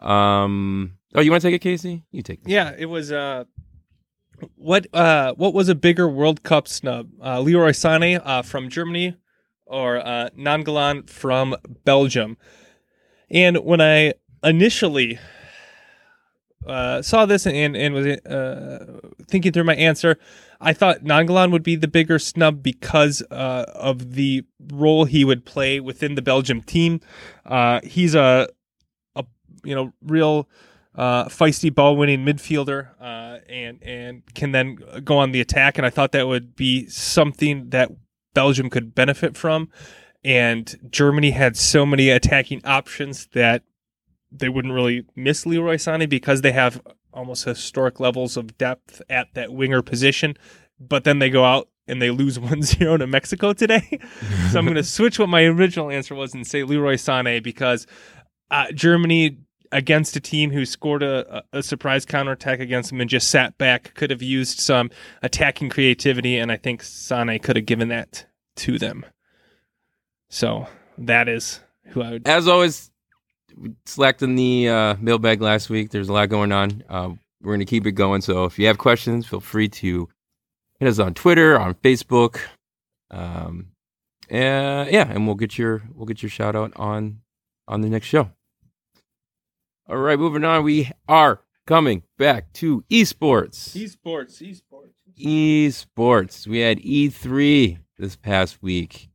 Um, 0.00 0.98
oh, 1.14 1.20
you 1.20 1.30
want 1.30 1.42
to 1.42 1.48
take 1.48 1.54
it, 1.54 1.62
Casey? 1.62 2.04
You 2.10 2.22
take 2.22 2.42
it. 2.42 2.48
Yeah, 2.48 2.74
it 2.76 2.86
was. 2.86 3.12
Uh, 3.12 3.44
what 4.54 4.86
uh, 4.94 5.34
what 5.34 5.54
was 5.54 5.68
a 5.68 5.74
bigger 5.74 6.08
World 6.08 6.42
Cup 6.42 6.68
snub? 6.68 7.10
Uh, 7.22 7.40
Leroy 7.40 7.70
Sané 7.70 8.20
uh, 8.24 8.42
from 8.42 8.68
Germany 8.68 9.16
or 9.66 9.98
uh, 9.98 10.30
Nainggolan 10.36 11.08
from 11.08 11.56
Belgium? 11.84 12.36
And 13.30 13.58
when 13.58 13.80
I 13.80 14.14
initially 14.44 15.18
uh, 16.66 17.02
saw 17.02 17.26
this 17.26 17.46
and 17.46 17.76
and 17.76 17.94
was 17.94 18.06
uh, 18.06 19.00
thinking 19.26 19.52
through 19.52 19.64
my 19.64 19.76
answer, 19.76 20.18
I 20.60 20.72
thought 20.72 21.04
Nainggolan 21.04 21.52
would 21.52 21.62
be 21.62 21.76
the 21.76 21.88
bigger 21.88 22.18
snub 22.18 22.62
because 22.62 23.22
uh, 23.30 23.64
of 23.74 24.14
the 24.14 24.44
role 24.72 25.04
he 25.04 25.24
would 25.24 25.44
play 25.44 25.80
within 25.80 26.14
the 26.14 26.22
Belgium 26.22 26.62
team. 26.62 27.00
Uh, 27.44 27.80
he's 27.84 28.14
a 28.14 28.48
a 29.14 29.24
you 29.64 29.74
know 29.74 29.92
real 30.02 30.48
uh, 30.96 31.26
feisty 31.26 31.74
ball 31.74 31.96
winning 31.96 32.24
midfielder 32.24 32.88
uh, 33.00 33.38
and 33.48 33.82
and 33.82 34.22
can 34.34 34.52
then 34.52 34.78
go 35.04 35.18
on 35.18 35.32
the 35.32 35.40
attack. 35.40 35.78
And 35.78 35.86
I 35.86 35.90
thought 35.90 36.12
that 36.12 36.26
would 36.26 36.56
be 36.56 36.86
something 36.88 37.70
that 37.70 37.90
Belgium 38.34 38.70
could 38.70 38.94
benefit 38.94 39.36
from. 39.36 39.70
And 40.24 40.74
Germany 40.90 41.30
had 41.30 41.56
so 41.56 41.86
many 41.86 42.10
attacking 42.10 42.60
options 42.64 43.28
that 43.28 43.62
they 44.30 44.48
wouldn't 44.48 44.74
really 44.74 45.04
miss 45.14 45.46
Leroy 45.46 45.76
Sané 45.76 46.08
because 46.08 46.42
they 46.42 46.52
have 46.52 46.80
almost 47.12 47.44
historic 47.44 48.00
levels 48.00 48.36
of 48.36 48.58
depth 48.58 49.00
at 49.08 49.28
that 49.34 49.52
winger 49.52 49.82
position. 49.82 50.36
But 50.78 51.04
then 51.04 51.18
they 51.18 51.30
go 51.30 51.44
out 51.44 51.68
and 51.88 52.02
they 52.02 52.10
lose 52.10 52.38
1-0 52.38 52.98
to 52.98 53.06
Mexico 53.06 53.52
today. 53.52 54.00
so 54.50 54.58
I'm 54.58 54.64
going 54.64 54.76
to 54.76 54.84
switch 54.84 55.18
what 55.18 55.28
my 55.28 55.44
original 55.44 55.90
answer 55.90 56.14
was 56.14 56.34
and 56.34 56.46
say 56.46 56.62
Leroy 56.62 56.94
Sané 56.94 57.42
because 57.42 57.86
uh, 58.50 58.70
Germany 58.72 59.38
against 59.72 60.16
a 60.16 60.20
team 60.20 60.50
who 60.50 60.64
scored 60.64 61.02
a, 61.02 61.42
a 61.52 61.62
surprise 61.62 62.04
counterattack 62.04 62.60
against 62.60 62.90
them 62.90 63.00
and 63.00 63.10
just 63.10 63.30
sat 63.30 63.56
back 63.58 63.94
could 63.94 64.10
have 64.10 64.22
used 64.22 64.58
some 64.58 64.90
attacking 65.22 65.70
creativity, 65.70 66.38
and 66.38 66.52
I 66.52 66.56
think 66.56 66.82
Sane 66.82 67.38
could 67.38 67.56
have 67.56 67.66
given 67.66 67.88
that 67.88 68.26
to 68.56 68.78
them. 68.78 69.04
So 70.28 70.66
that 70.98 71.28
is 71.28 71.60
who 71.88 72.02
I 72.02 72.12
would. 72.12 72.28
As 72.28 72.48
always, 72.48 72.90
we 73.56 73.72
slacked 73.86 74.22
in 74.22 74.36
the 74.36 74.68
uh, 74.68 74.96
mailbag 75.00 75.40
last 75.40 75.70
week. 75.70 75.90
There's 75.90 76.08
a 76.08 76.12
lot 76.12 76.28
going 76.28 76.52
on. 76.52 76.84
Uh, 76.88 77.10
we're 77.42 77.52
going 77.52 77.60
to 77.60 77.66
keep 77.66 77.86
it 77.86 77.92
going. 77.92 78.20
So 78.20 78.44
if 78.44 78.58
you 78.58 78.66
have 78.66 78.78
questions, 78.78 79.26
feel 79.26 79.40
free 79.40 79.68
to 79.68 80.08
hit 80.78 80.88
us 80.88 80.98
on 80.98 81.14
Twitter, 81.14 81.58
on 81.58 81.74
Facebook. 81.74 82.40
Um, 83.10 83.68
uh, 84.30 84.86
yeah, 84.90 85.08
and 85.08 85.26
we'll 85.26 85.36
get 85.36 85.56
your 85.56 85.82
we'll 85.94 86.06
get 86.06 86.22
your 86.22 86.30
shout 86.30 86.56
out 86.56 86.72
on 86.76 87.20
on 87.68 87.80
the 87.80 87.88
next 87.88 88.06
show. 88.06 88.30
All 89.88 89.96
right, 89.96 90.18
moving 90.18 90.44
on. 90.44 90.64
We 90.64 90.90
are 91.08 91.40
coming 91.66 92.02
back 92.18 92.52
to 92.54 92.84
esports. 92.90 93.76
Esports, 93.76 94.42
esports. 94.42 94.92
Esports. 95.16 96.46
We 96.46 96.58
had 96.58 96.78
E3 96.78 97.78
this 97.96 98.16
past 98.16 98.62
week, 98.62 99.08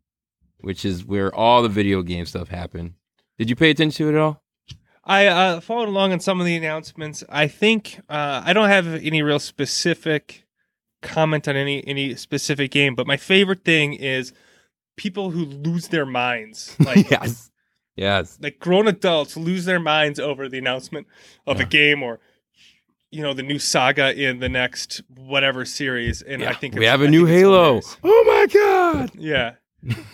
which 0.60 0.86
is 0.86 1.06
where 1.06 1.34
all 1.36 1.62
the 1.62 1.70
video 1.70 2.02
game 2.02 2.26
stuff 2.26 2.48
happened. 2.48 2.94
Did 3.42 3.50
you 3.50 3.56
pay 3.56 3.72
attention 3.72 4.06
to 4.06 4.10
it 4.10 4.14
at 4.14 4.22
all? 4.22 4.44
I 5.04 5.26
uh, 5.26 5.62
followed 5.62 5.90
along 5.90 6.12
on 6.14 6.20
some 6.20 6.40
of 6.40 6.46
the 6.46 6.56
announcements. 6.56 7.24
I 7.28 7.48
think 7.48 8.00
uh, 8.08 8.44
I 8.46 8.54
don't 8.54 8.70
have 8.70 8.86
any 8.86 9.24
real 9.24 9.40
specific 9.40 10.46
comment 11.02 11.48
on 11.48 11.56
any 11.56 11.84
any 11.88 12.14
specific 12.14 12.70
game, 12.70 12.94
but 12.94 13.08
my 13.08 13.18
favorite 13.18 13.66
thing 13.66 13.94
is 13.94 14.32
people 14.96 15.32
who 15.32 15.44
lose 15.44 15.88
their 15.88 16.06
minds. 16.06 16.76
Like 16.86 17.10
yes. 17.10 17.50
Yes. 17.96 18.38
like 18.40 18.60
grown 18.60 18.88
adults 18.88 19.36
lose 19.36 19.66
their 19.66 19.80
minds 19.80 20.20
over 20.20 20.48
the 20.48 20.60
announcement 20.60 21.08
of 21.48 21.58
Yeah. 21.58 21.64
a 21.64 21.66
game 21.66 22.04
or 22.04 22.20
you 23.10 23.24
know 23.24 23.34
the 23.34 23.42
new 23.42 23.58
saga 23.58 24.14
in 24.14 24.38
the 24.38 24.50
next 24.50 25.02
whatever 25.18 25.66
series 25.66 26.22
and 26.22 26.44
i 26.44 26.54
think 26.54 26.76
we 26.76 26.86
have 26.86 27.02
I 27.02 27.06
a 27.06 27.10
new 27.10 27.26
Halo. 27.26 27.82
Oh 28.04 28.24
my 28.28 28.46
god. 28.54 29.12
yeah 29.16 29.56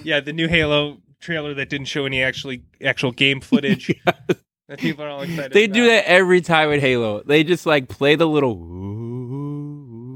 yeah 0.02 0.22
the 0.22 0.32
new 0.34 0.48
halo 0.48 1.00
trailer 1.20 1.54
that 1.56 1.70
didn't 1.70 1.88
show 1.88 2.06
any 2.06 2.22
actually 2.22 2.64
actual 2.84 3.12
game 3.12 3.42
footage 3.42 3.94
that 4.68 4.78
people 4.80 5.04
are 5.04 5.10
all 5.10 5.22
excited 5.22 5.54
They 5.54 5.68
do 5.68 5.86
that 5.88 6.06
every 6.08 6.42
time 6.42 6.70
with 6.70 6.82
Halo. 6.82 7.24
They 7.24 7.44
just 7.44 7.66
like 7.66 7.88
play 7.90 8.16
the 8.16 8.28
little 8.28 8.58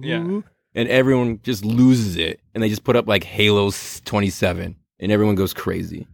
Yeah. 0.03 0.41
and 0.75 0.89
everyone 0.89 1.39
just 1.43 1.65
loses 1.65 2.17
it, 2.17 2.39
and 2.53 2.63
they 2.63 2.69
just 2.69 2.83
put 2.83 2.95
up 2.95 3.07
like 3.07 3.23
Halo 3.23 3.71
twenty 4.05 4.29
seven, 4.29 4.75
and 4.99 5.11
everyone 5.11 5.35
goes 5.35 5.53
crazy. 5.53 6.07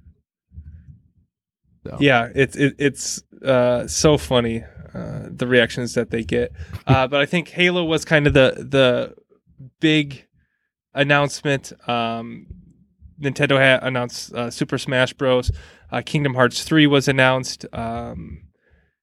So. 1.85 1.95
yeah 2.01 2.27
it's 2.35 2.57
it, 2.57 2.75
it's 2.79 3.23
uh 3.45 3.87
so 3.87 4.17
funny 4.17 4.61
uh 4.93 5.21
the 5.29 5.47
reactions 5.47 5.93
that 5.93 6.09
they 6.09 6.21
get 6.21 6.51
uh 6.87 7.07
but 7.07 7.21
i 7.21 7.25
think 7.25 7.47
halo 7.47 7.85
was 7.85 8.03
kind 8.03 8.27
of 8.27 8.33
the 8.33 8.55
the 8.57 9.15
big 9.79 10.25
announcement 10.93 11.71
um 11.87 12.47
nintendo 13.21 13.57
had 13.57 13.83
announced 13.83 14.33
uh, 14.33 14.49
super 14.49 14.77
smash 14.77 15.13
bros 15.13 15.51
uh, 15.91 16.01
kingdom 16.05 16.33
hearts 16.33 16.63
3 16.63 16.87
was 16.87 17.07
announced 17.07 17.65
um 17.73 18.43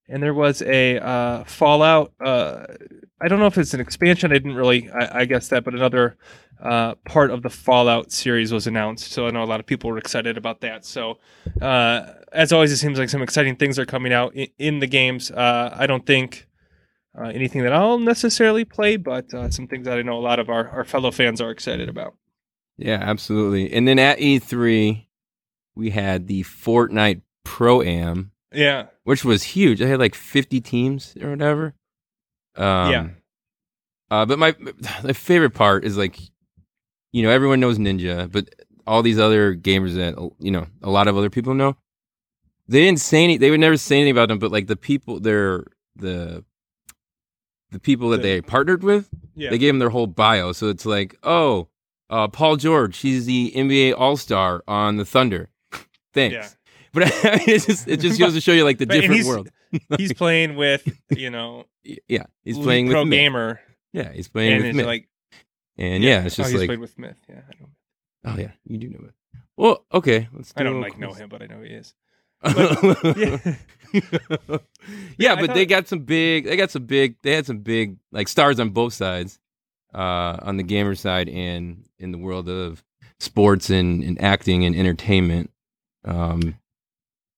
and 0.09 0.23
there 0.23 0.35
was 0.35 0.62
a 0.62 0.99
uh 0.99 1.45
fallout 1.45 2.12
uh 2.25 2.65
i 3.21 3.29
don't 3.29 3.39
know 3.39 3.47
if 3.47 3.59
it's 3.59 3.75
an 3.75 3.81
expansion 3.81 4.31
i 4.31 4.35
didn't 4.35 4.55
really 4.55 4.91
i, 4.91 5.21
I 5.21 5.25
guess 5.25 5.49
that 5.49 5.65
but 5.65 5.75
another 5.75 6.17
uh, 6.65 6.95
part 7.05 7.31
of 7.31 7.43
the 7.43 7.51
Fallout 7.51 8.12
series 8.12 8.53
was 8.53 8.67
announced, 8.67 9.12
so 9.12 9.27
I 9.27 9.31
know 9.31 9.43
a 9.43 9.45
lot 9.45 9.61
of 9.61 9.67
people 9.67 9.91
were 9.91 9.99
excited 9.99 10.39
about 10.39 10.61
that. 10.61 10.85
So, 10.85 11.19
uh, 11.61 12.12
as 12.33 12.53
always, 12.53 12.73
it 12.73 12.79
seems 12.79 12.99
like 12.99 13.11
some 13.11 13.23
exciting 13.23 13.57
things 13.57 13.79
are 13.79 13.85
coming 13.85 14.12
out 14.12 14.35
in, 14.35 14.49
in 14.59 14.79
the 14.79 14.87
games. 14.87 15.31
I 15.33 15.87
don't 15.87 16.07
think 16.07 16.47
anything 17.23 17.62
that 17.62 17.73
I'll 17.73 17.99
necessarily 17.99 18.65
play, 18.65 18.97
but 18.97 19.31
some 19.53 19.67
things 19.67 19.85
that 19.87 19.99
I 19.99 20.03
know 20.03 20.17
a 20.17 20.21
lot 20.21 20.39
of 20.39 20.49
our, 20.49 20.69
our 20.71 20.85
fellow 20.85 21.11
fans 21.11 21.41
are 21.41 21.51
excited 21.51 21.89
about. 21.89 22.15
Yeah, 22.77 22.99
absolutely. 23.01 23.72
And 23.72 23.87
then 23.87 23.99
at 23.99 24.18
E3, 24.18 25.07
we 25.77 25.91
had 25.91 26.27
the 26.27 26.43
Fortnite 26.45 27.22
Pro 27.45 27.83
Am, 27.83 28.33
Yeah, 28.53 28.87
which 29.05 29.25
was 29.25 29.43
huge. 29.43 29.81
I 29.83 29.87
had 29.87 30.01
like 30.01 30.14
50 30.14 30.61
teams 30.61 31.16
or 31.20 31.31
whatever. 31.31 31.75
Um, 32.57 32.91
Yeah. 32.91 33.09
Uh, 34.11 34.27
but 34.27 34.39
my 34.39 34.55
my 35.03 35.12
favorite 35.12 35.55
part 35.55 35.85
is 35.85 35.97
like, 35.97 36.18
you 37.12 37.22
know, 37.22 37.31
everyone 37.31 37.61
knows 37.61 37.79
Ninja, 37.79 38.31
but 38.31 38.49
all 38.87 39.03
these 39.03 39.18
other 39.18 39.55
gamers 39.57 39.95
that 39.95 40.14
you 40.39 40.51
know 40.51 40.66
a 40.83 40.91
lot 40.91 41.09
of 41.09 41.16
other 41.16 41.31
people 41.31 41.55
know, 41.55 41.77
they 42.68 42.81
didn't 42.81 43.01
say 43.01 43.25
any. 43.25 43.39
They 43.39 43.51
would 43.51 43.61
never 43.61 43.77
say 43.77 43.97
anything 43.97 44.12
about 44.12 44.29
them. 44.29 44.39
But 44.39 44.53
like 44.53 44.66
the 44.66 44.77
people, 44.77 45.20
they're 45.20 45.64
the 45.97 46.45
the 47.70 47.79
people 47.81 48.11
that 48.11 48.18
The- 48.18 48.22
they 48.22 48.41
partnered 48.43 48.83
with, 48.85 49.09
yeah, 49.35 49.51
they 49.51 49.59
gave 49.59 49.70
them 49.70 49.79
their 49.81 49.91
whole 49.91 50.07
bio. 50.07 50.53
So 50.53 50.68
it's 50.68 50.87
like, 50.87 51.16
oh, 51.22 51.68
uh, 52.15 52.29
Paul 52.29 52.57
George, 52.57 52.99
he's 52.99 53.27
the 53.27 53.53
NBA 53.57 53.95
All 53.99 54.17
Star 54.17 54.62
on 54.69 54.97
the 54.97 55.05
Thunder. 55.05 55.51
Thanks. 56.15 56.35
Yeah. 56.35 56.49
But 56.93 57.03
I 57.25 57.37
mean, 57.39 57.49
it 57.49 57.62
just 57.62 57.89
it 57.89 58.01
just 58.01 58.19
goes 58.21 58.35
to 58.35 58.41
show 58.41 58.53
you 58.53 58.65
like 58.65 58.79
the 58.79 58.87
But- 58.89 58.95
different 58.95 59.15
he's- 59.15 59.27
world. 59.27 59.49
he's 59.99 60.12
playing 60.12 60.55
with 60.55 60.87
you 61.11 61.31
know 61.31 61.65
Yeah, 62.07 62.27
he's 62.45 62.57
playing 62.59 62.87
with 62.87 62.95
pro 62.95 63.05
Myth. 63.05 63.19
gamer, 63.19 63.61
Yeah, 63.93 64.12
he's 64.12 64.29
playing 64.29 64.62
with 64.62 64.77
Myth. 64.77 64.87
like 64.87 65.09
and 65.77 66.05
yeah, 66.05 66.25
it's 66.25 66.39
oh, 66.39 66.43
just 66.45 66.53
he's 66.53 66.61
like, 66.61 66.69
played 66.69 66.79
with 66.79 66.97
Myth. 66.97 67.17
Yeah, 67.29 67.41
I 67.51 67.53
know. 67.61 67.69
oh 68.27 68.39
yeah, 68.39 68.53
you 68.65 68.79
do 68.79 68.89
know 68.91 69.01
it. 69.09 69.15
Well, 69.57 69.85
okay, 69.93 70.29
let's. 70.33 70.53
Do 70.53 70.61
I 70.61 70.62
don't 70.65 70.81
like 70.81 70.97
know 70.99 71.12
him, 71.12 71.29
but 71.29 71.43
I 71.43 71.47
know 71.47 71.61
he 71.62 71.71
is. 71.71 71.95
yeah, 72.45 73.55
Yeah. 73.93 74.59
yeah, 75.19 75.35
but 75.35 75.47
thought- 75.47 75.55
they 75.55 75.67
got 75.67 75.89
some 75.89 76.01
big. 76.01 76.45
They 76.45 76.57
got 76.57 76.71
some 76.71 76.85
big. 76.85 77.17
They 77.23 77.33
had 77.35 77.47
some 77.47 77.59
big 77.59 77.97
like 78.12 78.29
stars 78.29 78.61
on 78.61 78.71
both 78.71 78.93
sides, 78.93 79.39
uh, 79.95 80.39
on 80.43 80.57
the 80.57 80.63
gamer 80.63 80.95
side 80.95 81.29
and 81.29 81.85
in 81.99 82.13
the 82.13 82.19
world 82.19 82.49
of 82.49 82.83
sports 83.21 83.71
and, 83.71 84.03
and 84.03 84.21
acting 84.21 84.65
and 84.65 84.75
entertainment. 84.75 85.51
Um, 86.05 86.57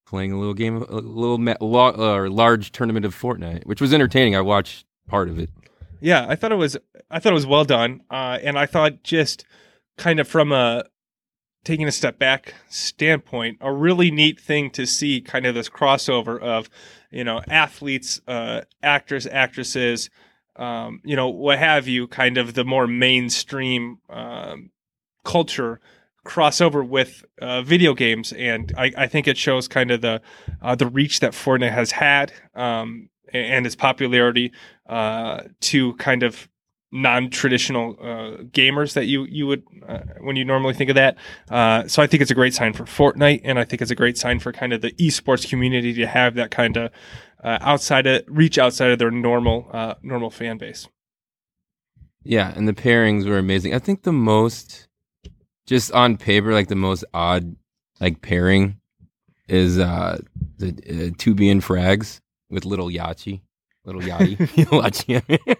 playing 0.06 0.32
a 0.32 0.38
little 0.38 0.54
game, 0.54 0.76
a 0.76 0.96
little 0.96 1.38
ma- 1.38 1.56
lo- 1.60 2.24
uh, 2.26 2.30
large 2.30 2.72
tournament 2.72 3.04
of 3.04 3.14
Fortnite, 3.14 3.66
which 3.66 3.80
was 3.80 3.92
entertaining. 3.92 4.36
I 4.36 4.40
watched 4.40 4.86
part 5.08 5.28
of 5.28 5.38
it. 5.38 5.50
Yeah, 6.00 6.26
I 6.28 6.36
thought 6.36 6.52
it 6.52 6.56
was 6.56 6.76
I 7.10 7.18
thought 7.18 7.32
it 7.32 7.34
was 7.34 7.46
well 7.46 7.64
done, 7.64 8.02
uh, 8.10 8.38
and 8.42 8.58
I 8.58 8.66
thought 8.66 9.02
just 9.02 9.44
kind 9.96 10.20
of 10.20 10.28
from 10.28 10.52
a 10.52 10.84
taking 11.64 11.88
a 11.88 11.92
step 11.92 12.18
back 12.18 12.54
standpoint, 12.68 13.58
a 13.60 13.72
really 13.72 14.10
neat 14.10 14.38
thing 14.38 14.70
to 14.70 14.86
see 14.86 15.20
kind 15.20 15.46
of 15.46 15.54
this 15.54 15.68
crossover 15.68 16.40
of 16.40 16.70
you 17.10 17.24
know 17.24 17.42
athletes, 17.48 18.20
uh, 18.28 18.62
actors, 18.82 19.26
actresses, 19.26 20.10
um, 20.56 21.00
you 21.04 21.16
know 21.16 21.28
what 21.28 21.58
have 21.58 21.88
you, 21.88 22.06
kind 22.08 22.38
of 22.38 22.54
the 22.54 22.64
more 22.64 22.86
mainstream 22.86 23.98
um, 24.08 24.70
culture 25.24 25.80
crossover 26.26 26.86
with 26.86 27.24
uh, 27.40 27.62
video 27.62 27.94
games, 27.94 28.32
and 28.32 28.72
I, 28.76 28.92
I 28.96 29.06
think 29.06 29.28
it 29.28 29.38
shows 29.38 29.68
kind 29.68 29.90
of 29.90 30.00
the 30.00 30.20
uh, 30.60 30.74
the 30.74 30.86
reach 30.86 31.20
that 31.20 31.32
Fortnite 31.32 31.72
has 31.72 31.92
had 31.92 32.32
um, 32.54 33.08
and, 33.32 33.66
its 33.66 33.76
popularity 33.76 34.52
uh, 34.88 35.42
to 35.60 35.94
kind 35.94 36.22
of 36.22 36.48
non-traditional 36.92 37.96
uh, 38.00 38.42
gamers 38.44 38.94
that 38.94 39.06
you 39.06 39.24
you 39.24 39.46
would 39.46 39.62
uh, 39.88 39.98
when 40.20 40.36
you 40.36 40.44
normally 40.44 40.74
think 40.74 40.90
of 40.90 40.96
that. 40.96 41.16
Uh, 41.50 41.86
so 41.88 42.02
I 42.02 42.06
think 42.06 42.20
it's 42.20 42.30
a 42.30 42.34
great 42.34 42.54
sign 42.54 42.72
for 42.72 42.84
Fortnite, 42.84 43.40
and 43.44 43.58
I 43.58 43.64
think 43.64 43.82
it's 43.82 43.90
a 43.90 43.96
great 43.96 44.18
sign 44.18 44.38
for 44.38 44.52
kind 44.52 44.72
of 44.72 44.80
the 44.80 44.92
esports 44.92 45.48
community 45.48 45.92
to 45.94 46.06
have 46.06 46.34
that 46.34 46.50
kind 46.50 46.76
of 46.76 46.90
uh, 47.42 47.58
outside 47.60 48.06
of 48.06 48.22
reach 48.26 48.58
outside 48.58 48.90
of 48.90 48.98
their 48.98 49.10
normal 49.10 49.68
uh, 49.72 49.94
normal 50.02 50.30
fan 50.30 50.58
base. 50.58 50.88
Yeah, 52.22 52.52
and 52.56 52.66
the 52.66 52.72
pairings 52.72 53.28
were 53.28 53.38
amazing. 53.38 53.74
I 53.74 53.78
think 53.78 54.02
the 54.02 54.12
most, 54.12 54.88
just 55.66 55.92
on 55.92 56.16
paper, 56.16 56.52
like 56.52 56.68
the 56.68 56.74
most 56.74 57.04
odd, 57.14 57.54
like 58.00 58.20
pairing, 58.20 58.80
is 59.48 59.78
uh 59.78 60.18
the 60.58 60.68
uh, 60.68 61.14
Tubi 61.16 61.50
and 61.50 61.62
Frags 61.62 62.20
with 62.50 62.64
little 62.64 62.88
Yachi, 62.88 63.42
little 63.84 64.00
Yachty, 64.00 64.36
Yachi. 65.16 65.56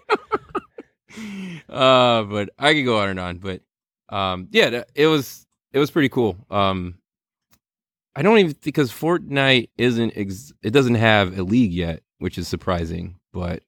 uh, 1.69 2.23
but 2.23 2.49
I 2.59 2.73
could 2.73 2.85
go 2.85 2.99
on 2.99 3.09
and 3.09 3.19
on, 3.19 3.37
but 3.37 3.61
um, 4.09 4.47
yeah, 4.51 4.83
it 4.95 5.07
was 5.07 5.45
it 5.71 5.79
was 5.79 5.91
pretty 5.91 6.09
cool. 6.09 6.37
Um, 6.49 6.95
I 8.17 8.23
don't 8.23 8.39
even 8.39 8.55
because 8.63 8.91
Fortnite 8.91 9.69
isn't 9.77 10.13
ex- 10.15 10.51
it 10.63 10.71
doesn't 10.71 10.95
have 10.95 11.37
a 11.37 11.43
league 11.43 11.71
yet, 11.71 12.01
which 12.17 12.39
is 12.39 12.47
surprising, 12.47 13.19
but 13.31 13.61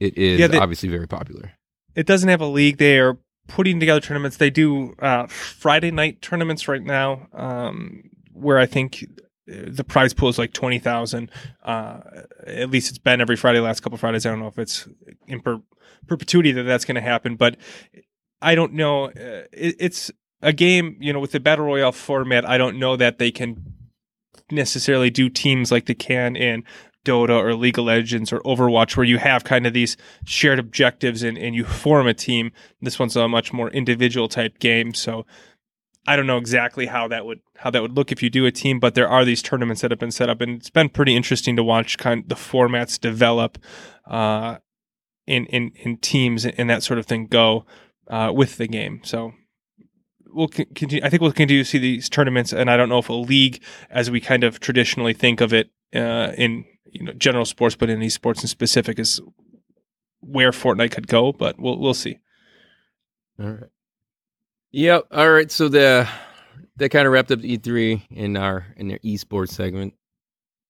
it 0.00 0.18
is 0.18 0.40
Yeah, 0.40 0.48
they- 0.48 0.58
obviously 0.58 0.88
very 0.88 1.06
popular. 1.06 1.52
It 1.94 2.06
doesn't 2.06 2.28
have 2.28 2.40
a 2.40 2.46
league. 2.48 2.78
They 2.78 2.98
are 2.98 3.16
putting 3.46 3.78
together 3.78 4.00
tournaments. 4.00 4.38
They 4.38 4.50
do 4.50 4.94
uh, 4.98 5.28
Friday 5.28 5.92
night 5.92 6.20
tournaments 6.20 6.66
right 6.66 6.82
now, 6.82 7.28
um, 7.32 8.10
where 8.32 8.58
I 8.58 8.66
think 8.66 9.04
uh, 9.48 9.54
the 9.68 9.84
prize 9.84 10.12
pool 10.12 10.28
is 10.30 10.36
like 10.38 10.52
twenty 10.52 10.80
thousand. 10.80 11.30
Uh, 11.62 12.00
at 12.44 12.70
least 12.70 12.88
it's 12.88 12.98
been 12.98 13.20
every 13.20 13.36
Friday, 13.36 13.60
last 13.60 13.80
couple 13.84 13.96
Fridays. 13.98 14.26
I 14.26 14.30
don't 14.30 14.40
know 14.40 14.48
if 14.48 14.58
it's 14.58 14.88
in 15.28 15.40
per- 15.40 15.62
perpetuity 16.08 16.50
that 16.50 16.64
that's 16.64 16.84
going 16.84 16.96
to 16.96 17.00
happen, 17.00 17.36
but 17.36 17.56
I 18.42 18.56
don't 18.56 18.72
know. 18.72 19.04
Uh, 19.04 19.44
it, 19.52 19.76
it's 19.78 20.10
a 20.44 20.52
game, 20.52 20.96
you 21.00 21.12
know, 21.12 21.20
with 21.20 21.32
the 21.32 21.40
battle 21.40 21.64
royale 21.64 21.92
format. 21.92 22.48
I 22.48 22.58
don't 22.58 22.78
know 22.78 22.96
that 22.96 23.18
they 23.18 23.30
can 23.30 23.74
necessarily 24.50 25.10
do 25.10 25.28
teams 25.28 25.72
like 25.72 25.86
they 25.86 25.94
can 25.94 26.36
in 26.36 26.62
Dota 27.04 27.30
or 27.30 27.54
League 27.54 27.78
of 27.78 27.86
Legends 27.86 28.32
or 28.32 28.40
Overwatch, 28.40 28.96
where 28.96 29.04
you 29.04 29.18
have 29.18 29.44
kind 29.44 29.66
of 29.66 29.72
these 29.72 29.96
shared 30.24 30.58
objectives 30.58 31.22
and, 31.22 31.36
and 31.38 31.54
you 31.54 31.64
form 31.64 32.06
a 32.06 32.14
team. 32.14 32.52
This 32.80 32.98
one's 32.98 33.16
a 33.16 33.26
much 33.26 33.52
more 33.52 33.70
individual 33.70 34.28
type 34.28 34.58
game. 34.58 34.94
So 34.94 35.26
I 36.06 36.16
don't 36.16 36.26
know 36.26 36.38
exactly 36.38 36.86
how 36.86 37.08
that 37.08 37.24
would 37.24 37.40
how 37.56 37.70
that 37.70 37.80
would 37.80 37.96
look 37.96 38.12
if 38.12 38.22
you 38.22 38.28
do 38.28 38.44
a 38.44 38.52
team, 38.52 38.78
but 38.78 38.94
there 38.94 39.08
are 39.08 39.24
these 39.24 39.42
tournaments 39.42 39.80
that 39.80 39.90
have 39.90 40.00
been 40.00 40.10
set 40.10 40.28
up, 40.28 40.40
and 40.42 40.56
it's 40.56 40.70
been 40.70 40.90
pretty 40.90 41.16
interesting 41.16 41.56
to 41.56 41.64
watch 41.64 41.96
kind 41.96 42.22
of 42.22 42.28
the 42.28 42.34
formats 42.34 43.00
develop 43.00 43.56
uh, 44.06 44.58
in 45.26 45.46
in 45.46 45.72
in 45.76 45.96
teams 45.96 46.44
and 46.44 46.68
that 46.68 46.82
sort 46.82 46.98
of 46.98 47.06
thing 47.06 47.26
go 47.26 47.64
uh, 48.08 48.30
with 48.34 48.58
the 48.58 48.66
game. 48.66 49.00
So 49.02 49.32
we'll 50.34 50.48
continue. 50.48 51.00
I 51.04 51.10
think 51.10 51.22
we'll 51.22 51.32
continue 51.32 51.62
to 51.62 51.68
see 51.68 51.78
these 51.78 52.08
tournaments, 52.08 52.52
and 52.52 52.70
I 52.70 52.76
don't 52.76 52.88
know 52.88 52.98
if 52.98 53.08
a 53.08 53.12
league, 53.12 53.62
as 53.90 54.10
we 54.10 54.20
kind 54.20 54.44
of 54.44 54.60
traditionally 54.60 55.14
think 55.14 55.40
of 55.40 55.52
it 55.52 55.70
uh, 55.94 56.32
in 56.36 56.64
you 56.86 57.04
know 57.04 57.12
general 57.12 57.44
sports, 57.44 57.76
but 57.76 57.88
in 57.88 58.00
esports 58.00 58.42
in 58.42 58.48
specific, 58.48 58.98
is 58.98 59.20
where 60.20 60.50
Fortnite 60.50 60.90
could 60.90 61.08
go. 61.08 61.32
But 61.32 61.58
we'll 61.58 61.78
we'll 61.78 61.94
see. 61.94 62.18
All 63.40 63.50
right. 63.50 63.70
Yep. 64.72 65.06
All 65.12 65.30
right. 65.30 65.50
So 65.50 65.68
the 65.68 66.08
that 66.76 66.88
kind 66.90 67.06
of 67.06 67.12
wrapped 67.12 67.30
up 67.30 67.40
E3 67.40 68.02
in 68.10 68.36
our 68.36 68.66
in 68.76 68.88
their 68.88 68.98
esports 68.98 69.50
segment. 69.50 69.94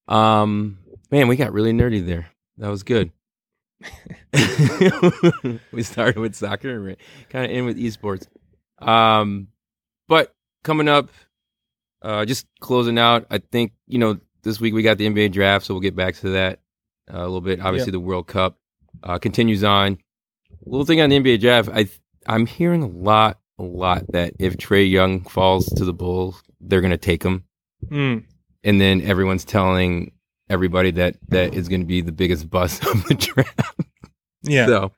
Um, 0.07 0.77
man, 1.11 1.27
we 1.27 1.35
got 1.35 1.53
really 1.53 1.73
nerdy 1.73 2.05
there. 2.05 2.29
That 2.57 2.69
was 2.69 2.83
good. 2.83 3.11
we 5.71 5.83
started 5.83 6.19
with 6.19 6.35
soccer 6.35 6.87
and 6.87 6.97
kind 7.29 7.45
of 7.45 7.51
end 7.51 7.65
with 7.65 7.77
esports. 7.77 8.27
Um, 8.79 9.47
but 9.47 9.54
coming 10.65 10.89
up, 10.89 11.09
uh, 12.01 12.25
just 12.25 12.45
closing 12.59 12.99
out. 12.99 13.25
I 13.31 13.37
think 13.37 13.71
you 13.87 13.97
know 13.99 14.17
this 14.43 14.59
week 14.59 14.73
we 14.73 14.83
got 14.83 14.97
the 14.97 15.07
NBA 15.07 15.31
draft, 15.31 15.65
so 15.65 15.73
we'll 15.73 15.81
get 15.81 15.95
back 15.95 16.15
to 16.17 16.29
that 16.31 16.59
uh, 17.13 17.19
a 17.19 17.23
little 17.23 17.39
bit. 17.41 17.61
Obviously, 17.61 17.91
Yep. 17.91 17.93
the 17.93 17.99
World 18.01 18.27
Cup 18.27 18.57
uh, 19.03 19.17
continues 19.17 19.63
on. 19.63 19.97
Little 20.65 20.85
thing 20.85 20.99
on 20.99 21.09
the 21.09 21.17
NBA 21.19 21.39
draft, 21.39 21.69
I 21.73 21.87
I'm 22.27 22.45
hearing 22.45 22.83
a 22.83 22.87
lot, 22.87 23.39
a 23.59 23.63
lot 23.63 24.03
that 24.11 24.33
if 24.39 24.57
Trae 24.57 24.89
Young 24.89 25.21
falls 25.23 25.67
to 25.75 25.85
the 25.85 25.93
Bulls, 25.93 26.41
they're 26.59 26.81
gonna 26.81 26.97
take 26.97 27.23
him, 27.23 27.43
Hmm. 27.89 28.17
and 28.63 28.81
then 28.81 29.01
everyone's 29.01 29.45
telling 29.45 30.11
everybody 30.49 30.91
that 30.91 31.15
that 31.29 31.53
is 31.55 31.67
going 31.69 31.81
to 31.81 31.87
be 31.87 32.01
the 32.01 32.11
biggest 32.11 32.49
bust 32.49 32.83
of 32.87 33.03
the 33.05 33.15
draft. 33.15 33.71
Yeah. 34.43 34.67
So, 34.67 34.91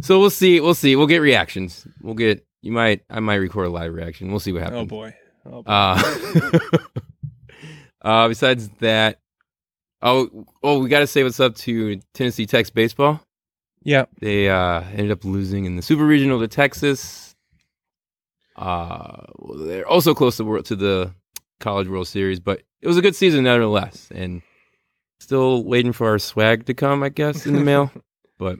so 0.00 0.20
we'll 0.20 0.30
see. 0.30 0.60
We'll 0.60 0.74
see. 0.74 0.94
We'll 0.96 1.08
get 1.08 1.18
reactions. 1.18 1.86
We'll 2.00 2.14
get. 2.14 2.46
You 2.64 2.72
might. 2.72 3.02
I 3.10 3.20
might 3.20 3.34
record 3.34 3.66
a 3.66 3.70
live 3.70 3.92
reaction. 3.92 4.30
We'll 4.30 4.40
see 4.40 4.52
what 4.52 4.62
happens. 4.62 4.80
oh 4.80 4.86
boy. 4.86 5.14
Oh 5.44 5.62
boy. 5.62 5.70
Uh, 5.70 6.78
uh, 8.02 8.28
besides 8.28 8.70
that, 8.80 9.18
oh, 10.00 10.46
oh, 10.62 10.78
we 10.78 10.88
got 10.88 11.00
to 11.00 11.06
say 11.06 11.22
what's 11.22 11.40
up 11.40 11.56
to 11.56 12.00
Tennessee 12.14 12.46
Tech's 12.46 12.70
baseball. 12.70 13.20
yeah. 13.82 14.06
They 14.18 14.48
uh, 14.48 14.80
ended 14.80 15.10
up 15.10 15.26
losing 15.26 15.66
in 15.66 15.76
the 15.76 15.82
Super 15.82 16.06
Regional 16.06 16.40
to 16.40 16.48
Texas. 16.48 17.36
Uh, 18.56 19.26
well, 19.36 19.58
they're 19.58 19.86
also 19.86 20.14
close 20.14 20.38
to 20.38 20.44
world 20.44 20.64
to 20.64 20.76
the 20.76 21.12
College 21.60 21.88
World 21.88 22.08
Series, 22.08 22.40
but 22.40 22.62
it 22.80 22.88
was 22.88 22.96
a 22.96 23.02
good 23.02 23.14
season 23.14 23.44
nevertheless, 23.44 24.08
and 24.14 24.40
still 25.20 25.64
waiting 25.64 25.92
for 25.92 26.08
our 26.08 26.18
swag 26.18 26.64
to 26.64 26.72
come, 26.72 27.02
I 27.02 27.10
guess, 27.10 27.44
in 27.44 27.52
the 27.52 27.60
mail. 27.60 27.92
but 28.38 28.58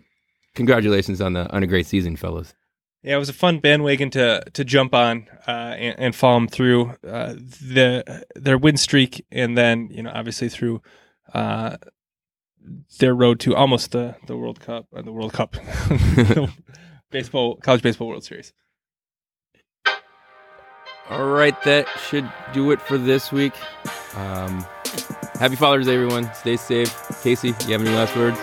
congratulations 0.54 1.22
on 1.22 1.32
the 1.32 1.50
on 1.50 1.62
a 1.62 1.66
great 1.66 1.86
season, 1.86 2.16
fellas. 2.16 2.54
Yeah, 3.04 3.16
it 3.16 3.18
was 3.18 3.28
a 3.28 3.34
fun 3.34 3.58
bandwagon 3.58 4.08
to 4.10 4.42
to 4.54 4.64
jump 4.64 4.94
on 4.94 5.28
uh, 5.46 5.50
and, 5.76 5.94
and 5.98 6.16
follow 6.16 6.36
them 6.36 6.48
through 6.48 6.94
uh, 7.06 7.34
the 7.34 8.24
their 8.34 8.56
win 8.56 8.78
streak, 8.78 9.26
and 9.30 9.58
then 9.58 9.90
you 9.90 10.02
know 10.02 10.10
obviously 10.14 10.48
through 10.48 10.80
uh, 11.34 11.76
their 13.00 13.14
road 13.14 13.40
to 13.40 13.54
almost 13.54 13.90
the 13.90 14.16
the 14.26 14.38
World 14.38 14.58
Cup, 14.58 14.86
uh, 14.96 15.02
the 15.02 15.12
World 15.12 15.34
Cup, 15.34 15.54
baseball, 17.10 17.56
college 17.56 17.82
baseball 17.82 18.08
World 18.08 18.24
Series. 18.24 18.54
All 21.10 21.26
right, 21.26 21.60
that 21.64 21.86
should 22.08 22.26
do 22.54 22.70
it 22.70 22.80
for 22.80 22.96
this 22.96 23.30
week. 23.30 23.52
Um, 24.14 24.64
happy 25.34 25.56
Father's 25.56 25.84
Day, 25.84 25.94
everyone. 25.96 26.32
Stay 26.32 26.56
safe. 26.56 27.22
Casey, 27.22 27.48
you 27.48 27.72
have 27.72 27.82
any 27.82 27.90
last 27.90 28.16
words? 28.16 28.38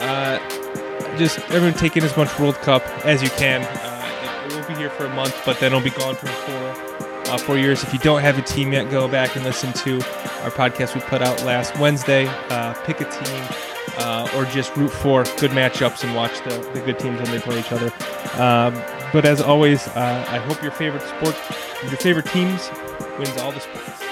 Uh, 0.00 0.63
just 1.18 1.38
everyone 1.50 1.74
take 1.74 1.96
in 1.96 2.04
as 2.04 2.16
much 2.16 2.38
World 2.38 2.56
Cup 2.56 2.82
as 3.04 3.22
you 3.22 3.30
can. 3.30 3.62
Uh, 3.62 4.46
it, 4.46 4.54
will 4.54 4.68
be 4.68 4.74
here 4.74 4.90
for 4.90 5.06
a 5.06 5.14
month, 5.14 5.40
but 5.44 5.58
then 5.58 5.72
it'll 5.72 5.82
be 5.84 5.90
gone 5.90 6.14
for 6.14 6.26
four 6.26 7.32
uh, 7.32 7.38
four 7.38 7.56
years. 7.58 7.82
If 7.82 7.92
you 7.92 7.98
don't 7.98 8.20
have 8.20 8.38
a 8.38 8.42
team 8.42 8.72
yet, 8.72 8.90
go 8.90 9.08
back 9.08 9.34
and 9.36 9.44
listen 9.44 9.72
to 9.72 9.94
our 10.42 10.50
podcast 10.50 10.94
we 10.94 11.00
put 11.02 11.22
out 11.22 11.42
last 11.44 11.78
Wednesday. 11.78 12.26
Uh, 12.50 12.74
pick 12.84 13.00
a 13.00 13.10
team. 13.10 13.44
Uh, 13.96 14.28
or 14.34 14.44
just 14.46 14.74
root 14.76 14.90
for 14.90 15.22
good 15.38 15.52
matchups 15.52 16.02
and 16.02 16.16
watch 16.16 16.42
the, 16.42 16.58
the 16.74 16.80
good 16.80 16.98
teams 16.98 17.16
when 17.20 17.30
they 17.30 17.38
play 17.38 17.60
each 17.60 17.70
other. 17.70 17.92
Um, 18.42 18.74
but 19.12 19.24
as 19.24 19.40
always, 19.40 19.86
uh, 19.88 20.26
I 20.28 20.38
hope 20.38 20.60
your 20.64 20.72
favorite 20.72 21.02
sport, 21.02 21.36
your 21.84 21.96
favorite 21.98 22.26
teams, 22.26 22.68
wins 23.16 23.36
all 23.36 23.52
the 23.52 23.60
sports. 23.60 24.03